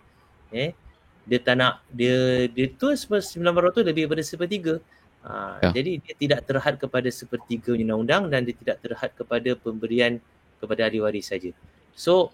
Eh? 0.53 0.76
Dia 1.24 1.38
tak 1.40 1.57
nak 1.57 1.80
dia 1.88 2.51
dia 2.51 2.68
tu 2.68 2.92
90% 2.92 3.40
lebih 3.86 4.11
daripada 4.11 4.22
sepertiga. 4.26 4.82
Ha, 5.25 5.57
ya. 5.64 5.81
Jadi 5.81 6.05
dia 6.05 6.14
tidak 6.20 6.41
terhad 6.45 6.77
kepada 6.77 7.09
sepertiga 7.09 7.72
undang-undang 7.72 8.29
dan 8.29 8.45
dia 8.45 8.53
tidak 8.53 8.77
terhad 8.85 9.11
kepada 9.16 9.57
pemberian 9.57 10.20
kepada 10.61 10.85
ahli 10.85 11.01
waris 11.01 11.33
saja. 11.33 11.49
So 11.97 12.29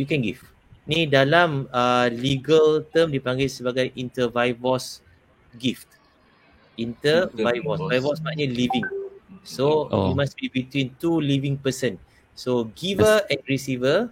you 0.00 0.08
can 0.08 0.24
give. 0.24 0.40
Ni 0.88 1.04
dalam 1.04 1.68
uh, 1.68 2.08
legal 2.08 2.88
term 2.88 3.12
dipanggil 3.12 3.52
sebagai 3.52 3.92
intervivos 3.94 5.04
gift. 5.60 5.86
Intervivos. 6.80 7.84
Vivos 7.92 8.18
maknanya 8.24 8.48
living. 8.48 8.86
So 9.44 9.92
oh. 9.92 10.08
you 10.10 10.14
must 10.16 10.32
be 10.40 10.48
between 10.48 10.96
two 10.96 11.20
living 11.20 11.60
person. 11.60 12.00
So 12.32 12.72
giver 12.72 13.28
and 13.28 13.44
receiver 13.44 14.08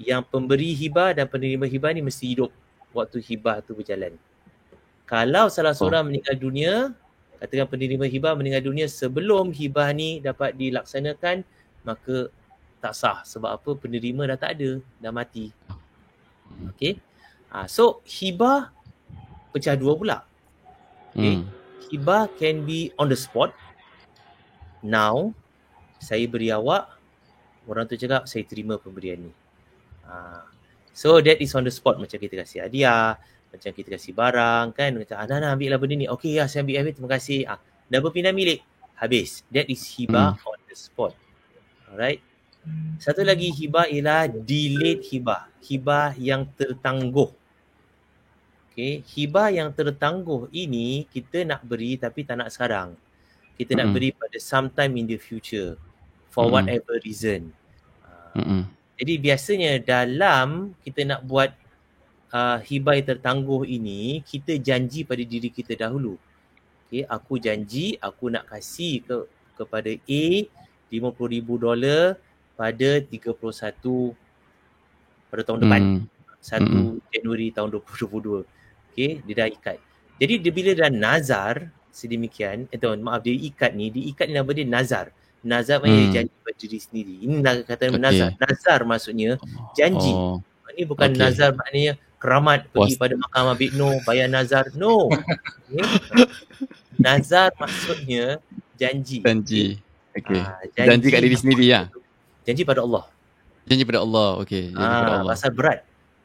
yang 0.00 0.24
pemberi 0.24 0.72
hibah 0.72 1.12
dan 1.12 1.28
penerima 1.28 1.68
hibah 1.68 1.92
ni 1.92 2.00
mesti 2.00 2.24
hidup 2.32 2.48
waktu 2.96 3.20
hibah 3.20 3.60
tu 3.60 3.76
berjalan. 3.76 4.16
Kalau 5.04 5.52
salah 5.52 5.74
oh. 5.74 5.78
seorang 5.78 6.02
oh. 6.04 6.08
meninggal 6.08 6.36
dunia, 6.40 6.72
katakan 7.38 7.70
penerima 7.70 8.04
hibah 8.10 8.34
meninggal 8.34 8.66
dunia 8.66 8.90
sebelum 8.90 9.54
hibah 9.54 9.90
ni 9.94 10.18
dapat 10.18 10.58
dilaksanakan, 10.58 11.46
maka 11.86 12.30
tak 12.82 12.94
sah. 12.94 13.22
Sebab 13.22 13.50
apa? 13.58 13.70
Penerima 13.78 14.26
dah 14.26 14.38
tak 14.38 14.58
ada, 14.58 14.82
dah 14.98 15.12
mati. 15.14 15.54
Okay. 16.74 16.98
Ha, 17.48 17.70
so 17.70 18.02
hibah 18.04 18.74
pecah 19.54 19.78
dua 19.78 19.94
pula. 19.96 20.18
Okay. 21.14 21.40
Hmm. 21.40 21.44
Hibah 21.88 22.28
can 22.36 22.68
be 22.68 22.92
on 23.00 23.08
the 23.08 23.16
spot. 23.16 23.54
Now, 24.84 25.32
saya 25.98 26.28
beri 26.30 26.52
awak, 26.52 26.86
orang 27.66 27.88
tu 27.88 27.98
cakap 27.98 28.28
saya 28.28 28.44
terima 28.44 28.76
pemberian 28.76 29.30
ni. 29.30 29.32
Ha. 30.06 30.44
So 30.92 31.22
that 31.22 31.38
is 31.38 31.54
on 31.54 31.62
the 31.62 31.72
spot 31.72 31.96
macam 31.96 32.18
kita 32.18 32.42
kasih 32.42 32.66
hadiah, 32.66 33.16
macam 33.48 33.70
kita 33.72 33.88
kasih 33.96 34.12
barang 34.12 34.66
kan, 34.76 34.90
macam 34.96 35.16
ah 35.16 35.26
nak 35.26 35.56
ambil 35.56 35.68
lah 35.72 35.78
benda 35.80 35.94
ni. 35.96 36.06
Okay 36.08 36.36
ya 36.36 36.44
saya 36.44 36.64
ambil, 36.64 36.84
ambil 36.84 36.94
terima 36.94 37.10
kasih. 37.16 37.38
Ah, 37.48 37.58
dah 37.88 38.00
berpindah 38.00 38.32
milik. 38.32 38.60
Habis. 38.98 39.46
That 39.54 39.70
is 39.70 39.82
hibah 39.94 40.34
hmm. 40.34 40.50
on 40.50 40.58
the 40.66 40.76
spot. 40.76 41.12
Alright. 41.88 42.20
Satu 42.98 43.22
lagi 43.22 43.48
hibah 43.54 43.88
ialah 43.88 44.28
delayed 44.28 45.06
hibah. 45.06 45.48
Hibah 45.62 46.12
yang 46.18 46.44
tertangguh. 46.58 47.30
Okay. 48.68 49.00
Hibah 49.06 49.48
yang 49.54 49.70
tertangguh 49.72 50.50
ini 50.52 51.06
kita 51.08 51.46
nak 51.46 51.64
beri 51.64 51.96
tapi 51.96 52.26
tak 52.26 52.42
nak 52.42 52.50
sekarang. 52.52 52.98
Kita 53.58 53.74
mm 53.74 53.78
nak 53.78 53.88
beri 53.90 54.08
pada 54.14 54.38
sometime 54.38 54.92
in 54.98 55.06
the 55.06 55.18
future. 55.18 55.78
For 56.30 56.46
mm 56.46 56.52
whatever 56.52 56.94
reason. 57.02 57.54
Mm-mm. 58.36 58.66
Jadi 58.98 59.14
biasanya 59.18 59.78
dalam 59.78 60.74
kita 60.82 61.06
nak 61.06 61.22
buat 61.22 61.54
uh, 62.32 62.58
hibah 62.60 62.96
yang 62.96 63.08
tertangguh 63.16 63.62
ini, 63.68 64.20
kita 64.24 64.56
janji 64.60 65.04
pada 65.04 65.22
diri 65.22 65.48
kita 65.48 65.76
dahulu. 65.76 66.16
Okay, 66.88 67.04
aku 67.04 67.36
janji 67.36 68.00
aku 68.00 68.32
nak 68.32 68.48
kasih 68.48 69.04
ke 69.04 69.16
kepada 69.60 69.92
A 69.92 70.24
$50,000 70.88 71.44
dolar 71.60 72.16
pada 72.56 72.90
31 73.04 74.16
pada 75.28 75.42
tahun 75.44 75.60
depan. 75.68 75.82
Hmm. 75.84 76.02
1 76.38 76.64
hmm. 76.64 76.92
Januari 77.12 77.52
tahun 77.52 77.68
2022. 77.76 78.48
Okay, 78.94 79.20
dia 79.20 79.34
dah 79.36 79.48
ikat. 79.52 79.78
Jadi 80.18 80.34
dia 80.40 80.52
bila 80.54 80.70
dah 80.74 80.90
nazar 80.90 81.54
sedemikian, 81.92 82.66
eh, 82.72 82.78
maaf 82.78 83.20
dia 83.20 83.34
ikat 83.36 83.76
ni, 83.76 83.92
dia 83.92 84.08
ikat 84.08 84.26
ni 84.30 84.34
nama 84.38 84.50
dia 84.50 84.64
nazar. 84.64 85.06
Nazar 85.44 85.78
maknanya 85.84 86.08
hmm. 86.08 86.14
janji 86.16 86.34
pada 86.40 86.56
diri 86.58 86.78
sendiri. 86.80 87.14
Ini 87.22 87.34
kata 87.68 87.84
okay. 87.92 88.00
nazar. 88.00 88.28
Nazar 88.40 88.80
maksudnya 88.88 89.30
janji. 89.76 90.10
Oh. 90.10 90.40
Ini 90.72 90.82
bukan 90.88 91.10
okay. 91.14 91.20
nazar 91.20 91.50
maknanya 91.52 92.00
keramat 92.18 92.66
pergi 92.74 92.94
Was... 92.94 93.00
pada 93.00 93.14
makam 93.14 93.46
Abid 93.50 93.72
Noh 93.78 93.98
bayar 94.02 94.26
nazar. 94.26 94.70
No. 94.74 95.08
okay. 95.08 95.82
nazar 97.04 97.54
maksudnya 97.56 98.42
janji. 98.78 99.22
Janji. 99.22 99.78
Okay. 100.14 100.42
Ha, 100.42 100.66
janji, 100.74 100.88
janji 100.90 101.06
kat 101.14 101.20
diri 101.22 101.36
sendiri 101.38 101.64
ya. 101.66 101.82
Janji 102.42 102.62
pada 102.66 102.82
Allah. 102.82 103.04
Janji 103.70 103.84
pada 103.86 104.00
Allah. 104.02 104.30
Okay. 104.42 104.74
Janji 104.74 104.82
ha, 104.82 105.02
pada 105.02 105.14
Allah. 105.22 105.32
Pasal 105.34 105.50
berat. 105.54 105.78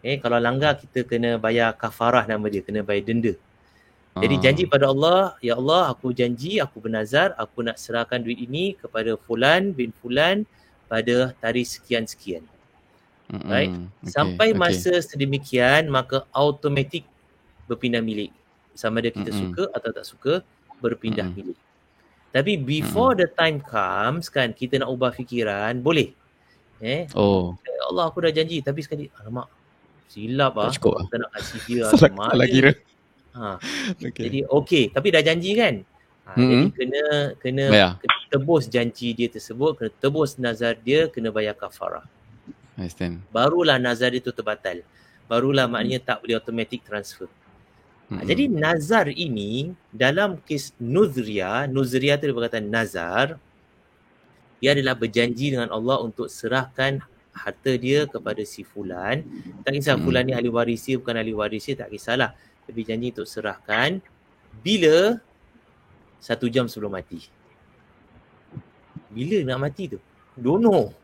Eh, 0.04 0.20
kalau 0.20 0.36
langgar 0.36 0.76
kita 0.76 1.08
kena 1.08 1.40
bayar 1.40 1.72
kafarah 1.78 2.26
nama 2.28 2.44
dia. 2.50 2.66
Kena 2.66 2.82
bayar 2.84 3.06
denda. 3.08 3.34
Jadi 4.14 4.36
ah. 4.38 4.42
janji 4.46 4.64
pada 4.70 4.94
Allah, 4.94 5.34
ya 5.42 5.58
Allah 5.58 5.90
aku 5.90 6.14
janji, 6.14 6.62
aku 6.62 6.78
bernazar, 6.78 7.34
aku 7.34 7.66
nak 7.66 7.82
serahkan 7.82 8.22
duit 8.22 8.38
ini 8.46 8.78
kepada 8.78 9.18
fulan 9.18 9.74
bin 9.74 9.90
fulan 9.90 10.46
pada 10.86 11.34
tarikh 11.42 11.66
sekian-sekian. 11.66 12.46
Mm-hmm. 13.34 13.50
Right? 13.50 13.74
Okay. 13.74 14.12
Sampai 14.14 14.48
masa 14.54 15.02
okay. 15.02 15.06
sedemikian, 15.10 15.90
maka 15.90 16.30
automatik 16.30 17.02
berpindah 17.66 18.06
milik. 18.06 18.30
Sama 18.78 19.02
ada 19.02 19.10
kita 19.10 19.34
mm-hmm. 19.34 19.42
suka 19.50 19.64
atau 19.74 19.90
tak 19.90 20.06
suka, 20.06 20.34
berpindah 20.78 21.26
mm-hmm. 21.26 21.58
milik. 21.58 21.60
Tapi 22.30 22.62
before 22.62 23.18
mm-hmm. 23.18 23.26
the 23.26 23.38
time 23.38 23.58
comes 23.62 24.30
kan, 24.30 24.54
kita 24.54 24.78
nak 24.82 24.94
ubah 24.94 25.10
fikiran, 25.10 25.82
boleh. 25.82 26.14
Eh? 26.78 27.10
Oh. 27.18 27.58
Ya 27.66 27.84
Allah 27.90 28.06
aku 28.06 28.22
dah 28.22 28.34
janji, 28.34 28.62
tapi 28.62 28.86
sekali, 28.86 29.10
alamak, 29.18 29.50
silap 30.14 30.54
ah. 30.62 30.70
Kita 30.70 31.16
nak 31.18 31.32
kasih 31.34 31.60
dia. 31.66 31.86
Salah, 31.94 32.10
salah 32.14 32.48
kira. 32.50 32.72
Ha. 33.34 33.58
Okay. 33.98 34.30
Jadi 34.30 34.40
okey, 34.46 34.94
tapi 34.94 35.10
dah 35.10 35.26
janji 35.26 35.58
kan? 35.58 35.82
Ha, 36.30 36.38
mm-hmm. 36.38 36.46
Jadi 36.46 36.66
kena 36.78 37.04
kena, 37.42 37.66
yeah. 37.74 37.92
kena 37.98 38.16
tebus 38.30 38.70
janji 38.70 39.18
dia 39.18 39.26
tersebut, 39.26 39.74
kena 39.74 39.90
tebus 39.98 40.38
nazar 40.38 40.78
dia, 40.78 41.10
kena 41.10 41.34
bayar 41.34 41.58
kafarah. 41.58 42.06
Understand. 42.74 43.22
Barulah 43.30 43.78
nazar 43.78 44.12
itu 44.18 44.34
terbatal. 44.34 44.82
Barulah 45.30 45.70
maknanya 45.70 46.14
tak 46.14 46.26
boleh 46.26 46.38
automatic 46.38 46.82
transfer. 46.84 47.30
Mm-hmm. 48.12 48.28
Jadi 48.28 48.44
nazar 48.52 49.08
ini 49.10 49.72
dalam 49.90 50.42
kes 50.44 50.76
nuzria, 50.82 51.70
nuzria 51.70 52.20
itu 52.20 52.30
dia 52.30 52.36
berkata 52.36 52.60
nazar, 52.60 53.40
dia 54.60 54.76
adalah 54.76 54.96
berjanji 54.96 55.54
dengan 55.54 55.70
Allah 55.72 56.00
untuk 56.04 56.28
serahkan 56.28 57.04
harta 57.34 57.72
dia 57.76 58.06
kepada 58.06 58.42
si 58.46 58.62
fulan. 58.62 59.26
Tak 59.66 59.74
kisah 59.74 59.98
fulan 59.98 60.30
ni 60.30 60.34
ahli 60.38 60.48
waris 60.48 60.86
dia 60.86 61.02
bukan 61.02 61.18
ahli 61.18 61.34
waris 61.34 61.66
dia, 61.66 61.84
tak 61.84 61.90
kisahlah 61.92 62.32
lebih 62.70 62.84
janji 62.88 63.12
untuk 63.12 63.28
serahkan 63.28 64.00
bila 64.62 65.20
satu 66.24 66.48
jam 66.48 66.70
sebelum 66.70 66.94
mati. 66.94 67.28
Bila 69.12 69.44
nak 69.44 69.60
mati 69.70 69.92
tu? 69.92 70.00
Don't 70.40 70.64
know. 70.64 70.96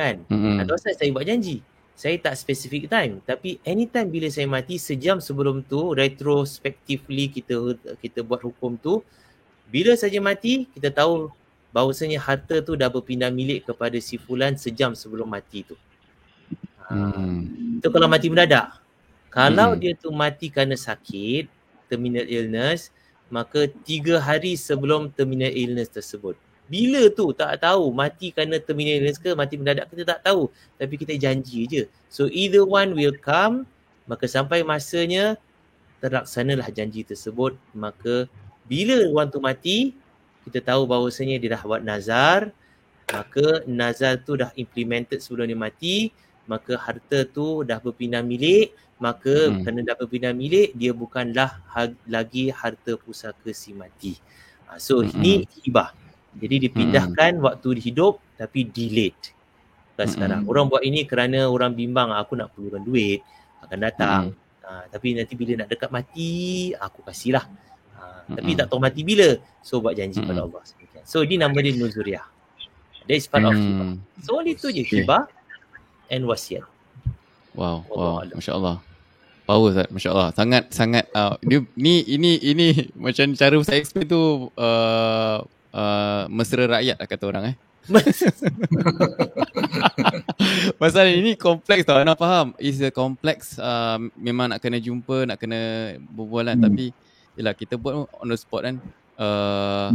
Kan? 0.00 0.16
Mm-hmm. 0.32 0.56
Atau 0.64 0.76
saya, 0.80 0.96
saya 0.96 1.12
buat 1.12 1.28
janji. 1.28 1.60
Saya 1.92 2.16
tak 2.16 2.32
specific 2.40 2.88
time. 2.88 3.20
Tapi 3.28 3.60
anytime 3.68 4.08
bila 4.08 4.32
saya 4.32 4.48
mati, 4.48 4.80
sejam 4.80 5.20
sebelum 5.20 5.60
tu, 5.60 5.92
retrospectively 5.92 7.28
kita 7.28 7.76
kita 8.00 8.24
buat 8.24 8.40
hukum 8.40 8.80
tu, 8.80 9.04
bila 9.68 9.92
saja 10.00 10.16
mati, 10.24 10.64
kita 10.72 10.88
tahu 10.88 11.28
bahawasanya 11.70 12.18
harta 12.18 12.64
tu 12.64 12.74
dah 12.74 12.88
berpindah 12.88 13.28
milik 13.28 13.68
kepada 13.68 14.00
si 14.00 14.16
fulan 14.16 14.56
sejam 14.56 14.96
sebelum 14.96 15.28
mati 15.28 15.62
tu. 15.68 15.76
Hmm. 16.88 17.78
Itu 17.78 17.92
kalau 17.92 18.10
mati 18.10 18.26
mendadak. 18.26 18.80
Kalau 19.30 19.76
hmm. 19.76 19.78
dia 19.78 19.92
tu 19.94 20.10
mati 20.10 20.50
kerana 20.50 20.74
sakit, 20.74 21.46
terminal 21.86 22.26
illness, 22.26 22.90
maka 23.30 23.70
tiga 23.86 24.18
hari 24.18 24.58
sebelum 24.58 25.14
terminal 25.14 25.54
illness 25.54 25.86
tersebut. 25.86 26.34
Bila 26.70 27.10
tu 27.10 27.34
tak 27.34 27.58
tahu 27.58 27.90
mati 27.90 28.30
kerana 28.30 28.62
terminal 28.62 29.02
illness 29.02 29.18
ke 29.18 29.34
mati 29.34 29.58
mendadak 29.58 29.90
kita 29.90 30.06
tak 30.06 30.20
tahu. 30.22 30.46
Tapi 30.78 30.94
kita 30.94 31.18
janji 31.18 31.66
je. 31.66 31.82
So 32.06 32.30
either 32.30 32.62
one 32.62 32.94
will 32.94 33.14
come, 33.18 33.66
maka 34.06 34.30
sampai 34.30 34.62
masanya 34.62 35.34
terlaksanalah 35.98 36.70
janji 36.70 37.02
tersebut. 37.02 37.58
Maka 37.74 38.30
bila 38.70 39.02
orang 39.10 39.28
tu 39.34 39.42
mati, 39.42 39.98
kita 40.46 40.62
tahu 40.62 40.86
bahawasanya 40.86 41.42
dia 41.42 41.58
dah 41.58 41.62
buat 41.66 41.82
nazar. 41.82 42.54
Maka 43.10 43.66
nazar 43.66 44.22
tu 44.22 44.38
dah 44.38 44.54
implemented 44.54 45.18
sebelum 45.18 45.50
dia 45.50 45.58
mati. 45.58 45.96
Maka 46.46 46.78
harta 46.78 47.26
tu 47.26 47.66
dah 47.66 47.82
berpindah 47.82 48.22
milik 48.22 48.70
maka 49.00 49.48
hmm. 49.48 49.64
kerana 49.64 49.80
dapat 49.82 50.06
pindah 50.12 50.36
milik 50.36 50.76
dia 50.76 50.92
bukanlah 50.92 51.64
ha- 51.72 51.98
lagi 52.04 52.52
harta 52.52 53.00
pusaka 53.00 53.48
si 53.56 53.72
mati. 53.72 54.20
Ha, 54.68 54.76
so 54.76 55.00
hmm. 55.00 55.08
ini 55.16 55.32
hibah. 55.64 55.96
Jadi 56.38 56.70
dipindahkan 56.70 57.40
hmm. 57.40 57.44
waktu 57.44 57.68
hidup 57.82 58.22
tapi 58.38 58.68
delayed. 58.68 59.18
Hmm. 60.00 60.08
sekarang 60.08 60.40
orang 60.48 60.64
buat 60.72 60.80
ini 60.80 61.04
kerana 61.04 61.44
orang 61.44 61.76
bimbang 61.76 62.08
aku 62.08 62.32
nak 62.32 62.56
perlukan 62.56 62.80
duit 62.80 63.20
akan 63.60 63.78
datang. 63.84 64.22
Hmm. 64.32 64.64
Ha, 64.64 64.86
tapi 64.88 65.12
nanti 65.12 65.34
bila 65.36 65.60
nak 65.60 65.68
dekat 65.68 65.90
mati 65.92 66.70
aku 66.72 67.04
kasihlah. 67.04 67.44
Ha, 67.98 68.02
hmm. 68.30 68.36
tapi 68.38 68.50
tak 68.56 68.66
tahu 68.70 68.80
mati 68.80 69.02
bila. 69.04 69.36
So 69.60 69.82
buat 69.84 69.98
janji 69.98 70.22
hmm. 70.22 70.28
pada 70.30 70.40
Allah. 70.46 70.62
So 71.04 71.20
ini 71.26 71.36
nama 71.36 71.56
dia 71.58 71.74
Nuzuriah. 71.76 72.24
That 73.10 73.16
is 73.18 73.26
part 73.26 73.44
hmm. 73.44 73.50
of 73.50 73.56
hibah. 73.58 73.90
So 74.22 74.40
itu 74.46 74.66
je 74.70 74.82
hibah 74.86 75.26
and 76.08 76.24
wasiat. 76.24 76.64
Wow, 77.52 77.82
wow, 77.90 78.22
Masya 78.30 78.54
Allah. 78.54 78.78
Power 79.42 79.74
Ustaz, 79.74 79.90
Masya 79.90 80.10
Allah. 80.14 80.28
Sangat, 80.38 80.70
sangat. 80.70 81.04
Uh, 81.10 81.34
dia, 81.42 81.58
ni, 81.74 82.06
ini, 82.06 82.38
ini 82.38 82.86
macam 82.94 83.34
cara 83.34 83.58
saya 83.66 83.82
explain 83.82 84.06
tu 84.06 84.46
uh, 84.54 85.42
uh, 85.74 86.26
mesra 86.30 86.66
rakyat 86.66 86.96
lah 86.98 87.08
kata 87.08 87.24
orang 87.26 87.44
eh. 87.54 87.56
Pasal 90.80 91.16
ini 91.16 91.34
kompleks 91.34 91.82
tau, 91.88 91.98
nak 92.04 92.20
faham. 92.20 92.52
It's 92.60 92.78
a 92.84 92.92
complex, 92.92 93.58
uh, 93.58 93.98
memang 94.14 94.52
nak 94.54 94.60
kena 94.62 94.78
jumpa, 94.78 95.26
nak 95.26 95.40
kena 95.40 95.94
berbualan. 96.12 96.54
Hmm. 96.60 96.64
Tapi, 96.70 96.92
yelah 97.34 97.54
kita 97.56 97.80
buat 97.80 98.06
on 98.20 98.28
the 98.28 98.36
spot 98.36 98.62
kan. 98.68 98.76
Uh, 99.20 99.90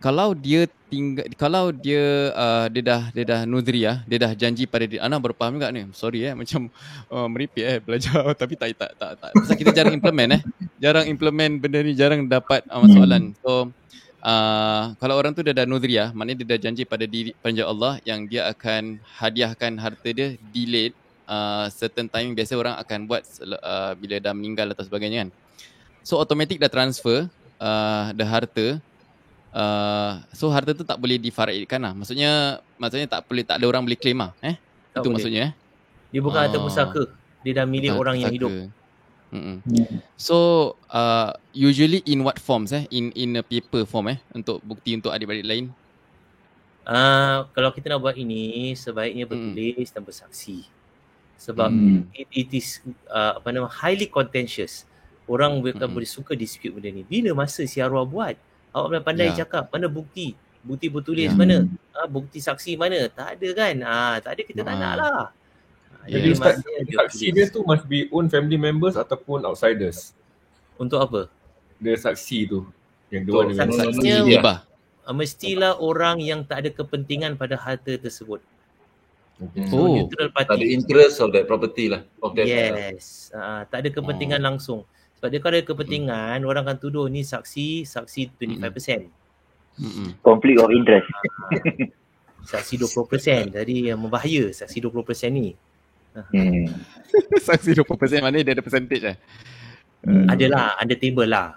kalau 0.00 0.32
dia 0.32 0.64
tinggal 0.88 1.28
kalau 1.36 1.70
dia 1.70 2.32
uh, 2.32 2.66
dia 2.72 2.82
dah 2.82 3.02
dia 3.12 3.24
dah 3.28 3.40
nuzri 3.44 3.84
ya, 3.84 4.00
dia 4.08 4.16
dah 4.16 4.32
janji 4.32 4.64
pada 4.64 4.88
dia. 4.88 5.04
Ana 5.04 5.20
berfaham 5.20 5.60
juga 5.60 5.68
ni. 5.68 5.84
Sorry 5.92 6.24
eh 6.24 6.32
macam 6.32 6.72
uh, 7.12 7.28
meripik 7.28 7.62
eh 7.62 7.78
belajar 7.84 8.32
tapi 8.40 8.56
tak 8.56 8.74
tak 8.80 8.96
tak 8.96 9.20
tak. 9.20 9.30
Pasal 9.36 9.56
kita 9.60 9.70
jarang 9.76 9.92
implement 9.92 10.40
eh. 10.40 10.42
Jarang 10.80 11.04
implement 11.04 11.52
benda 11.60 11.84
ni 11.84 11.92
jarang 11.92 12.24
dapat 12.24 12.64
uh, 12.72 12.88
soalan. 12.88 13.36
So 13.44 13.68
uh, 14.22 14.94
kalau 14.96 15.14
orang 15.16 15.32
tu 15.32 15.44
dah 15.44 15.52
dah 15.52 15.66
nuzri 15.66 15.96
ya, 15.96 16.14
maknanya 16.14 16.44
dia 16.44 16.48
dah 16.56 16.60
janji 16.60 16.82
pada 16.84 17.04
diri 17.04 17.36
pada 17.40 17.62
Allah 17.66 17.98
yang 18.06 18.24
dia 18.24 18.48
akan 18.48 19.00
hadiahkan 19.20 19.72
harta 19.80 20.08
dia 20.12 20.36
delayed 20.54 20.92
uh, 21.28 21.66
certain 21.72 22.08
time 22.08 22.32
biasa 22.36 22.56
orang 22.56 22.74
akan 22.80 22.98
buat 23.08 23.22
uh, 23.44 23.92
bila 23.96 24.16
dah 24.20 24.32
meninggal 24.36 24.72
atau 24.72 24.84
sebagainya 24.84 25.26
kan. 25.26 25.30
So 26.04 26.16
automatic 26.16 26.56
dah 26.60 26.72
transfer 26.72 27.28
uh, 27.60 28.12
the 28.16 28.24
harta 28.24 28.80
Uh, 29.50 30.22
so 30.30 30.46
harta 30.46 30.70
tu 30.70 30.86
tak 30.86 30.94
boleh 30.94 31.18
difaraidkan 31.18 31.82
lah. 31.82 31.90
Maksudnya 31.90 32.62
maksudnya 32.78 33.10
tak 33.10 33.26
boleh 33.26 33.42
tak 33.42 33.58
ada 33.58 33.66
orang 33.66 33.82
boleh 33.82 33.98
claim 33.98 34.22
lah. 34.22 34.30
Eh? 34.46 34.54
Tak 34.94 35.02
Itu 35.02 35.10
boleh. 35.10 35.14
maksudnya 35.18 35.42
eh. 35.50 35.52
Dia 36.14 36.20
bukan 36.22 36.38
harta 36.38 36.58
pusaka. 36.62 37.02
Dia 37.42 37.52
dah 37.58 37.66
milik 37.66 37.90
orang 37.98 38.14
pusaka. 38.18 38.22
yang 38.22 38.34
hidup. 38.34 38.50
Mm-mm. 39.30 39.62
So 40.18 40.74
uh, 40.90 41.38
usually 41.54 42.02
in 42.06 42.26
what 42.26 42.42
forms 42.42 42.74
eh? 42.74 42.90
In 42.90 43.14
in 43.14 43.38
a 43.38 43.44
paper 43.46 43.86
form 43.86 44.10
eh 44.10 44.18
untuk 44.34 44.58
bukti 44.66 44.98
untuk 44.98 45.14
adik-adik 45.14 45.46
lain. 45.46 45.70
Uh, 46.82 47.46
kalau 47.54 47.70
kita 47.70 47.94
nak 47.94 48.02
buat 48.02 48.18
ini 48.18 48.74
sebaiknya 48.74 49.30
bertulis 49.30 49.86
mm. 49.90 49.94
dan 49.94 50.02
bersaksi. 50.02 50.66
Sebab 51.38 51.70
mm. 51.70 52.10
it, 52.10 52.28
it 52.34 52.50
is 52.50 52.82
uh, 53.06 53.38
apa 53.38 53.54
nama 53.54 53.70
highly 53.70 54.10
contentious. 54.10 54.82
Orang 55.30 55.62
mm. 55.62 55.86
boleh 55.86 56.08
suka 56.10 56.34
dispute 56.34 56.74
benda 56.74 56.90
ni. 56.90 57.06
Bila 57.06 57.46
masa 57.46 57.62
si 57.70 57.78
arwah 57.78 58.02
buat? 58.02 58.34
Awak 58.74 58.86
boleh 58.90 59.04
pandai 59.06 59.30
ya. 59.30 59.46
cakap 59.46 59.70
mana 59.70 59.86
bukti? 59.86 60.34
Bukti 60.66 60.90
bertulis 60.90 61.30
ya. 61.30 61.38
mana? 61.38 61.70
Ha, 61.94 62.10
bukti 62.10 62.42
saksi 62.42 62.74
mana? 62.74 63.06
Tak 63.06 63.38
ada 63.38 63.48
kan? 63.54 63.74
Ha, 63.86 64.18
tak 64.18 64.30
ada 64.34 64.42
kita 64.42 64.60
ha. 64.62 64.66
tak 64.66 64.76
nak 64.76 64.94
lah. 64.98 65.22
Jadi 66.08 66.28
Ustaz, 66.32 66.64
saksi 66.64 67.26
dia 67.34 67.46
tu 67.52 67.60
must 67.66 67.84
be 67.84 68.08
own 68.14 68.32
family 68.32 68.56
members 68.56 68.96
ataupun 68.96 69.44
outsiders? 69.44 70.16
Untuk 70.80 71.00
apa? 71.00 71.20
Dia 71.76 71.96
saksi 71.96 72.38
tu. 72.48 72.64
Yang 73.12 73.22
dua 73.28 73.40
ni. 73.48 73.52
Saksinya 73.58 74.16
ya. 74.24 74.54
mestilah 75.10 75.76
orang 75.76 76.22
yang 76.22 76.46
tak 76.46 76.64
ada 76.64 76.70
kepentingan 76.72 77.34
pada 77.36 77.58
harta 77.58 77.98
tersebut. 77.98 78.40
Okay. 79.40 79.72
Oh, 79.72 79.96
neutral 79.96 80.28
party. 80.36 80.48
Tak 80.52 80.56
ada 80.60 80.68
interest 80.68 81.16
of 81.24 81.32
that 81.32 81.48
property 81.48 81.88
lah. 81.88 82.04
Of 82.20 82.36
that 82.36 82.44
yes. 82.44 83.32
Uh, 83.32 83.64
tak 83.72 83.84
ada 83.84 83.88
kepentingan 83.88 84.44
oh. 84.44 84.46
langsung. 84.52 84.80
Sebab 85.16 85.28
dia 85.32 85.40
kalau 85.40 85.56
ada 85.56 85.64
kepentingan, 85.64 86.38
hmm. 86.44 86.48
orang 86.48 86.62
akan 86.64 86.76
tuduh 86.80 87.08
ni 87.08 87.24
saksi, 87.24 87.88
saksi 87.88 88.36
25%. 88.36 89.08
Hmm. 89.80 90.16
Conflict 90.20 90.60
of 90.60 90.68
interest. 90.72 91.08
saksi 92.52 92.84
20%. 92.84 93.56
Jadi 93.56 93.92
yang 93.92 94.00
membahaya 94.00 94.52
saksi 94.52 94.80
20% 94.80 95.32
ni. 95.32 95.56
Hmm. 96.10 96.66
saksi 97.46 97.78
20% 97.78 98.22
mana 98.24 98.42
dia 98.42 98.54
ada 98.54 98.64
percentage 98.64 99.04
eh? 99.06 99.16
Hmm. 100.02 100.26
Adalah, 100.26 100.74
under 100.80 100.98
table 100.98 101.28
lah. 101.28 101.54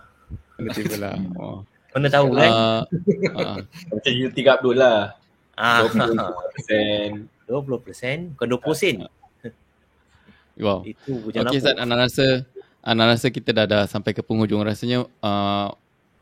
Under 0.60 0.74
table 0.74 1.00
lah. 1.00 1.16
Oh. 1.40 1.66
Mana 1.94 2.10
tahu 2.10 2.34
kan? 2.34 2.50
Uh, 2.50 2.82
uh. 3.38 3.58
Macam 3.94 4.12
you 4.18 4.34
tiga 4.34 4.58
Abdul 4.58 4.82
lah. 4.82 5.14
Ah. 5.54 5.86
20%. 5.86 7.30
20%? 7.46 8.34
Bukan 8.34 8.48
20 8.50 8.74
sen. 8.74 8.98
Wow. 10.58 10.82
Itu 10.86 11.30
Okay, 11.30 11.62
Zat, 11.62 11.78
anda 11.78 11.98
rasa 11.98 12.46
Ana 12.84 13.08
rasa 13.08 13.32
kita 13.32 13.56
dah 13.56 13.64
dah 13.64 13.84
sampai 13.88 14.12
ke 14.12 14.20
penghujung 14.20 14.60
rasanya 14.60 15.08
uh, 15.24 15.72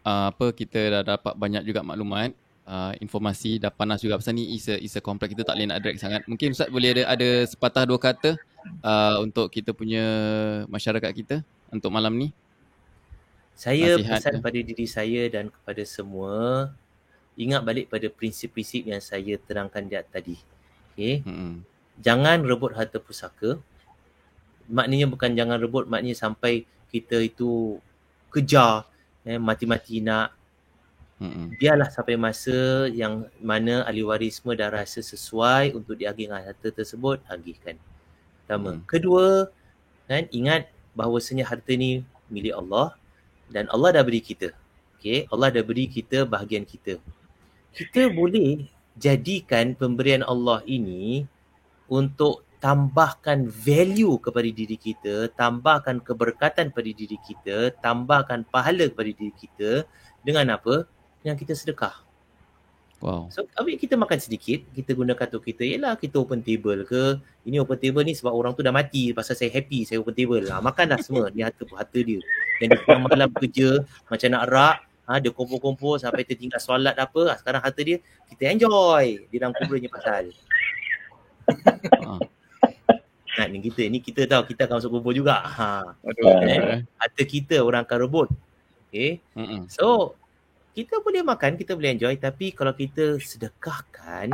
uh, 0.06 0.26
apa 0.30 0.54
kita 0.54 1.02
dah 1.02 1.04
dapat 1.18 1.34
banyak 1.34 1.66
juga 1.66 1.82
maklumat 1.82 2.38
uh, 2.72 2.94
informasi 3.04 3.60
dah 3.60 3.70
panas 3.70 4.00
juga 4.00 4.16
pasal 4.16 4.40
ni 4.40 4.56
is 4.56 4.72
a, 4.72 4.80
is 4.80 4.96
a 4.96 5.04
complex 5.04 5.36
kita 5.36 5.44
tak 5.44 5.60
boleh 5.60 5.68
nak 5.68 5.84
drag 5.84 6.00
sangat. 6.00 6.24
Mungkin 6.26 6.56
Ustaz 6.56 6.72
boleh 6.72 6.96
ada 6.96 7.04
ada 7.12 7.30
sepatah 7.44 7.84
dua 7.84 8.00
kata 8.00 8.40
uh, 8.82 9.20
untuk 9.20 9.52
kita 9.52 9.76
punya 9.76 10.04
masyarakat 10.72 11.12
kita 11.12 11.36
untuk 11.68 11.92
malam 11.92 12.16
ni. 12.16 12.32
Saya 13.54 14.00
Nasihat 14.00 14.24
pesan 14.24 14.36
pada 14.40 14.60
diri 14.64 14.88
saya 14.88 15.28
dan 15.28 15.52
kepada 15.52 15.84
semua 15.84 16.72
ingat 17.36 17.62
balik 17.62 17.92
pada 17.92 18.08
prinsip-prinsip 18.10 18.88
yang 18.88 19.04
saya 19.04 19.36
terangkan 19.38 19.86
di 19.86 20.00
tadi. 20.08 20.38
Okey? 20.92 21.24
Hmm. 21.24 21.64
jangan 22.02 22.42
rebut 22.44 22.74
harta 22.74 22.98
pusaka. 22.98 23.62
Maknanya 24.72 25.08
bukan 25.12 25.36
jangan 25.36 25.60
rebut 25.60 25.86
maknanya 25.86 26.16
sampai 26.16 26.64
kita 26.92 27.20
itu 27.20 27.78
kejar 28.32 28.88
eh, 29.28 29.40
mati-mati 29.40 30.00
nak 30.00 30.41
Mm-mm. 31.22 31.54
biarlah 31.62 31.86
sampai 31.94 32.18
masa 32.18 32.90
yang 32.90 33.30
mana 33.38 33.86
ahli 33.86 34.02
waris 34.02 34.42
semua 34.42 34.58
dah 34.58 34.74
rasa 34.74 35.06
sesuai 35.06 35.78
untuk 35.78 35.94
diagihkan 36.02 36.42
harta 36.42 36.74
tersebut 36.74 37.22
agihkan 37.30 37.78
pertama 38.42 38.82
mm. 38.82 38.90
kedua 38.90 39.54
kan 40.10 40.26
ingat 40.34 40.74
bahawasanya 40.98 41.46
harta 41.46 41.78
ni 41.78 42.02
milik 42.34 42.58
Allah 42.58 42.98
dan 43.54 43.70
Allah 43.70 44.02
dah 44.02 44.04
beri 44.04 44.18
kita 44.18 44.50
okey 44.98 45.30
Allah 45.30 45.54
dah 45.54 45.62
beri 45.62 45.86
kita 45.86 46.26
bahagian 46.26 46.66
kita 46.66 46.98
kita 47.78 48.10
boleh 48.10 48.66
jadikan 48.98 49.78
pemberian 49.78 50.26
Allah 50.26 50.60
ini 50.66 51.30
untuk 51.86 52.44
tambahkan 52.62 53.50
value 53.50 54.22
kepada 54.22 54.46
diri 54.54 54.78
kita, 54.78 55.34
tambahkan 55.34 55.98
keberkatan 55.98 56.70
pada 56.70 56.90
diri 56.94 57.18
kita, 57.26 57.74
tambahkan 57.82 58.46
pahala 58.48 58.86
kepada 58.88 59.10
diri 59.10 59.34
kita 59.34 59.84
dengan 60.22 60.56
apa? 60.56 60.86
Yang 61.22 61.46
kita 61.46 61.54
sedekah. 61.54 61.96
Wow. 63.02 63.34
So, 63.34 63.50
ambil 63.58 63.82
kita 63.82 63.98
makan 63.98 64.22
sedikit, 64.22 64.62
kita 64.78 64.94
guna 64.94 65.18
kata 65.18 65.42
kita, 65.42 65.66
ialah 65.66 65.98
kita 65.98 66.22
open 66.22 66.46
table 66.46 66.86
ke, 66.86 67.18
ini 67.50 67.58
open 67.58 67.74
table 67.82 68.06
ni 68.06 68.14
sebab 68.14 68.30
orang 68.30 68.54
tu 68.54 68.62
dah 68.62 68.70
mati, 68.70 69.10
pasal 69.10 69.34
saya 69.34 69.50
happy, 69.50 69.90
saya 69.90 69.98
open 69.98 70.14
table. 70.14 70.46
Ha, 70.46 70.62
makanlah 70.62 71.02
semua, 71.02 71.34
ni 71.34 71.42
harta, 71.42 71.66
harta 71.74 71.98
dia. 71.98 72.22
Dan 72.62 72.78
dia 72.78 72.98
malam 73.02 73.34
kerja, 73.34 73.82
macam 74.06 74.28
nak 74.30 74.44
rak, 74.54 74.78
ha, 75.10 75.18
dia 75.18 75.34
kumpul-kumpul 75.34 75.98
sampai 75.98 76.30
tertinggal 76.30 76.62
solat 76.62 76.94
apa, 76.94 77.34
ha, 77.34 77.38
sekarang 77.42 77.66
harta 77.66 77.82
dia, 77.82 77.98
kita 78.30 78.54
enjoy 78.54 79.26
di 79.34 79.36
dalam 79.42 79.58
kuburnya 79.58 79.90
pasal. 79.90 80.30
Ha. 82.06 82.22
Nah, 83.42 83.46
ni 83.50 83.66
kita 83.66 83.82
ni 83.90 83.98
kita 83.98 84.30
tahu 84.30 84.54
kita 84.54 84.70
akan 84.70 84.78
masuk 84.78 84.92
kubur 85.02 85.18
juga. 85.18 85.42
Ha. 85.42 85.98
Aduh. 86.06 86.46
Eh, 86.46 86.86
harta 87.02 87.24
kita 87.26 87.66
orang 87.66 87.82
akan 87.82 87.98
rebut. 87.98 88.30
Okay. 88.92 89.24
Mm-mm. 89.40 89.72
So 89.72 90.20
kita 90.72 91.04
boleh 91.04 91.22
makan, 91.24 91.60
kita 91.60 91.76
boleh 91.76 91.96
enjoy 91.96 92.16
tapi 92.16 92.56
kalau 92.56 92.72
kita 92.72 93.20
sedekahkan 93.20 94.32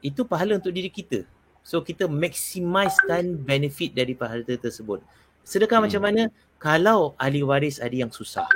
itu 0.00 0.24
pahala 0.24 0.56
untuk 0.56 0.72
diri 0.72 0.88
kita. 0.88 1.24
So 1.60 1.84
kita 1.84 2.08
maximizekan 2.08 3.36
benefit 3.36 3.92
dari 3.92 4.16
pahala 4.16 4.44
tersebut. 4.44 5.04
Sedekah 5.44 5.80
mm. 5.80 5.84
macam 5.84 6.02
mana? 6.02 6.22
Kalau 6.60 7.12
ahli 7.20 7.44
waris 7.44 7.80
ada 7.80 7.92
yang 7.92 8.12
susah. 8.12 8.48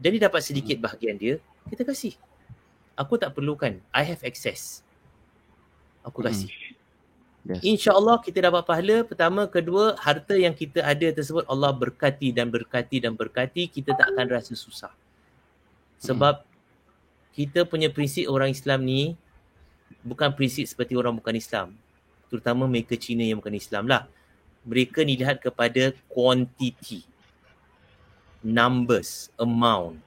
Jadi 0.00 0.16
dapat 0.20 0.40
sedikit 0.40 0.80
bahagian 0.80 1.16
dia, 1.20 1.36
kita 1.68 1.84
kasih. 1.84 2.16
Aku 2.96 3.20
tak 3.20 3.36
perlukan. 3.36 3.76
I 3.92 4.02
have 4.04 4.24
access. 4.24 4.80
Aku 6.04 6.24
kasih. 6.24 6.48
Mm. 6.48 6.72
Yes. 7.44 7.60
InsyaAllah 7.60 8.24
kita 8.24 8.40
dapat 8.40 8.64
pahala. 8.64 9.04
Pertama, 9.04 9.44
kedua, 9.44 10.00
harta 10.00 10.32
yang 10.32 10.56
kita 10.56 10.80
ada 10.80 11.12
tersebut 11.12 11.44
Allah 11.44 11.76
berkati 11.76 12.32
dan 12.32 12.48
berkati 12.48 13.04
dan 13.04 13.12
berkati. 13.12 13.68
Kita 13.68 13.92
tak 13.92 14.16
akan 14.16 14.32
rasa 14.32 14.56
susah. 14.56 14.88
Sebab 16.04 16.44
hmm. 16.44 16.48
kita 17.32 17.64
punya 17.64 17.88
prinsip 17.88 18.28
orang 18.28 18.52
Islam 18.52 18.84
ni 18.84 19.16
bukan 20.04 20.28
prinsip 20.36 20.68
seperti 20.68 20.92
orang 20.92 21.16
bukan 21.16 21.32
Islam. 21.32 21.72
Terutama 22.28 22.68
mereka 22.68 22.92
Cina 23.00 23.24
yang 23.24 23.40
bukan 23.40 23.56
Islam 23.56 23.88
lah. 23.88 24.04
Mereka 24.68 25.00
dilihat 25.00 25.40
kepada 25.40 25.96
quantity. 26.12 27.08
Numbers, 28.44 29.32
amount. 29.40 30.04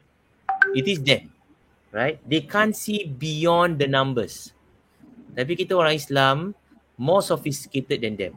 It 0.77 0.85
is 0.85 1.01
them. 1.01 1.33
Right? 1.89 2.21
They 2.21 2.45
can't 2.45 2.77
see 2.77 3.09
beyond 3.09 3.81
the 3.81 3.89
numbers. 3.89 4.53
Tapi 5.33 5.57
kita 5.57 5.73
orang 5.73 5.97
Islam, 5.97 6.53
more 6.93 7.25
sophisticated 7.25 8.05
than 8.05 8.13
them. 8.13 8.33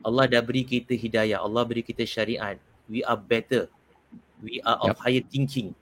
Allah 0.00 0.24
dah 0.24 0.40
beri 0.40 0.64
kita 0.64 0.96
hidayah. 0.96 1.44
Allah 1.44 1.64
beri 1.68 1.84
kita 1.84 2.04
syariat. 2.08 2.56
We 2.88 3.04
are 3.04 3.18
better. 3.18 3.68
We 4.40 4.64
are 4.64 4.80
of 4.80 4.96
yep. 4.96 5.00
higher 5.04 5.24
thinking. 5.24 5.76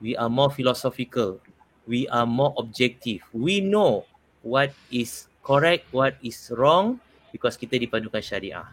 We 0.00 0.16
are 0.16 0.32
more 0.32 0.48
philosophical. 0.48 1.44
We 1.84 2.08
are 2.08 2.24
more 2.24 2.56
objective. 2.56 3.20
We 3.36 3.60
know 3.60 4.08
what 4.40 4.72
is 4.88 5.28
correct, 5.44 5.92
what 5.92 6.16
is 6.24 6.48
wrong 6.56 7.00
because 7.30 7.60
kita 7.60 7.76
dipadukan 7.76 8.24
syariah. 8.24 8.68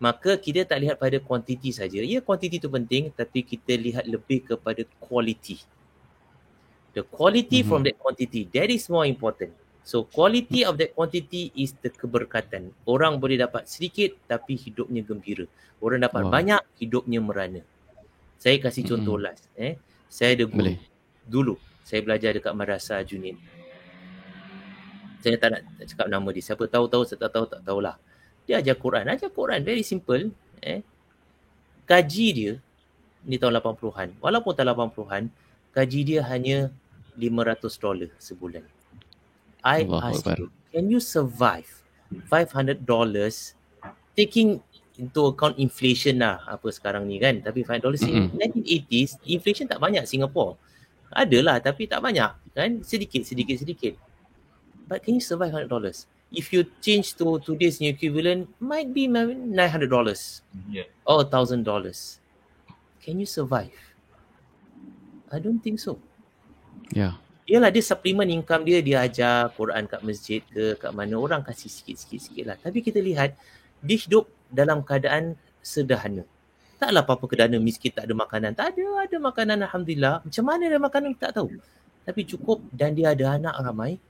Maka 0.00 0.40
kita 0.40 0.64
tak 0.64 0.80
lihat 0.80 0.96
pada 0.96 1.20
kuantiti 1.20 1.74
saja. 1.76 2.00
Ya, 2.00 2.24
kuantiti 2.24 2.56
itu 2.56 2.72
penting 2.72 3.12
tapi 3.12 3.44
kita 3.44 3.76
lihat 3.76 4.04
lebih 4.08 4.48
kepada 4.48 4.80
quality. 4.96 5.60
The 6.96 7.04
quality 7.04 7.60
mm-hmm. 7.60 7.68
from 7.68 7.80
that 7.84 7.96
quantity, 8.00 8.48
that 8.50 8.72
is 8.72 8.88
more 8.88 9.04
important. 9.04 9.52
So 9.84 10.08
quality 10.08 10.64
of 10.64 10.80
that 10.80 10.96
quantity 10.96 11.52
is 11.52 11.76
the 11.84 11.92
keberkatan. 11.92 12.72
Orang 12.88 13.20
boleh 13.20 13.36
dapat 13.40 13.68
sedikit 13.68 14.16
tapi 14.24 14.56
hidupnya 14.56 15.04
gembira. 15.04 15.44
Orang 15.80 16.00
dapat 16.00 16.26
wow. 16.26 16.32
banyak 16.32 16.62
hidupnya 16.80 17.20
merana. 17.20 17.60
Saya 18.40 18.56
kasih 18.56 18.88
contoh 18.88 19.20
mm-hmm. 19.20 19.36
last. 19.36 19.44
Eh. 19.60 19.76
Saya 20.10 20.34
ada 20.34 20.44
guru. 20.50 20.74
Boleh. 20.74 20.78
Dulu 21.30 21.54
Saya 21.86 22.02
belajar 22.02 22.34
dekat 22.34 22.50
Madrasah 22.50 23.00
Junid. 23.06 23.38
Saya 25.22 25.38
tak 25.38 25.48
nak 25.54 25.62
cakap 25.86 26.06
nama 26.10 26.28
dia. 26.34 26.42
Siapa 26.42 26.66
tahu-tahu, 26.66 27.02
siapa 27.06 27.28
tak 27.28 27.32
tahu, 27.34 27.44
tak 27.46 27.60
tahulah. 27.62 27.96
Dia 28.46 28.58
ajar 28.58 28.74
Quran. 28.74 29.04
Ajar 29.06 29.30
Quran, 29.30 29.60
very 29.62 29.86
simple. 29.86 30.32
Eh. 30.64 30.82
Gaji 31.86 32.26
dia, 32.34 32.52
ni 33.26 33.36
tahun 33.36 33.58
80-an. 33.60 34.16
Walaupun 34.22 34.52
tahun 34.54 34.70
80-an, 34.74 35.22
gaji 35.76 36.00
dia 36.02 36.20
hanya 36.26 36.72
500 37.18 37.80
dolar 37.82 38.10
sebulan. 38.16 38.64
I 39.60 39.84
Allah 39.84 40.00
ask 40.08 40.24
Allah. 40.24 40.36
you, 40.40 40.46
can 40.72 40.88
you 40.88 41.00
survive 41.04 41.68
500 42.32 42.88
dollars 42.88 43.52
taking 44.16 44.64
into 44.98 45.30
account 45.30 45.60
inflation 45.60 46.18
lah 46.18 46.42
apa 46.48 46.72
sekarang 46.72 47.06
ni 47.06 47.20
kan. 47.22 47.38
Tapi 47.38 47.62
5 47.62 47.84
dollars 47.84 48.02
mm-hmm. 48.02 48.34
in 48.40 48.64
1980s 48.66 49.10
inflation 49.28 49.66
tak 49.70 49.78
banyak 49.78 50.02
Singapore. 50.08 50.58
Adalah 51.10 51.62
tapi 51.62 51.86
tak 51.86 52.02
banyak 52.02 52.30
kan? 52.54 52.70
Sedikit 52.82 53.22
sedikit 53.22 53.60
sedikit. 53.60 53.94
But 54.90 55.06
can 55.06 55.18
you 55.18 55.24
survive 55.24 55.54
100 55.54 55.70
dollars? 55.70 56.10
If 56.30 56.54
you 56.54 56.62
change 56.78 57.18
to 57.18 57.42
today's 57.42 57.82
new 57.82 57.90
equivalent 57.90 58.50
might 58.62 58.90
be 58.94 59.10
900 59.10 59.54
dollars. 59.90 60.42
Yeah. 60.70 60.86
Or 61.02 61.26
1000 61.26 61.66
dollars. 61.66 62.22
Can 63.02 63.18
you 63.18 63.26
survive? 63.26 63.74
I 65.30 65.38
don't 65.38 65.62
think 65.62 65.78
so. 65.78 65.98
Yeah. 66.90 67.18
Yalah 67.50 67.74
dia 67.74 67.82
supplement 67.82 68.30
income 68.30 68.62
dia 68.62 68.78
dia 68.78 69.02
ajar 69.02 69.50
Quran 69.58 69.90
kat 69.90 70.02
masjid 70.06 70.38
ke 70.54 70.78
kat 70.78 70.94
mana 70.94 71.18
orang 71.18 71.42
kasih 71.42 71.66
sikit-sikit 71.66 72.44
lah. 72.46 72.56
Tapi 72.58 72.78
kita 72.78 73.02
lihat 73.02 73.34
dia 73.82 73.98
hidup 73.98 74.30
dalam 74.50 74.82
keadaan 74.82 75.38
sederhana. 75.62 76.26
Taklah 76.80 77.04
apa-apa 77.04 77.28
kedana 77.28 77.60
miskin 77.60 77.92
tak 77.92 78.08
ada 78.08 78.16
makanan. 78.16 78.56
Tak 78.56 78.72
ada, 78.72 79.04
ada 79.04 79.16
makanan 79.20 79.56
Alhamdulillah. 79.68 80.24
Macam 80.24 80.44
mana 80.48 80.62
ada 80.64 80.80
makanan 80.80 81.12
tak 81.20 81.36
tahu. 81.36 81.60
Tapi 82.08 82.20
cukup 82.24 82.64
dan 82.72 82.96
dia 82.96 83.12
ada 83.12 83.36
anak 83.36 83.54
ramai. 83.60 84.00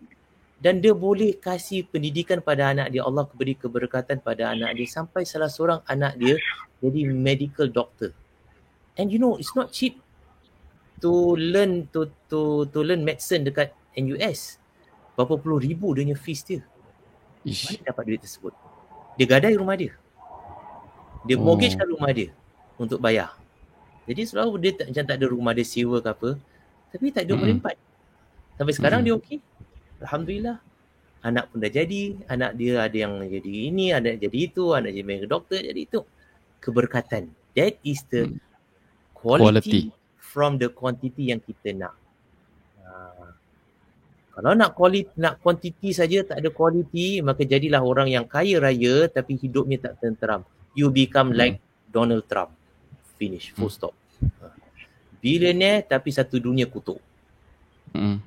Dan 0.60 0.78
dia 0.78 0.94
boleh 0.94 1.34
kasih 1.40 1.88
pendidikan 1.90 2.38
pada 2.38 2.70
anak 2.70 2.94
dia. 2.94 3.02
Allah 3.02 3.26
beri 3.26 3.58
keberkatan 3.58 4.22
pada 4.22 4.54
anak 4.54 4.70
dia. 4.78 4.86
Sampai 4.86 5.26
salah 5.26 5.50
seorang 5.50 5.82
anak 5.90 6.14
dia 6.14 6.38
jadi 6.78 7.10
medical 7.10 7.66
doctor. 7.66 8.14
And 8.94 9.10
you 9.10 9.18
know, 9.18 9.34
it's 9.34 9.56
not 9.58 9.74
cheap 9.74 9.98
to 11.02 11.10
learn 11.34 11.90
to 11.90 12.12
to 12.30 12.70
to 12.70 12.78
learn 12.86 13.02
medicine 13.02 13.42
dekat 13.42 13.74
NUS. 13.98 14.62
Berapa 15.18 15.42
puluh 15.42 15.58
ribu 15.58 15.90
dia 15.90 16.06
punya 16.06 16.14
fees 16.14 16.46
dia. 16.46 16.62
Ish. 17.42 17.82
Mana 17.82 17.90
dapat 17.90 18.02
duit 18.06 18.20
tersebut? 18.22 18.54
Dia 19.18 19.26
gadai 19.26 19.58
rumah 19.58 19.74
dia 19.74 19.96
dia 21.24 21.36
oh. 21.36 21.44
mortgagekan 21.44 21.88
rumah 21.88 22.10
dia 22.12 22.32
untuk 22.80 22.98
bayar. 23.00 23.36
Jadi 24.08 24.22
selalu 24.26 24.52
dia 24.58 24.72
tak, 24.74 24.86
macam 24.90 25.04
tak 25.06 25.16
ada 25.20 25.26
rumah 25.28 25.52
dia 25.52 25.66
sewa 25.66 26.00
ke 26.00 26.08
apa. 26.08 26.30
Tapi 26.90 27.06
tak 27.12 27.22
ada 27.28 27.32
mm-hmm. 27.36 27.56
empat. 27.60 27.76
Sampai 28.56 28.74
sekarang 28.74 29.00
mm-hmm. 29.04 29.20
dia 29.20 29.38
okey. 29.38 29.38
Alhamdulillah. 30.02 30.56
Anak 31.20 31.44
pun 31.52 31.58
dah 31.60 31.70
jadi. 31.70 32.02
Anak 32.26 32.56
dia 32.56 32.72
ada 32.80 32.96
yang 32.96 33.20
jadi 33.20 33.52
ini, 33.70 33.92
ada 33.92 34.10
jadi 34.16 34.38
itu, 34.40 34.72
anak 34.72 34.96
jadi 34.96 35.28
doktor, 35.28 35.60
jadi 35.60 35.80
itu. 35.80 36.00
Keberkatan. 36.58 37.30
That 37.54 37.76
is 37.84 38.02
the 38.08 38.34
mm. 38.34 38.40
quality, 39.12 39.44
quality 39.44 39.80
from 40.18 40.56
the 40.56 40.72
quantity 40.72 41.30
yang 41.30 41.40
kita 41.44 41.76
nak. 41.76 41.94
Uh, 42.80 43.30
kalau 44.34 44.56
nak 44.56 44.72
quality, 44.72 45.12
nak 45.20 45.38
quantity 45.44 45.92
saja 45.92 46.24
tak 46.24 46.40
ada 46.40 46.48
quality, 46.48 47.20
maka 47.20 47.44
jadilah 47.44 47.84
orang 47.84 48.08
yang 48.08 48.24
kaya 48.24 48.58
raya 48.58 49.06
tapi 49.12 49.36
hidupnya 49.36 49.76
tak 49.82 50.00
tenteram 50.00 50.42
you 50.74 50.90
become 50.90 51.34
hmm. 51.34 51.38
like 51.38 51.56
Donald 51.90 52.26
Trump. 52.26 52.54
Finish, 53.20 53.52
full 53.52 53.68
hmm. 53.68 53.76
stop. 53.76 53.94
Billionaire 55.20 55.84
tapi 55.84 56.08
satu 56.08 56.40
dunia 56.40 56.64
kutuk. 56.64 56.96
Hmm. 57.92 58.24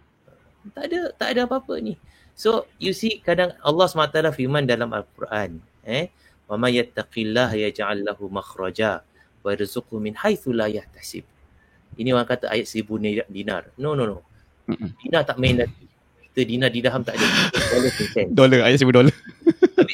Tak 0.72 0.86
ada 0.88 1.00
tak 1.18 1.28
ada 1.34 1.42
apa-apa 1.50 1.82
ni. 1.82 1.98
So 2.38 2.70
you 2.78 2.94
see 2.94 3.22
kadang 3.22 3.54
Allah 3.62 3.90
SWT 3.90 4.34
firman 4.34 4.66
dalam 4.70 4.94
Al-Quran, 4.94 5.58
eh, 5.86 6.14
"Wa 6.46 6.56
may 6.58 6.78
yattaqillah 6.78 7.54
yaj'al 7.58 8.06
lahu 8.06 8.30
makhraja 8.30 9.02
wa 9.42 9.50
yarzuqhu 9.50 9.98
min 9.98 10.14
haitsu 10.14 10.54
la 10.54 10.70
yahtasib." 10.70 11.26
Ini 11.94 12.10
orang 12.14 12.30
kata 12.30 12.50
ayat 12.50 12.66
seribu 12.66 12.98
dinar. 13.30 13.70
No, 13.78 13.94
no, 13.94 14.10
no. 14.10 14.18
Mm-mm. 14.66 14.98
Dinar 15.02 15.30
tak 15.30 15.38
main 15.38 15.62
lagi. 15.62 15.86
Kita 16.34 16.42
dinar 16.42 16.74
di 16.74 16.82
dalam 16.82 17.06
tak 17.06 17.22
ada. 17.22 17.28
Dolar, 18.38 18.66
ayat 18.66 18.82
seribu 18.82 18.98
dolar. 18.98 19.14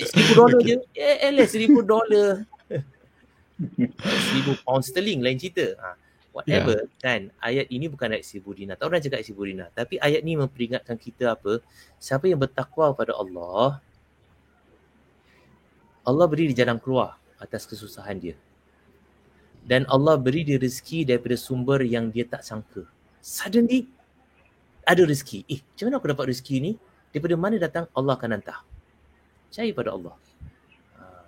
Seribu 0.06 0.32
dolar 0.36 0.60
je. 0.64 0.76
Eh, 0.96 1.18
eh, 1.28 1.48
seribu 1.48 1.80
dolar. 1.84 2.48
seribu 4.00 4.52
pound 4.64 4.84
sterling 4.88 5.20
lain 5.20 5.36
cerita. 5.36 5.76
Ha. 5.80 6.00
Whatever 6.32 6.88
yeah. 6.88 7.02
kan. 7.02 7.22
Ayat 7.42 7.68
ini 7.74 7.92
bukan 7.92 8.16
ayat 8.16 8.24
seribu 8.24 8.56
dinar. 8.56 8.80
Tak 8.80 8.88
orang 8.88 9.02
cakap 9.04 9.20
seribu 9.26 9.44
dinar. 9.50 9.74
Tapi 9.76 10.00
ayat 10.00 10.22
ni 10.24 10.40
memperingatkan 10.40 10.96
kita 10.96 11.36
apa. 11.36 11.60
Siapa 12.00 12.30
yang 12.30 12.40
bertakwa 12.40 12.94
pada 12.96 13.18
Allah. 13.18 13.82
Allah 16.08 16.26
beri 16.26 16.50
di 16.50 16.56
jalan 16.56 16.80
keluar 16.80 17.20
atas 17.42 17.68
kesusahan 17.68 18.18
dia. 18.18 18.36
Dan 19.68 19.86
Allah 19.92 20.16
beri 20.18 20.48
dia 20.48 20.58
rezeki 20.58 21.06
daripada 21.06 21.36
sumber 21.36 21.84
yang 21.84 22.10
dia 22.10 22.26
tak 22.26 22.42
sangka. 22.42 22.88
Suddenly, 23.20 23.86
ada 24.88 25.06
rezeki. 25.06 25.46
Eh, 25.46 25.60
macam 25.62 25.84
mana 25.86 25.96
aku 26.02 26.08
dapat 26.10 26.26
rezeki 26.34 26.56
ni? 26.58 26.72
Daripada 27.14 27.36
mana 27.38 27.56
datang, 27.62 27.86
Allah 27.94 28.18
akan 28.18 28.30
hantar. 28.40 28.66
Percaya 29.50 29.72
pada 29.74 29.90
Allah. 29.98 30.16
Ah, 30.96 31.26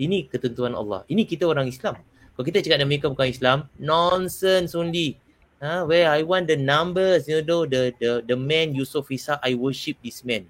ini 0.00 0.24
ketentuan 0.24 0.72
Allah. 0.72 1.04
Ini 1.06 1.28
kita 1.28 1.44
orang 1.44 1.68
Islam. 1.68 2.00
Kalau 2.32 2.44
kita 2.48 2.64
cakap 2.64 2.88
mereka 2.88 3.12
bukan 3.12 3.28
Islam, 3.28 3.58
nonsense 3.76 4.72
only. 4.72 5.20
Ha, 5.58 5.82
where 5.82 6.06
I 6.06 6.22
want 6.22 6.46
the 6.46 6.54
numbers, 6.54 7.26
you 7.26 7.42
know, 7.42 7.66
the 7.66 7.90
the 7.98 8.22
the 8.22 8.38
man 8.38 8.78
Yusuf 8.78 9.10
Isa, 9.10 9.42
I 9.42 9.58
worship 9.58 9.98
this 10.00 10.22
man. 10.22 10.46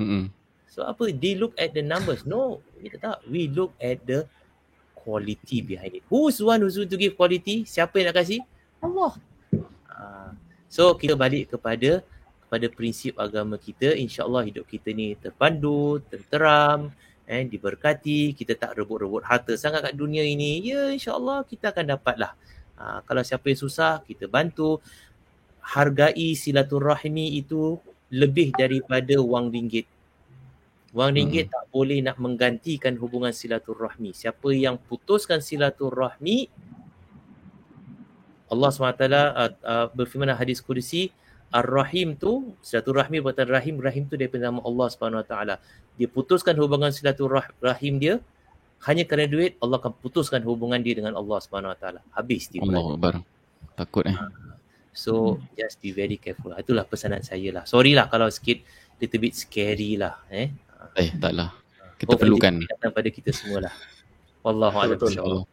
Mm-hmm. 0.00 0.32
So 0.72 0.82
apa? 0.82 1.12
They 1.12 1.36
look 1.36 1.54
at 1.60 1.76
the 1.76 1.84
numbers. 1.84 2.24
No, 2.24 2.64
kita 2.80 2.96
tak. 2.98 3.18
We 3.28 3.52
look 3.52 3.76
at 3.78 4.02
the 4.02 4.26
quality 4.96 5.60
behind 5.60 6.00
it. 6.00 6.04
Who's 6.08 6.40
one 6.40 6.64
who's 6.64 6.80
going 6.80 6.88
to 6.88 6.96
give 6.96 7.14
quality? 7.14 7.68
Siapa 7.68 8.00
yang 8.00 8.10
nak 8.10 8.24
kasih? 8.24 8.40
Allah. 8.80 9.12
Uh, 9.92 10.32
so 10.72 10.96
kita 10.96 11.14
balik 11.14 11.52
kepada 11.52 12.00
pada 12.54 12.70
prinsip 12.70 13.18
agama 13.18 13.58
kita 13.58 13.98
insyaallah 13.98 14.46
hidup 14.46 14.62
kita 14.70 14.94
ni 14.94 15.18
terpandu 15.18 15.98
tenteram 16.06 16.94
eh 17.26 17.42
diberkati. 17.42 18.30
Kita 18.30 18.54
tak 18.54 18.78
rebut-rebut 18.78 19.26
harta 19.26 19.58
sangat 19.58 19.90
kat 19.90 19.94
dunia 19.98 20.22
ini 20.22 20.62
ya 20.62 20.94
insyaallah 20.94 21.42
kita 21.42 21.74
akan 21.74 21.98
dapatlah. 21.98 22.38
Ha, 22.78 23.02
kalau 23.02 23.26
siapa 23.26 23.50
yang 23.50 23.58
susah 23.58 24.06
kita 24.06 24.30
bantu. 24.30 24.78
Hargai 25.64 26.36
silaturahmi 26.36 27.40
itu 27.40 27.80
lebih 28.12 28.52
daripada 28.54 29.16
wang 29.18 29.48
ringgit. 29.48 29.88
Wang 30.92 31.16
ringgit 31.16 31.48
hmm. 31.48 31.54
tak 31.56 31.64
boleh 31.72 31.98
nak 32.04 32.20
menggantikan 32.22 32.94
hubungan 33.00 33.32
silaturahmi. 33.34 34.14
Siapa 34.14 34.52
yang 34.52 34.78
putuskan 34.78 35.40
silaturahmi 35.42 36.52
Allah 38.52 38.68
SWT 38.70 38.84
uh, 38.84 39.50
uh, 39.64 39.86
berfirman 39.96 40.36
hadis 40.36 40.62
kursi 40.62 41.10
Ar-Rahim 41.54 42.18
tu 42.18 42.50
silaturahmi 42.66 43.22
buatan 43.22 43.46
rahim 43.46 43.78
rahim 43.78 44.10
tu 44.10 44.18
daripada 44.18 44.50
nama 44.50 44.58
Allah 44.66 44.86
Subhanahu 44.90 45.22
Wa 45.22 45.26
Taala. 45.30 45.54
Dia 45.94 46.10
putuskan 46.10 46.58
hubungan 46.58 46.90
silaturahim 46.90 48.02
dia 48.02 48.18
hanya 48.90 49.06
kerana 49.06 49.30
duit 49.30 49.54
Allah 49.62 49.78
akan 49.78 49.94
putuskan 50.02 50.42
hubungan 50.42 50.82
dia 50.82 50.98
dengan 50.98 51.14
Allah 51.14 51.38
Subhanahu 51.38 51.70
Wa 51.70 51.78
Taala. 51.78 52.00
Habis 52.10 52.50
dia. 52.50 52.58
Allah 52.66 52.98
Akbar. 52.98 53.14
Takut 53.78 54.02
eh. 54.10 54.18
Ha. 54.18 54.26
So 54.90 55.38
hmm. 55.38 55.54
just 55.54 55.78
be 55.78 55.94
very 55.94 56.18
careful. 56.18 56.50
Itulah 56.58 56.82
pesanan 56.90 57.22
saya 57.22 57.54
lah. 57.54 57.64
Sorry 57.70 57.94
lah 57.94 58.10
kalau 58.10 58.26
sikit 58.34 58.58
little 58.98 59.20
bit 59.22 59.38
scary 59.38 59.94
lah 59.94 60.26
eh. 60.34 60.50
Eh 60.98 61.14
taklah. 61.22 61.54
Kita 61.94 62.14
oh, 62.14 62.18
perlukan 62.18 62.66
pada 62.66 63.08
kita 63.14 63.30
semua 63.30 63.70
lah. 63.70 63.74
Wallahu 64.42 64.76
a'lam. 64.82 65.46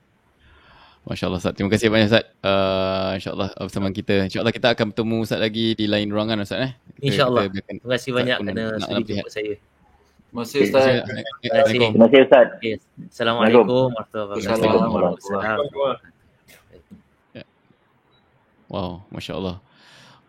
Masya 1.01 1.25
Allah 1.33 1.41
Ustaz. 1.41 1.53
Terima 1.57 1.69
kasih 1.73 1.89
banyak 1.89 2.07
Ustaz. 2.13 2.25
Uh, 2.45 3.17
InsyaAllah 3.17 3.49
uh, 3.57 3.65
bersama 3.65 3.89
kita. 3.89 4.29
InsyaAllah 4.29 4.53
kita 4.53 4.67
akan 4.77 4.85
bertemu 4.93 5.15
Ustaz 5.25 5.39
lagi 5.41 5.73
di 5.73 5.85
lain 5.89 6.13
ruangan 6.13 6.45
Ustaz. 6.45 6.61
Eh? 6.61 6.71
InsyaAllah. 7.01 7.49
Terima 7.49 7.89
kasih 7.97 8.11
banyak 8.13 8.37
kerana 8.37 8.63
sudi 8.77 9.03
jumpa 9.09 9.29
saya. 9.33 9.53
Terima 9.57 10.41
kasih 10.45 10.59
Ustaz. 10.61 10.83
Terima 11.41 12.05
kasih 12.05 12.21
Ustaz. 12.29 12.47
Okay. 12.61 12.73
Assalamualaikum 13.09 13.89
warahmatullahi 13.97 15.17
wabarakatuh. 15.17 16.09
Wow, 18.71 19.03
Masya 19.11 19.33
Allah. 19.35 19.57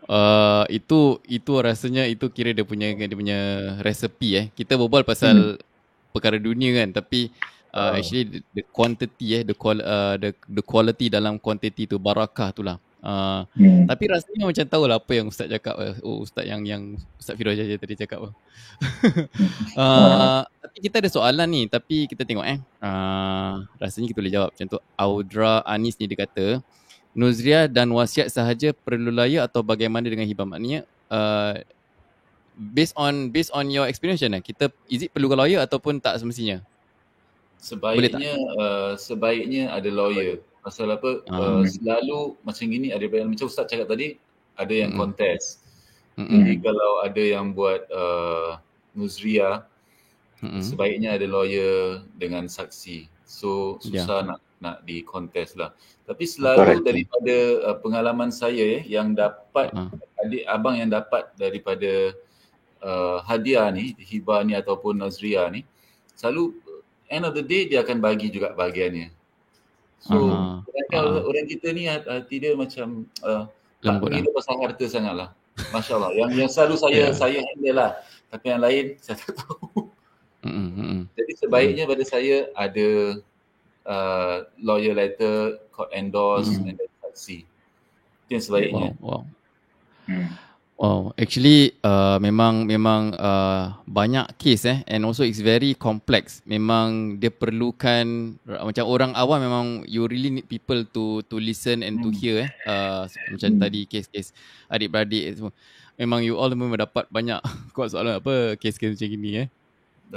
Uh, 0.03 0.67
itu 0.67 1.23
itu 1.31 1.53
rasanya 1.63 2.03
itu 2.11 2.27
kira 2.27 2.51
dia 2.51 2.67
punya 2.67 2.91
dia 2.91 3.15
punya 3.15 3.39
resepi 3.79 4.29
eh. 4.35 4.45
Kita 4.51 4.75
berbual 4.75 5.07
pasal 5.07 5.55
hmm. 5.55 6.11
perkara 6.11 6.35
dunia 6.35 6.83
kan 6.83 6.91
tapi 6.91 7.31
uh, 7.73 7.97
actually 7.97 8.23
the, 8.29 8.39
the 8.53 8.63
quantity 8.69 9.41
eh 9.41 9.43
the 9.43 9.57
qual 9.57 9.81
uh, 9.81 10.15
the 10.15 10.31
the 10.47 10.63
quality 10.63 11.09
dalam 11.09 11.41
quantity 11.41 11.89
tu 11.89 11.97
barakah 11.97 12.53
tu 12.53 12.61
lah. 12.63 12.77
Uh, 13.03 13.43
hmm. 13.59 13.83
tapi 13.83 14.07
rasanya 14.07 14.47
macam 14.47 14.63
tahu 14.63 14.83
lah 14.87 14.95
apa 14.95 15.11
yang 15.11 15.27
ustaz 15.27 15.51
cakap 15.51 15.75
uh, 15.75 15.91
oh 16.07 16.23
ustaz 16.23 16.47
yang 16.47 16.63
yang 16.63 16.95
ustaz 17.19 17.35
Firoz 17.35 17.59
Jaja 17.59 17.75
tadi 17.75 17.99
cakap 17.99 18.23
uh, 19.75 20.41
tapi 20.47 20.77
kita 20.79 21.03
ada 21.03 21.11
soalan 21.11 21.51
ni 21.51 21.67
tapi 21.67 22.07
kita 22.07 22.23
tengok 22.23 22.47
eh. 22.47 22.63
Uh, 22.79 23.67
rasanya 23.75 24.07
kita 24.07 24.23
boleh 24.23 24.31
jawab 24.31 24.55
contoh 24.55 24.79
Audra 24.95 25.59
Anis 25.67 25.99
ni 25.99 26.07
dia 26.07 26.23
kata 26.23 26.63
Nuzria 27.11 27.67
dan 27.69 27.91
wasiat 27.93 28.31
sahaja 28.31 28.73
perlu 28.73 29.13
lawyer 29.13 29.45
atau 29.45 29.61
bagaimana 29.61 30.09
dengan 30.09 30.25
hibah? 30.25 30.49
Maknanya 30.49 30.87
uh, 31.13 31.59
based 32.55 32.95
on 32.97 33.29
based 33.29 33.53
on 33.53 33.69
your 33.69 33.85
experience 33.85 34.21
macam 34.21 34.41
kita 34.41 34.71
is 34.89 35.05
it 35.05 35.13
perlu 35.13 35.29
lawyer 35.33 35.61
ataupun 35.61 36.01
tak 36.01 36.17
semestinya 36.17 36.61
sebaiknya 37.63 38.35
uh, 38.59 38.93
sebaiknya 38.99 39.71
ada 39.71 39.87
lawyer 39.87 40.43
pasal 40.59 40.91
apa 40.91 41.23
uh, 41.31 41.63
selalu 41.63 42.35
macam 42.43 42.65
gini 42.67 42.91
ada 42.91 43.07
yang 43.07 43.31
macam 43.31 43.47
ustaz 43.47 43.71
cakap 43.71 43.87
tadi 43.87 44.19
ada 44.59 44.73
yang 44.75 44.91
mm-hmm. 44.91 44.99
contest 44.99 45.63
mm-hmm. 46.19 46.31
jadi 46.35 46.53
kalau 46.59 46.91
ada 47.07 47.23
yang 47.23 47.55
buat 47.55 47.87
uh, 47.87 48.59
nuzria 48.91 49.63
mm-hmm. 50.43 50.59
sebaiknya 50.59 51.15
ada 51.15 51.23
lawyer 51.23 52.03
dengan 52.19 52.51
saksi 52.51 53.07
so 53.23 53.79
susah 53.79 54.27
yeah. 54.27 54.29
nak 54.35 54.39
nak 54.63 54.87
di 54.87 55.03
contest 55.03 55.59
lah. 55.59 55.75
Tapi 56.07 56.23
selalu 56.23 56.79
Correct. 56.79 56.85
daripada 56.87 57.35
uh, 57.67 57.77
pengalaman 57.83 58.31
saya 58.31 58.79
eh, 58.79 58.83
yang 58.87 59.11
dapat 59.11 59.75
uh. 59.75 59.91
adik 60.23 60.47
abang 60.47 60.79
yang 60.79 60.87
dapat 60.87 61.27
daripada 61.35 62.15
uh, 62.79 63.19
hadiah 63.27 63.67
ni, 63.75 63.91
hibah 63.99 64.47
ni 64.47 64.55
ataupun 64.55 65.03
nazria 65.03 65.51
ni, 65.51 65.67
selalu 66.15 66.55
end 67.13 67.23
of 67.29 67.37
the 67.37 67.45
day 67.45 67.69
dia 67.69 67.85
akan 67.85 68.01
bagi 68.01 68.33
juga 68.33 68.57
bahagiannya. 68.57 69.13
So 70.03 70.17
uh-huh. 70.27 70.65
uh-huh. 70.65 71.29
orang 71.29 71.45
kita 71.47 71.71
ni 71.71 71.87
hati 71.87 72.35
dia 72.41 72.57
macam 72.57 73.07
uh, 73.23 73.47
tak 73.79 74.01
begitu 74.03 74.27
lah. 74.31 74.35
pasal 74.35 74.55
harta 74.59 74.85
sangat 74.89 75.15
lah. 75.15 75.29
Masya 75.69 75.93
Allah. 76.01 76.11
Yang, 76.17 76.29
yang 76.33 76.49
selalu 76.49 76.75
saya 76.81 76.97
yeah. 76.97 77.11
saya 77.13 77.39
handle 77.39 77.77
lah. 77.77 77.91
Tapi 78.33 78.45
yang 78.49 78.61
lain 78.61 78.85
saya 79.03 79.15
tak 79.21 79.33
tahu. 79.37 79.93
Mm-hmm. 80.43 80.97
Jadi 81.15 81.33
sebaiknya 81.39 81.83
pada 81.87 82.03
saya 82.03 82.51
ada 82.57 82.89
uh, 83.87 84.35
lawyer 84.59 84.91
letter, 84.91 85.63
court 85.71 85.87
endorse 85.95 86.51
mm. 86.51 86.67
and 86.67 86.75
then 86.75 86.91
saksi. 87.07 87.47
Itu 88.27 88.29
yang 88.33 88.43
sebaiknya. 88.43 88.89
Wow. 88.99 89.23
wow. 89.23 89.23
Hmm. 90.03 90.35
Wow, 90.73 91.13
actually 91.15 91.77
uh, 91.85 92.17
memang 92.17 92.65
memang 92.65 93.13
uh, 93.15 93.77
banyak 93.85 94.25
case 94.41 94.65
eh 94.65 94.79
and 94.89 95.05
also 95.05 95.21
it's 95.21 95.39
very 95.39 95.77
complex. 95.77 96.41
Memang 96.49 97.21
dia 97.21 97.29
perlukan 97.29 98.35
macam 98.43 98.83
orang 98.89 99.11
awam 99.13 99.39
memang 99.39 99.65
you 99.85 100.09
really 100.09 100.33
need 100.33 100.49
people 100.49 100.81
to 100.89 101.21
to 101.29 101.37
listen 101.37 101.85
and 101.85 102.01
to 102.01 102.09
hmm. 102.09 102.17
hear 102.17 102.35
eh. 102.43 102.51
Uh, 102.65 103.05
macam 103.05 103.49
hmm. 103.53 103.61
tadi 103.61 103.79
case-case 103.85 104.33
adik-beradik 104.65 105.23
semua. 105.37 105.53
Memang 105.93 106.25
you 106.25 106.35
all 106.41 106.49
memang 106.51 106.75
dapat 106.75 107.05
banyak 107.07 107.37
kuat 107.77 107.93
soalan 107.93 108.17
apa 108.17 108.57
case-case 108.57 108.97
macam 108.97 109.07
gini 109.13 109.45
eh 109.45 109.47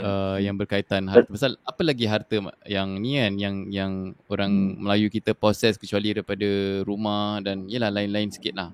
uh, 0.01 0.41
yang 0.41 0.57
berkaitan 0.57 1.09
harta. 1.09 1.29
Pasal 1.29 1.61
apa 1.63 1.83
lagi 1.85 2.09
harta 2.09 2.43
yang 2.65 2.97
ni 3.01 3.21
kan 3.21 3.37
yang 3.37 3.69
yang 3.69 3.93
orang 4.33 4.51
hmm. 4.51 4.83
Melayu 4.83 5.09
kita 5.13 5.37
possess 5.37 5.77
kecuali 5.77 6.17
daripada 6.17 6.49
rumah 6.85 7.45
dan 7.45 7.69
yalah 7.69 7.93
lain-lain 7.93 8.33
sikit 8.33 8.57
lah. 8.57 8.71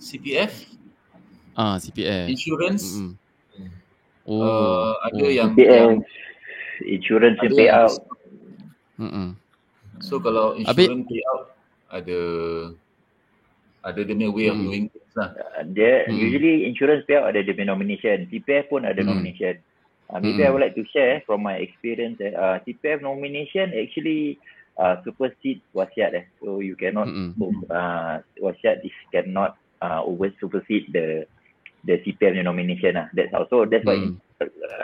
CPF? 0.00 0.79
Ah 1.56 1.76
CPF. 1.78 2.26
Insurance? 2.30 2.84
Mm-hmm. 2.98 3.12
Oh, 4.30 4.42
uh, 4.42 4.92
ada 5.10 5.24
oh. 5.24 5.30
yang 5.30 5.50
CPF. 5.56 6.04
Insurance 6.86 7.38
yang 7.42 7.54
pay 7.56 7.68
out. 7.68 7.94
Hmm. 9.00 9.32
So 10.00 10.20
kalau 10.20 10.56
insurance 10.56 11.08
pay 11.08 11.22
out 11.28 11.56
ada 11.90 12.20
ada 13.80 14.00
dia 14.04 14.28
way 14.28 14.52
of 14.52 14.56
hmm. 14.56 14.66
doing 14.68 14.84
things 14.92 15.12
lah. 15.16 15.32
Dia 15.72 16.04
hmm. 16.06 16.16
usually 16.16 16.68
insurance 16.68 17.04
payout 17.08 17.32
ada 17.32 17.40
dia 17.40 17.64
nomination. 17.64 18.28
CPF 18.28 18.68
pun 18.68 18.84
ada 18.84 19.00
hmm. 19.00 19.08
nomination. 19.08 19.56
Uh, 20.10 20.18
maybe 20.18 20.42
mm. 20.42 20.46
I 20.46 20.50
would 20.50 20.58
like 20.58 20.74
to 20.74 20.82
share 20.90 21.22
from 21.22 21.46
my 21.46 21.54
experience. 21.62 22.18
Eh, 22.18 22.34
uh, 22.34 22.58
CPF 22.66 22.98
nomination 22.98 23.70
actually 23.70 24.42
uh, 24.74 24.98
supersede 25.06 25.62
wasiat. 25.70 26.18
Eh. 26.18 26.26
So 26.42 26.58
you 26.58 26.74
cannot, 26.74 27.06
mm-hmm. 27.06 27.70
uh, 27.70 28.18
wasiat 28.42 28.82
is 28.82 28.96
cannot 29.14 29.54
uh, 29.78 30.02
always 30.02 30.34
supersede 30.42 30.90
the 30.90 31.30
the 31.84 32.00
CPF 32.04 32.40
nomination. 32.44 32.96
Lah. 32.96 33.06
That's 33.12 33.32
also 33.32 33.64
that's 33.64 33.84
why 33.84 33.98
mm. 33.98 34.16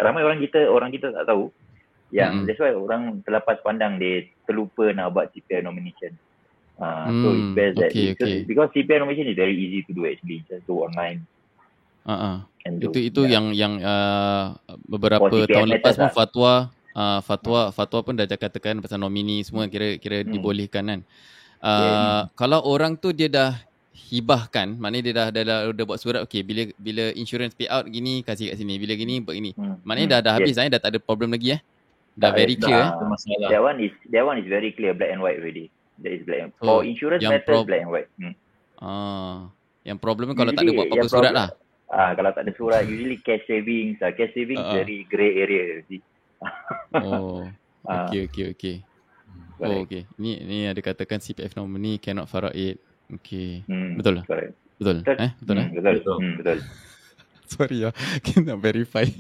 ramai 0.01 0.25
orang 0.25 0.41
kita 0.41 0.69
orang 0.69 0.93
kita 0.93 1.13
tak 1.13 1.27
tahu. 1.29 1.53
Yang 2.15 2.33
mm. 2.33 2.45
that's 2.47 2.61
why 2.63 2.73
orang 2.73 3.03
terlepas 3.27 3.59
pandang 3.67 3.99
dia 3.99 4.29
terlupa 4.47 4.89
nak 4.95 5.13
buat 5.13 5.33
CPF 5.35 5.67
nomination. 5.67 6.15
Uh, 6.77 7.09
mm. 7.09 7.21
So 7.23 7.29
it's 7.33 7.51
best 7.57 7.75
that 7.81 7.91
okay, 7.93 8.09
okay. 8.13 8.37
because 8.45 8.69
CPF 8.73 9.01
nomination 9.05 9.33
is 9.33 9.39
very 9.39 9.57
easy 9.57 9.85
to 9.89 9.93
do 9.93 10.05
actually. 10.07 10.45
Just 10.49 10.65
do 10.69 10.81
online. 10.81 11.25
Uh-uh. 12.07 12.47
Itu 12.67 12.99
itu 12.99 13.23
yeah. 13.27 13.39
yang 13.39 13.47
yang 13.55 13.73
uh, 13.83 14.55
beberapa 14.87 15.27
oh, 15.27 15.47
tahun 15.47 15.71
lepas 15.79 15.95
pun 15.99 16.07
lah. 16.07 16.15
fatwa 16.15 16.53
uh, 16.95 17.21
fatwa 17.23 17.61
fatwa 17.75 18.01
pun 18.03 18.15
dah 18.19 18.27
katakan 18.27 18.79
pasal 18.83 19.03
nomini 19.03 19.43
semua 19.43 19.67
kira 19.71 19.99
kira 19.99 20.23
hmm. 20.23 20.31
dibolehkan 20.31 20.85
kan. 20.87 21.01
Uh, 21.57 21.83
yeah. 21.83 22.21
kalau 22.39 22.63
orang 22.63 22.95
tu 22.95 23.11
dia 23.11 23.27
dah 23.27 23.59
hibahkan, 24.07 24.79
maknanya 24.79 25.03
dia 25.03 25.15
dah 25.15 25.27
dah, 25.35 25.43
dah, 25.43 25.59
dah, 25.67 25.73
dah 25.75 25.85
buat 25.85 25.99
surat 25.99 26.23
okey 26.31 26.47
bila 26.47 26.63
bila 26.79 27.11
insurance 27.19 27.59
pay 27.59 27.67
out 27.67 27.91
gini 27.91 28.23
kasih 28.23 28.55
kat 28.55 28.63
sini, 28.63 28.79
bila 28.79 28.95
gini 28.95 29.19
buat 29.19 29.35
gini. 29.35 29.51
Hmm. 29.59 29.83
Maknanya 29.83 30.07
hmm. 30.07 30.15
dah 30.15 30.21
dah 30.23 30.33
habis 30.39 30.55
yes. 30.55 30.63
eh, 30.63 30.71
dah 30.71 30.81
tak 30.81 30.91
ada 30.95 31.01
problem 31.03 31.35
lagi 31.35 31.59
eh. 31.59 31.61
Dah 32.15 32.31
tak 32.31 32.39
very 32.39 32.55
clear 32.55 32.83
dah, 32.87 33.03
eh. 33.03 33.51
That 33.51 33.63
one 33.67 33.79
is 33.83 33.93
that 34.15 34.23
one 34.23 34.39
is 34.39 34.47
very 34.47 34.71
clear 34.71 34.95
black 34.95 35.11
and 35.11 35.21
white 35.21 35.43
already. 35.43 35.75
That 36.01 36.13
is 36.15 36.23
black 36.23 36.41
and 36.47 36.51
white. 36.55 36.71
For 36.71 36.79
insurance 36.87 37.23
matter 37.27 37.43
pro- 37.45 37.67
black 37.67 37.83
and 37.83 37.91
white. 37.91 38.09
Hmm. 38.15 38.35
Ah, 38.79 39.51
yang 39.83 39.99
problemnya 39.99 40.39
kalau 40.39 40.55
Usually, 40.55 40.71
tak 40.71 40.71
ada 40.71 40.79
buat 40.79 40.87
apa-apa 40.87 41.09
surat 41.11 41.33
lah. 41.35 41.49
Ah, 41.87 42.11
kalau 42.15 42.31
tak 42.35 42.43
ada 42.47 42.53
surat, 42.55 42.83
usually 42.87 43.19
cash 43.23 43.43
savings. 43.47 43.99
Uh, 44.03 44.11
cash 44.15 44.31
savings 44.35 44.63
uh-huh. 44.63 44.75
very 44.75 45.07
grey 45.07 45.39
area. 45.39 45.83
oh, 46.95 47.47
okay, 48.07 48.27
okay, 48.31 48.47
okay. 48.55 48.77
Oh, 49.57 49.83
okay. 49.89 50.05
Ni 50.21 50.37
ni 50.45 50.69
ada 50.69 50.79
katakan 50.85 51.19
CPF 51.19 51.57
nominee 51.57 51.97
cannot 51.97 52.29
faraid. 52.29 52.77
Okay. 53.07 53.63
Hmm, 53.71 53.95
betul 53.99 54.23
lah? 54.23 54.25
Betul. 54.27 54.97
Betul. 55.03 55.17
Eh? 55.23 55.31
Betul, 55.39 55.55
hmm, 55.55 55.63
eh? 55.63 55.69
betul. 55.71 55.95
betul. 55.95 56.17
Hmm, 56.19 56.35
betul. 56.41 56.59
Sorry 57.47 57.87
ya, 57.87 57.91
kena 58.27 58.59
verify. 58.59 59.07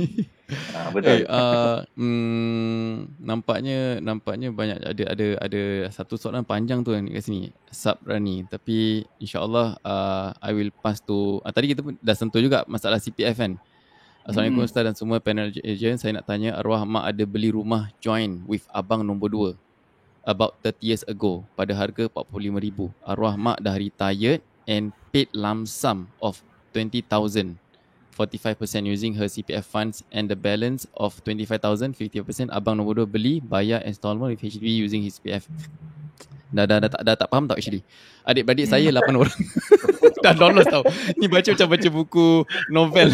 Ah, 0.46 0.94
betul. 0.94 1.10
Eh, 1.10 1.26
uh, 1.26 1.82
mm, 1.98 3.18
nampaknya 3.18 3.98
nampaknya 3.98 4.54
banyak 4.54 4.78
ada 4.78 5.04
ada 5.10 5.26
ada 5.42 5.62
satu 5.90 6.14
soalan 6.14 6.46
panjang 6.46 6.86
tu 6.86 6.94
kat 6.94 7.02
sini. 7.18 7.50
Sub 7.66 7.98
Rani, 8.06 8.46
tapi 8.46 9.02
insyaallah 9.18 9.74
uh, 9.82 10.30
I 10.38 10.54
will 10.54 10.70
pass 10.70 11.02
to 11.02 11.42
uh, 11.42 11.50
tadi 11.50 11.74
kita 11.74 11.82
pun 11.82 11.98
dah 11.98 12.14
sentuh 12.14 12.38
juga 12.38 12.62
masalah 12.70 13.02
CPF 13.02 13.42
kan. 13.42 13.58
Assalamualaikum 14.22 14.62
hmm. 14.62 14.70
Ustaz 14.70 14.86
dan 14.86 14.94
semua 14.94 15.18
panel 15.18 15.50
agent. 15.50 15.98
Saya 15.98 16.14
nak 16.14 16.30
tanya 16.30 16.54
arwah 16.62 16.86
mak 16.86 17.10
ada 17.10 17.26
beli 17.26 17.50
rumah 17.50 17.90
join 17.98 18.46
with 18.46 18.62
abang 18.70 19.02
nombor 19.02 19.58
2 19.58 19.65
about 20.26 20.58
30 20.60 20.82
years 20.82 21.02
ago 21.06 21.46
pada 21.54 21.72
harga 21.72 22.10
45,000. 22.10 22.90
Arwah 23.06 23.38
mak 23.38 23.62
dah 23.62 23.78
retired 23.78 24.42
and 24.66 24.90
paid 25.14 25.30
lump 25.30 25.70
sum 25.70 26.10
of 26.18 26.42
20,000 26.74 27.56
45% 28.16 28.88
using 28.88 29.12
her 29.20 29.28
CPF 29.28 29.68
funds 29.68 30.00
and 30.08 30.32
the 30.32 30.34
balance 30.34 30.88
of 30.96 31.12
25,000, 31.28 31.92
50% 31.92 32.48
abang 32.48 32.80
nombor 32.80 33.04
2 33.04 33.12
beli, 33.12 33.44
bayar 33.44 33.84
installment 33.84 34.32
with 34.32 34.40
HDB 34.40 34.72
using 34.72 35.04
his 35.04 35.20
CPF. 35.20 35.44
Dah, 36.48 36.64
dah, 36.64 36.80
dah, 36.80 36.88
dah, 36.88 37.00
dah 37.04 37.14
tak 37.20 37.28
faham 37.28 37.44
tak 37.44 37.60
actually. 37.60 37.84
Adik-beradik 38.24 38.72
saya 38.72 38.88
8 38.88 39.20
orang. 39.20 39.36
dah 40.24 40.32
download 40.32 40.64
tau. 40.64 40.82
Ni 41.20 41.28
baca 41.28 41.52
macam 41.52 41.68
baca 41.68 41.88
buku 41.92 42.28
novel. 42.72 43.12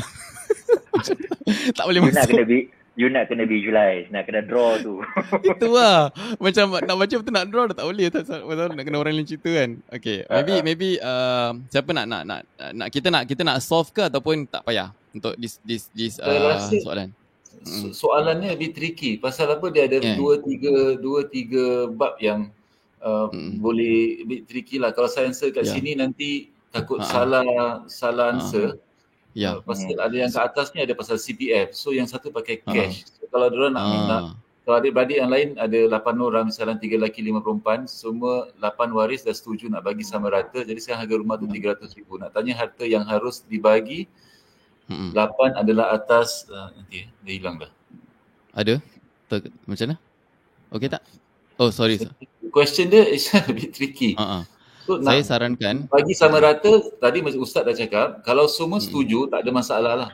tak 1.76 1.84
boleh 1.84 2.00
masuk. 2.06 2.30
Kena 2.30 2.46
bi- 2.46 2.70
You 2.92 3.08
nak 3.08 3.32
kena 3.32 3.48
visualize, 3.48 4.12
nak 4.12 4.28
kena 4.28 4.44
draw 4.44 4.76
tu. 4.76 5.00
Itu 5.48 5.72
lah. 5.72 6.12
Macam 6.36 6.76
nak 6.76 6.96
baca 7.00 7.14
betul 7.16 7.32
nak 7.32 7.48
draw 7.48 7.64
dah 7.64 7.76
tak 7.80 7.86
boleh. 7.88 8.06
Tak, 8.12 8.28
betul, 8.28 8.68
nak 8.76 8.84
kena 8.84 8.96
orang 9.00 9.16
lain 9.16 9.24
cerita 9.24 9.48
kan. 9.48 9.70
Okay. 9.88 10.28
Maybe, 10.28 10.52
uh, 10.52 10.60
maybe 10.60 10.88
uh, 11.00 11.50
siapa 11.72 11.88
nak, 11.96 12.04
nak, 12.04 12.22
nak, 12.28 12.40
nak, 12.76 12.88
kita 12.92 13.08
nak, 13.08 13.24
kita 13.24 13.48
nak 13.48 13.64
solve 13.64 13.88
ke 13.96 14.12
ataupun 14.12 14.44
tak 14.44 14.68
payah 14.68 14.92
untuk 15.16 15.32
this, 15.40 15.56
this, 15.64 15.88
this 15.96 16.20
uh, 16.20 16.60
soalan. 16.84 17.16
So, 17.64 17.96
soalannya 17.96 18.60
lebih 18.60 18.76
tricky. 18.76 19.16
Pasal 19.16 19.56
apa 19.56 19.72
dia 19.72 19.88
ada 19.88 19.96
yeah. 19.96 20.18
dua, 20.18 20.44
tiga, 20.44 20.98
dua, 21.00 21.24
tiga 21.32 21.88
bab 21.88 22.20
yang 22.20 22.52
uh, 23.00 23.32
hmm. 23.32 23.56
boleh 23.56 24.20
lebih 24.26 24.44
tricky 24.44 24.76
lah. 24.76 24.92
Kalau 24.92 25.08
saya 25.08 25.32
answer 25.32 25.48
kat 25.48 25.64
yeah. 25.64 25.74
sini 25.74 25.96
nanti 25.96 26.52
takut 26.68 27.00
uh-huh. 27.00 27.08
salah, 27.08 27.46
salah 27.88 28.36
answer. 28.36 28.76
Uh-huh. 28.76 28.91
Ya. 29.32 29.56
Yeah. 29.58 29.64
Pasal 29.64 29.96
hmm. 29.96 30.04
ada 30.04 30.16
yang 30.16 30.30
ke 30.32 30.40
atas 30.40 30.66
ni 30.76 30.78
ada 30.84 30.94
pasal 30.96 31.16
CPF. 31.16 31.72
So 31.72 31.92
yang 31.92 32.08
satu 32.08 32.28
pakai 32.28 32.60
cash. 32.64 33.04
Uh. 33.04 33.10
So, 33.16 33.22
kalau 33.32 33.48
dia 33.48 33.68
nak 33.72 33.84
uh. 33.84 34.04
nak 34.08 34.22
kalau 34.62 34.78
adik-beradik 34.78 35.18
yang 35.18 35.30
lain 35.30 35.48
ada 35.58 35.78
8 35.90 36.22
orang 36.22 36.46
misalnya 36.46 36.78
3 36.78 37.02
lelaki 37.02 37.18
5 37.18 37.42
perempuan 37.42 37.80
semua 37.90 38.46
8 38.62 38.94
waris 38.94 39.26
dah 39.26 39.34
setuju 39.34 39.66
nak 39.66 39.82
bagi 39.82 40.06
sama 40.06 40.30
rata 40.30 40.62
jadi 40.62 40.78
sekarang 40.78 41.02
harga 41.02 41.14
rumah 41.18 41.36
tu 41.38 41.50
300 41.50 41.82
hmm. 41.82 41.90
ribu 41.98 42.14
nak 42.22 42.30
tanya 42.30 42.54
harta 42.54 42.84
yang 42.86 43.02
harus 43.02 43.42
dibagi 43.50 44.06
hmm. 44.86 45.10
8 45.18 45.58
adalah 45.58 45.98
atas 45.98 46.46
uh, 46.46 46.70
nanti 46.78 47.10
dia 47.26 47.32
hilang 47.34 47.58
dah 47.58 47.70
ada 48.54 48.78
Ter- 49.26 49.50
macam 49.66 49.86
mana 49.90 49.96
okey 50.78 50.88
tak 50.94 51.02
oh 51.58 51.74
sorry 51.74 51.98
question 52.54 52.86
dia 52.86 53.02
is 53.02 53.26
a 53.34 53.42
bit 53.50 53.74
tricky 53.74 54.14
uh-huh. 54.14 54.46
So, 54.82 54.98
saya 54.98 55.22
sarankan 55.22 55.86
bagi 55.86 56.10
sama 56.10 56.42
rata 56.42 56.82
tadi 56.98 57.22
Ustaz 57.38 57.62
dah 57.62 57.76
cakap 57.76 58.26
kalau 58.26 58.50
semua 58.50 58.82
hmm. 58.82 58.86
setuju 58.90 59.18
tak 59.30 59.46
ada 59.46 59.50
masalah 59.54 59.94
lah. 59.94 60.10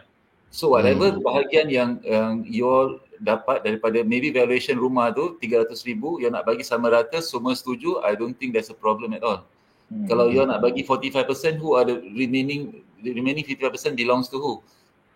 So 0.52 0.72
whatever 0.76 1.12
hmm. 1.12 1.24
bahagian 1.24 1.66
yang 1.68 1.90
yang 2.04 2.44
you 2.44 2.68
all 2.68 3.00
dapat 3.20 3.64
daripada 3.64 4.00
maybe 4.06 4.30
valuation 4.30 4.78
rumah 4.78 5.10
tu 5.10 5.36
300,000 5.42 6.22
yang 6.22 6.32
nak 6.36 6.46
bagi 6.46 6.64
sama 6.64 6.88
rata 6.88 7.18
semua 7.20 7.52
setuju 7.52 8.00
I 8.00 8.14
don't 8.14 8.36
think 8.36 8.54
there's 8.54 8.72
a 8.72 8.78
problem 8.78 9.12
at 9.16 9.24
all. 9.24 9.44
Hmm. 9.88 10.04
Kalau 10.04 10.28
you 10.28 10.44
nak 10.44 10.60
bagi 10.60 10.84
45%, 10.84 11.56
who 11.60 11.72
are 11.72 11.88
the 11.88 12.04
remaining 12.12 12.84
the 13.00 13.12
remaining 13.16 13.44
55% 13.44 13.96
belongs 13.96 14.28
to 14.28 14.36
who? 14.36 14.60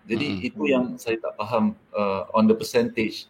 Jadi 0.09 0.27
hmm. 0.27 0.49
itu 0.49 0.63
yang 0.67 0.85
saya 0.97 1.21
tak 1.21 1.37
faham 1.39 1.77
uh, 1.95 2.27
on 2.35 2.49
the 2.49 2.57
percentage. 2.57 3.29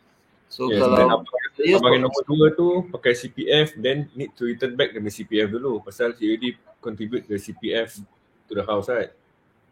So 0.49 0.71
yes, 0.71 0.81
kalau 0.81 1.27
saya 1.63 1.79
bagi 1.79 1.99
nombor 2.03 2.23
dua 2.27 2.47
tu 2.51 2.69
pakai 2.91 3.15
CPF 3.15 3.79
then 3.79 4.11
need 4.19 4.35
to 4.35 4.51
return 4.51 4.75
back 4.75 4.91
dengan 4.91 5.15
CPF 5.15 5.49
dulu 5.55 5.79
pasal 5.87 6.13
he 6.19 6.27
already 6.27 6.51
contribute 6.83 7.25
the 7.31 7.39
CPF 7.39 8.03
to 8.51 8.53
the 8.53 8.65
house 8.67 8.91
right. 8.91 9.15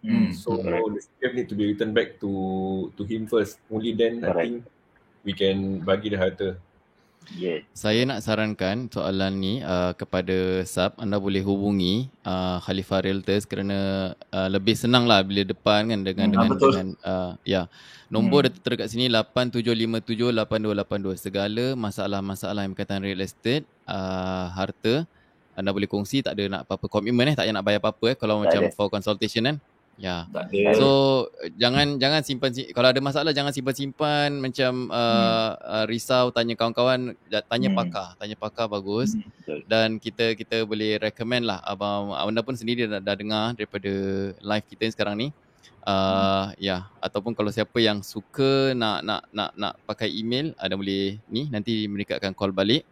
Hmm. 0.00 0.32
So 0.32 0.56
hmm. 0.56 0.96
the 0.96 1.02
CPF 1.02 1.32
need 1.34 1.48
to 1.50 1.56
be 1.58 1.64
returned 1.74 1.92
back 1.92 2.22
to 2.22 2.30
to 2.94 3.02
him 3.04 3.26
first. 3.26 3.58
Only 3.68 3.92
then 3.92 4.22
Correct. 4.22 4.32
I 4.32 4.40
think 4.40 4.54
we 5.26 5.32
can 5.34 5.82
bagi 5.82 6.14
the 6.14 6.18
harta. 6.18 6.48
Yes. 7.30 7.62
Saya 7.76 8.02
nak 8.08 8.24
sarankan 8.26 8.90
soalan 8.90 9.38
ni 9.38 9.62
uh, 9.62 9.94
kepada 9.94 10.66
Sab, 10.66 10.98
anda 10.98 11.14
boleh 11.20 11.44
hubungi 11.46 12.10
uh, 12.26 12.58
Khalifah 12.64 13.06
Realtors 13.06 13.46
kerana 13.46 14.10
uh, 14.34 14.48
lebih 14.50 14.74
senang 14.74 15.06
lah 15.06 15.22
bila 15.22 15.46
depan 15.46 15.86
kan 15.86 16.02
dengan 16.02 16.26
hmm, 16.32 16.34
dengan, 16.34 16.58
dengan 16.58 16.86
uh, 17.06 17.38
ya. 17.46 17.70
Nombor 18.10 18.50
hmm. 18.50 18.66
terdekat 18.66 18.90
sini 18.90 19.06
87578282. 19.06 21.14
Segala 21.14 21.78
masalah-masalah 21.78 22.66
yang 22.66 22.74
berkaitan 22.74 23.06
real 23.06 23.22
estate, 23.22 23.62
uh, 23.86 24.50
harta, 24.50 25.06
anda 25.54 25.70
boleh 25.70 25.86
kongsi 25.86 26.24
tak 26.24 26.34
ada 26.34 26.48
nak 26.48 26.62
apa-apa 26.66 26.88
komitmen 26.88 27.28
eh, 27.30 27.34
tak 27.36 27.44
payah 27.46 27.54
nak 27.54 27.64
bayar 27.66 27.80
apa-apa 27.84 28.04
eh 28.10 28.16
kalau 28.16 28.40
tak 28.40 28.48
macam 28.48 28.62
ada. 28.66 28.74
for 28.74 28.88
consultation 28.90 29.46
kan. 29.46 29.56
Ya. 30.00 30.24
So 30.80 31.28
jangan 31.60 32.00
jangan 32.00 32.24
simpan 32.24 32.56
kalau 32.72 32.88
ada 32.88 33.00
masalah 33.04 33.36
jangan 33.36 33.52
simpan-simpan 33.52 34.40
macam 34.40 34.88
uh, 34.88 34.96
hmm. 34.96 35.60
uh, 35.60 35.84
risau 35.84 36.32
tanya 36.32 36.56
kawan-kawan 36.56 37.12
tanya 37.28 37.68
hmm. 37.68 37.76
pakar, 37.76 38.08
tanya 38.16 38.36
pakar 38.40 38.66
bagus. 38.72 39.12
Hmm. 39.12 39.60
Dan 39.68 40.00
kita 40.00 40.32
kita 40.32 40.64
boleh 40.64 40.96
recommend 40.96 41.44
lah 41.44 41.60
abang 41.68 42.16
anda 42.16 42.40
pun 42.40 42.56
sendiri 42.56 42.88
dah, 42.88 43.04
dah 43.04 43.12
dengar 43.12 43.52
daripada 43.52 43.92
live 44.40 44.66
kita 44.72 44.88
sekarang 44.88 45.20
ni. 45.20 45.28
Uh, 45.80 45.92
hmm. 45.92 46.60
ya 46.60 46.88
ataupun 47.00 47.36
kalau 47.36 47.52
siapa 47.52 47.76
yang 47.80 48.04
suka 48.04 48.76
nak 48.76 49.00
nak 49.04 49.24
nak 49.32 49.50
nak 49.56 49.72
pakai 49.88 50.12
email 50.12 50.52
ada 50.60 50.76
boleh 50.76 51.16
ni 51.28 51.48
nanti 51.48 51.88
mereka 51.88 52.20
akan 52.20 52.36
call 52.36 52.52
balik 52.52 52.84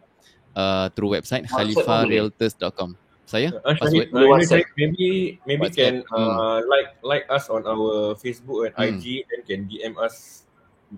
uh, 0.57 0.89
through 0.97 1.13
website 1.13 1.45
khalifarealtors.com 1.45 2.97
saya? 3.29 3.53
Uh, 3.61 3.77
password? 3.77 4.09
uh, 4.09 4.41
saya 4.41 4.65
maybe 4.73 5.37
maybe 5.45 5.69
WhatsApp. 5.69 5.77
can 5.77 5.93
uh, 6.09 6.17
hmm. 6.17 6.65
like 6.65 6.89
like 7.05 7.25
us 7.29 7.45
on 7.53 7.61
our 7.69 8.17
Facebook 8.17 8.65
and 8.65 8.73
hmm. 8.73 8.97
IG 8.97 9.29
and 9.29 9.45
can 9.45 9.69
DM 9.69 9.93
us 10.01 10.49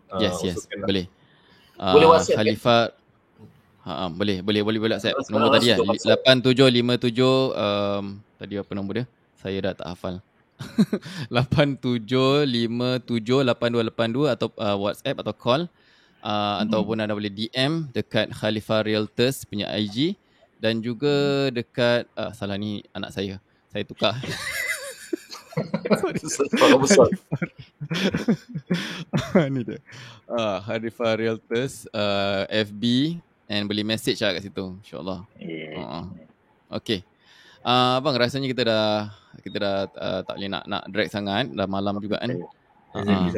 uh, 0.07 0.23
yes 0.23 0.39
yes. 0.39 0.63
lah. 0.71 0.87
boleh. 0.87 1.11
Uh, 1.75 1.91
boleh 1.91 2.07
WhatsApp 2.07 2.39
Khalifah 2.39 2.95
ha, 3.83 3.91
ha, 3.91 4.07
boleh 4.07 4.39
boleh 4.39 4.63
boleh 4.63 4.79
boleh 4.79 4.95
WhatsApp. 4.95 5.19
Nombor 5.27 5.59
tadi 5.59 5.75
ya 5.75 5.83
8757 5.83 7.19
um, 7.51 8.23
tadi 8.39 8.55
apa 8.55 8.71
nombor 8.71 9.03
dia? 9.03 9.05
Saya 9.35 9.59
dah 9.59 9.75
tak 9.75 9.91
hafal. 9.91 10.23
87578282 11.33 14.31
atau 14.31 14.47
uh, 14.55 14.77
WhatsApp 14.77 15.17
atau 15.19 15.33
call 15.33 15.65
uh, 16.21 16.29
hmm. 16.29 16.69
ataupun 16.69 17.01
anda 17.01 17.17
boleh 17.17 17.33
DM 17.33 17.89
dekat 17.91 18.29
Khalifah 18.31 18.85
Realtors 18.85 19.43
punya 19.43 19.67
IG 19.73 20.15
dan 20.61 20.77
juga 20.77 21.49
dekat 21.49 22.05
uh, 22.13 22.29
salah 22.37 22.53
ni 22.61 22.85
anak 22.93 23.09
saya. 23.09 23.41
Saya 23.73 23.81
tukar. 23.81 24.13
Besar. 26.77 27.09
ni 29.53 29.65
dia. 29.65 29.81
Uh, 30.29 30.61
Harifah 30.61 31.17
Realtors 31.17 31.89
uh, 31.91 32.45
FB 32.47 33.17
and 33.49 33.65
boleh 33.65 33.81
message 33.81 34.21
lah 34.21 34.37
kat 34.37 34.45
situ 34.45 34.77
insyaallah. 34.85 35.25
Yeah. 35.41 35.81
Uh, 35.81 36.05
okay. 36.77 37.01
Uh, 37.65 37.97
abang 37.97 38.13
rasanya 38.13 38.45
kita 38.45 38.63
dah 38.69 39.09
kita 39.41 39.57
dah 39.57 39.77
uh, 39.97 40.21
tak 40.21 40.35
boleh 40.37 40.49
nak 40.49 40.63
nak 40.69 40.83
drag 40.93 41.09
sangat 41.09 41.49
dah 41.49 41.65
malam 41.65 41.97
juga 41.97 42.21
kan. 42.21 42.37
Uh, 42.93 43.33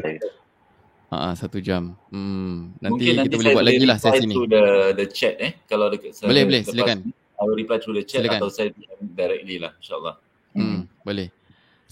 uh, 1.13 1.35
satu 1.37 1.61
jam. 1.61 1.93
Hmm. 2.09 2.73
Nanti 2.81 2.91
Mungkin 2.91 3.05
kita 3.05 3.21
nanti 3.21 3.35
boleh 3.37 3.53
buat 3.53 3.65
lagi 3.65 3.85
lah 3.85 3.97
sesi 4.01 4.25
ni. 4.25 4.35
The, 4.35 4.63
the 4.97 5.05
chat 5.09 5.35
eh. 5.37 5.51
Kalau 5.69 5.87
dekat 5.93 6.17
boleh, 6.25 6.43
boleh. 6.49 6.61
Silakan. 6.65 6.97
I 7.13 7.41
will 7.45 7.57
reply 7.57 7.77
through 7.81 7.97
the 7.97 8.05
chat 8.05 8.23
Silakan. 8.23 8.39
atau 8.39 8.49
saya 8.49 8.69
directly 8.99 9.57
lah 9.61 9.71
insyaAllah. 9.77 10.15
Hmm, 10.53 10.61
hmm, 10.61 10.81
boleh. 11.01 11.27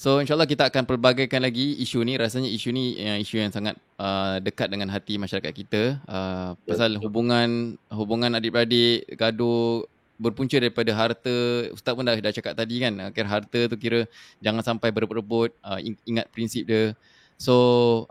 So 0.02 0.18
insyaAllah 0.18 0.50
kita 0.50 0.66
akan 0.66 0.90
pelbagaikan 0.90 1.46
lagi 1.46 1.78
isu 1.78 2.02
ni. 2.02 2.18
Rasanya 2.18 2.50
isu 2.50 2.70
ni 2.74 2.98
yang 2.98 3.22
isu 3.22 3.36
yang 3.38 3.54
sangat 3.54 3.78
uh, 4.02 4.42
dekat 4.42 4.66
dengan 4.74 4.90
hati 4.90 5.22
masyarakat 5.22 5.54
kita. 5.54 6.02
Uh, 6.10 6.58
pasal 6.66 6.98
hubungan 6.98 7.78
hubungan 7.94 8.34
adik-beradik, 8.34 9.06
gaduh, 9.14 9.86
berpunca 10.18 10.58
daripada 10.58 10.90
harta. 10.94 11.70
Ustaz 11.74 11.94
pun 11.94 12.06
dah, 12.06 12.18
dah 12.18 12.34
cakap 12.34 12.54
tadi 12.54 12.82
kan. 12.82 12.94
Akhir 13.14 13.26
harta 13.26 13.60
tu 13.70 13.76
kira 13.78 14.10
jangan 14.42 14.62
sampai 14.62 14.90
berebut-rebut. 14.90 15.54
Uh, 15.62 15.82
ingat 16.06 16.30
prinsip 16.30 16.66
dia. 16.66 16.98
So 17.42 17.56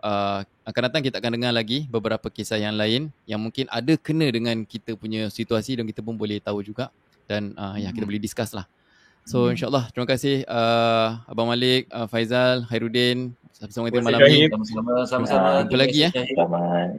uh, 0.03 0.43
akan 0.67 0.91
datang 0.91 1.07
kita 1.07 1.23
akan 1.23 1.39
dengar 1.39 1.55
lagi 1.55 1.87
beberapa 1.87 2.27
kisah 2.27 2.59
yang 2.59 2.75
lain 2.75 3.15
yang 3.31 3.39
mungkin 3.39 3.71
ada 3.71 3.95
kena 3.95 4.27
dengan 4.27 4.67
kita 4.67 4.99
punya 4.99 5.31
situasi 5.31 5.79
dan 5.79 5.87
kita 5.87 6.03
pun 6.03 6.19
boleh 6.19 6.43
tahu 6.43 6.67
juga. 6.67 6.91
Dan 7.31 7.55
uh, 7.55 7.79
ya 7.79 7.95
kita 7.95 8.03
hmm. 8.03 8.11
boleh 8.11 8.19
discuss 8.19 8.51
lah. 8.51 8.67
So 9.23 9.47
hmm. 9.47 9.55
insyaAllah 9.55 9.87
terima 9.95 10.11
kasih 10.11 10.43
uh, 10.51 11.23
Abang 11.31 11.47
Malik, 11.47 11.87
uh, 11.95 12.11
Faizal, 12.11 12.67
Hairuddin 12.67 13.37
Sama-sama 13.55 13.93
kita 13.93 14.01
malam 14.01 14.19
ni 14.25 14.49
Sama-sama 15.07 15.63
Jumpa 15.69 15.79
lagi 15.79 15.99
ya. 16.09 16.11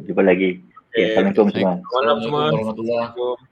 Jumpa 0.07 0.23
lagi. 0.23 0.63
Okay. 0.95 1.11
Assalamualaikum 1.11 1.47
semua. 1.51 1.73
Assalamualaikum 1.83 2.31
warahmatullahi 2.31 2.99
wabarakatuh 3.11 3.50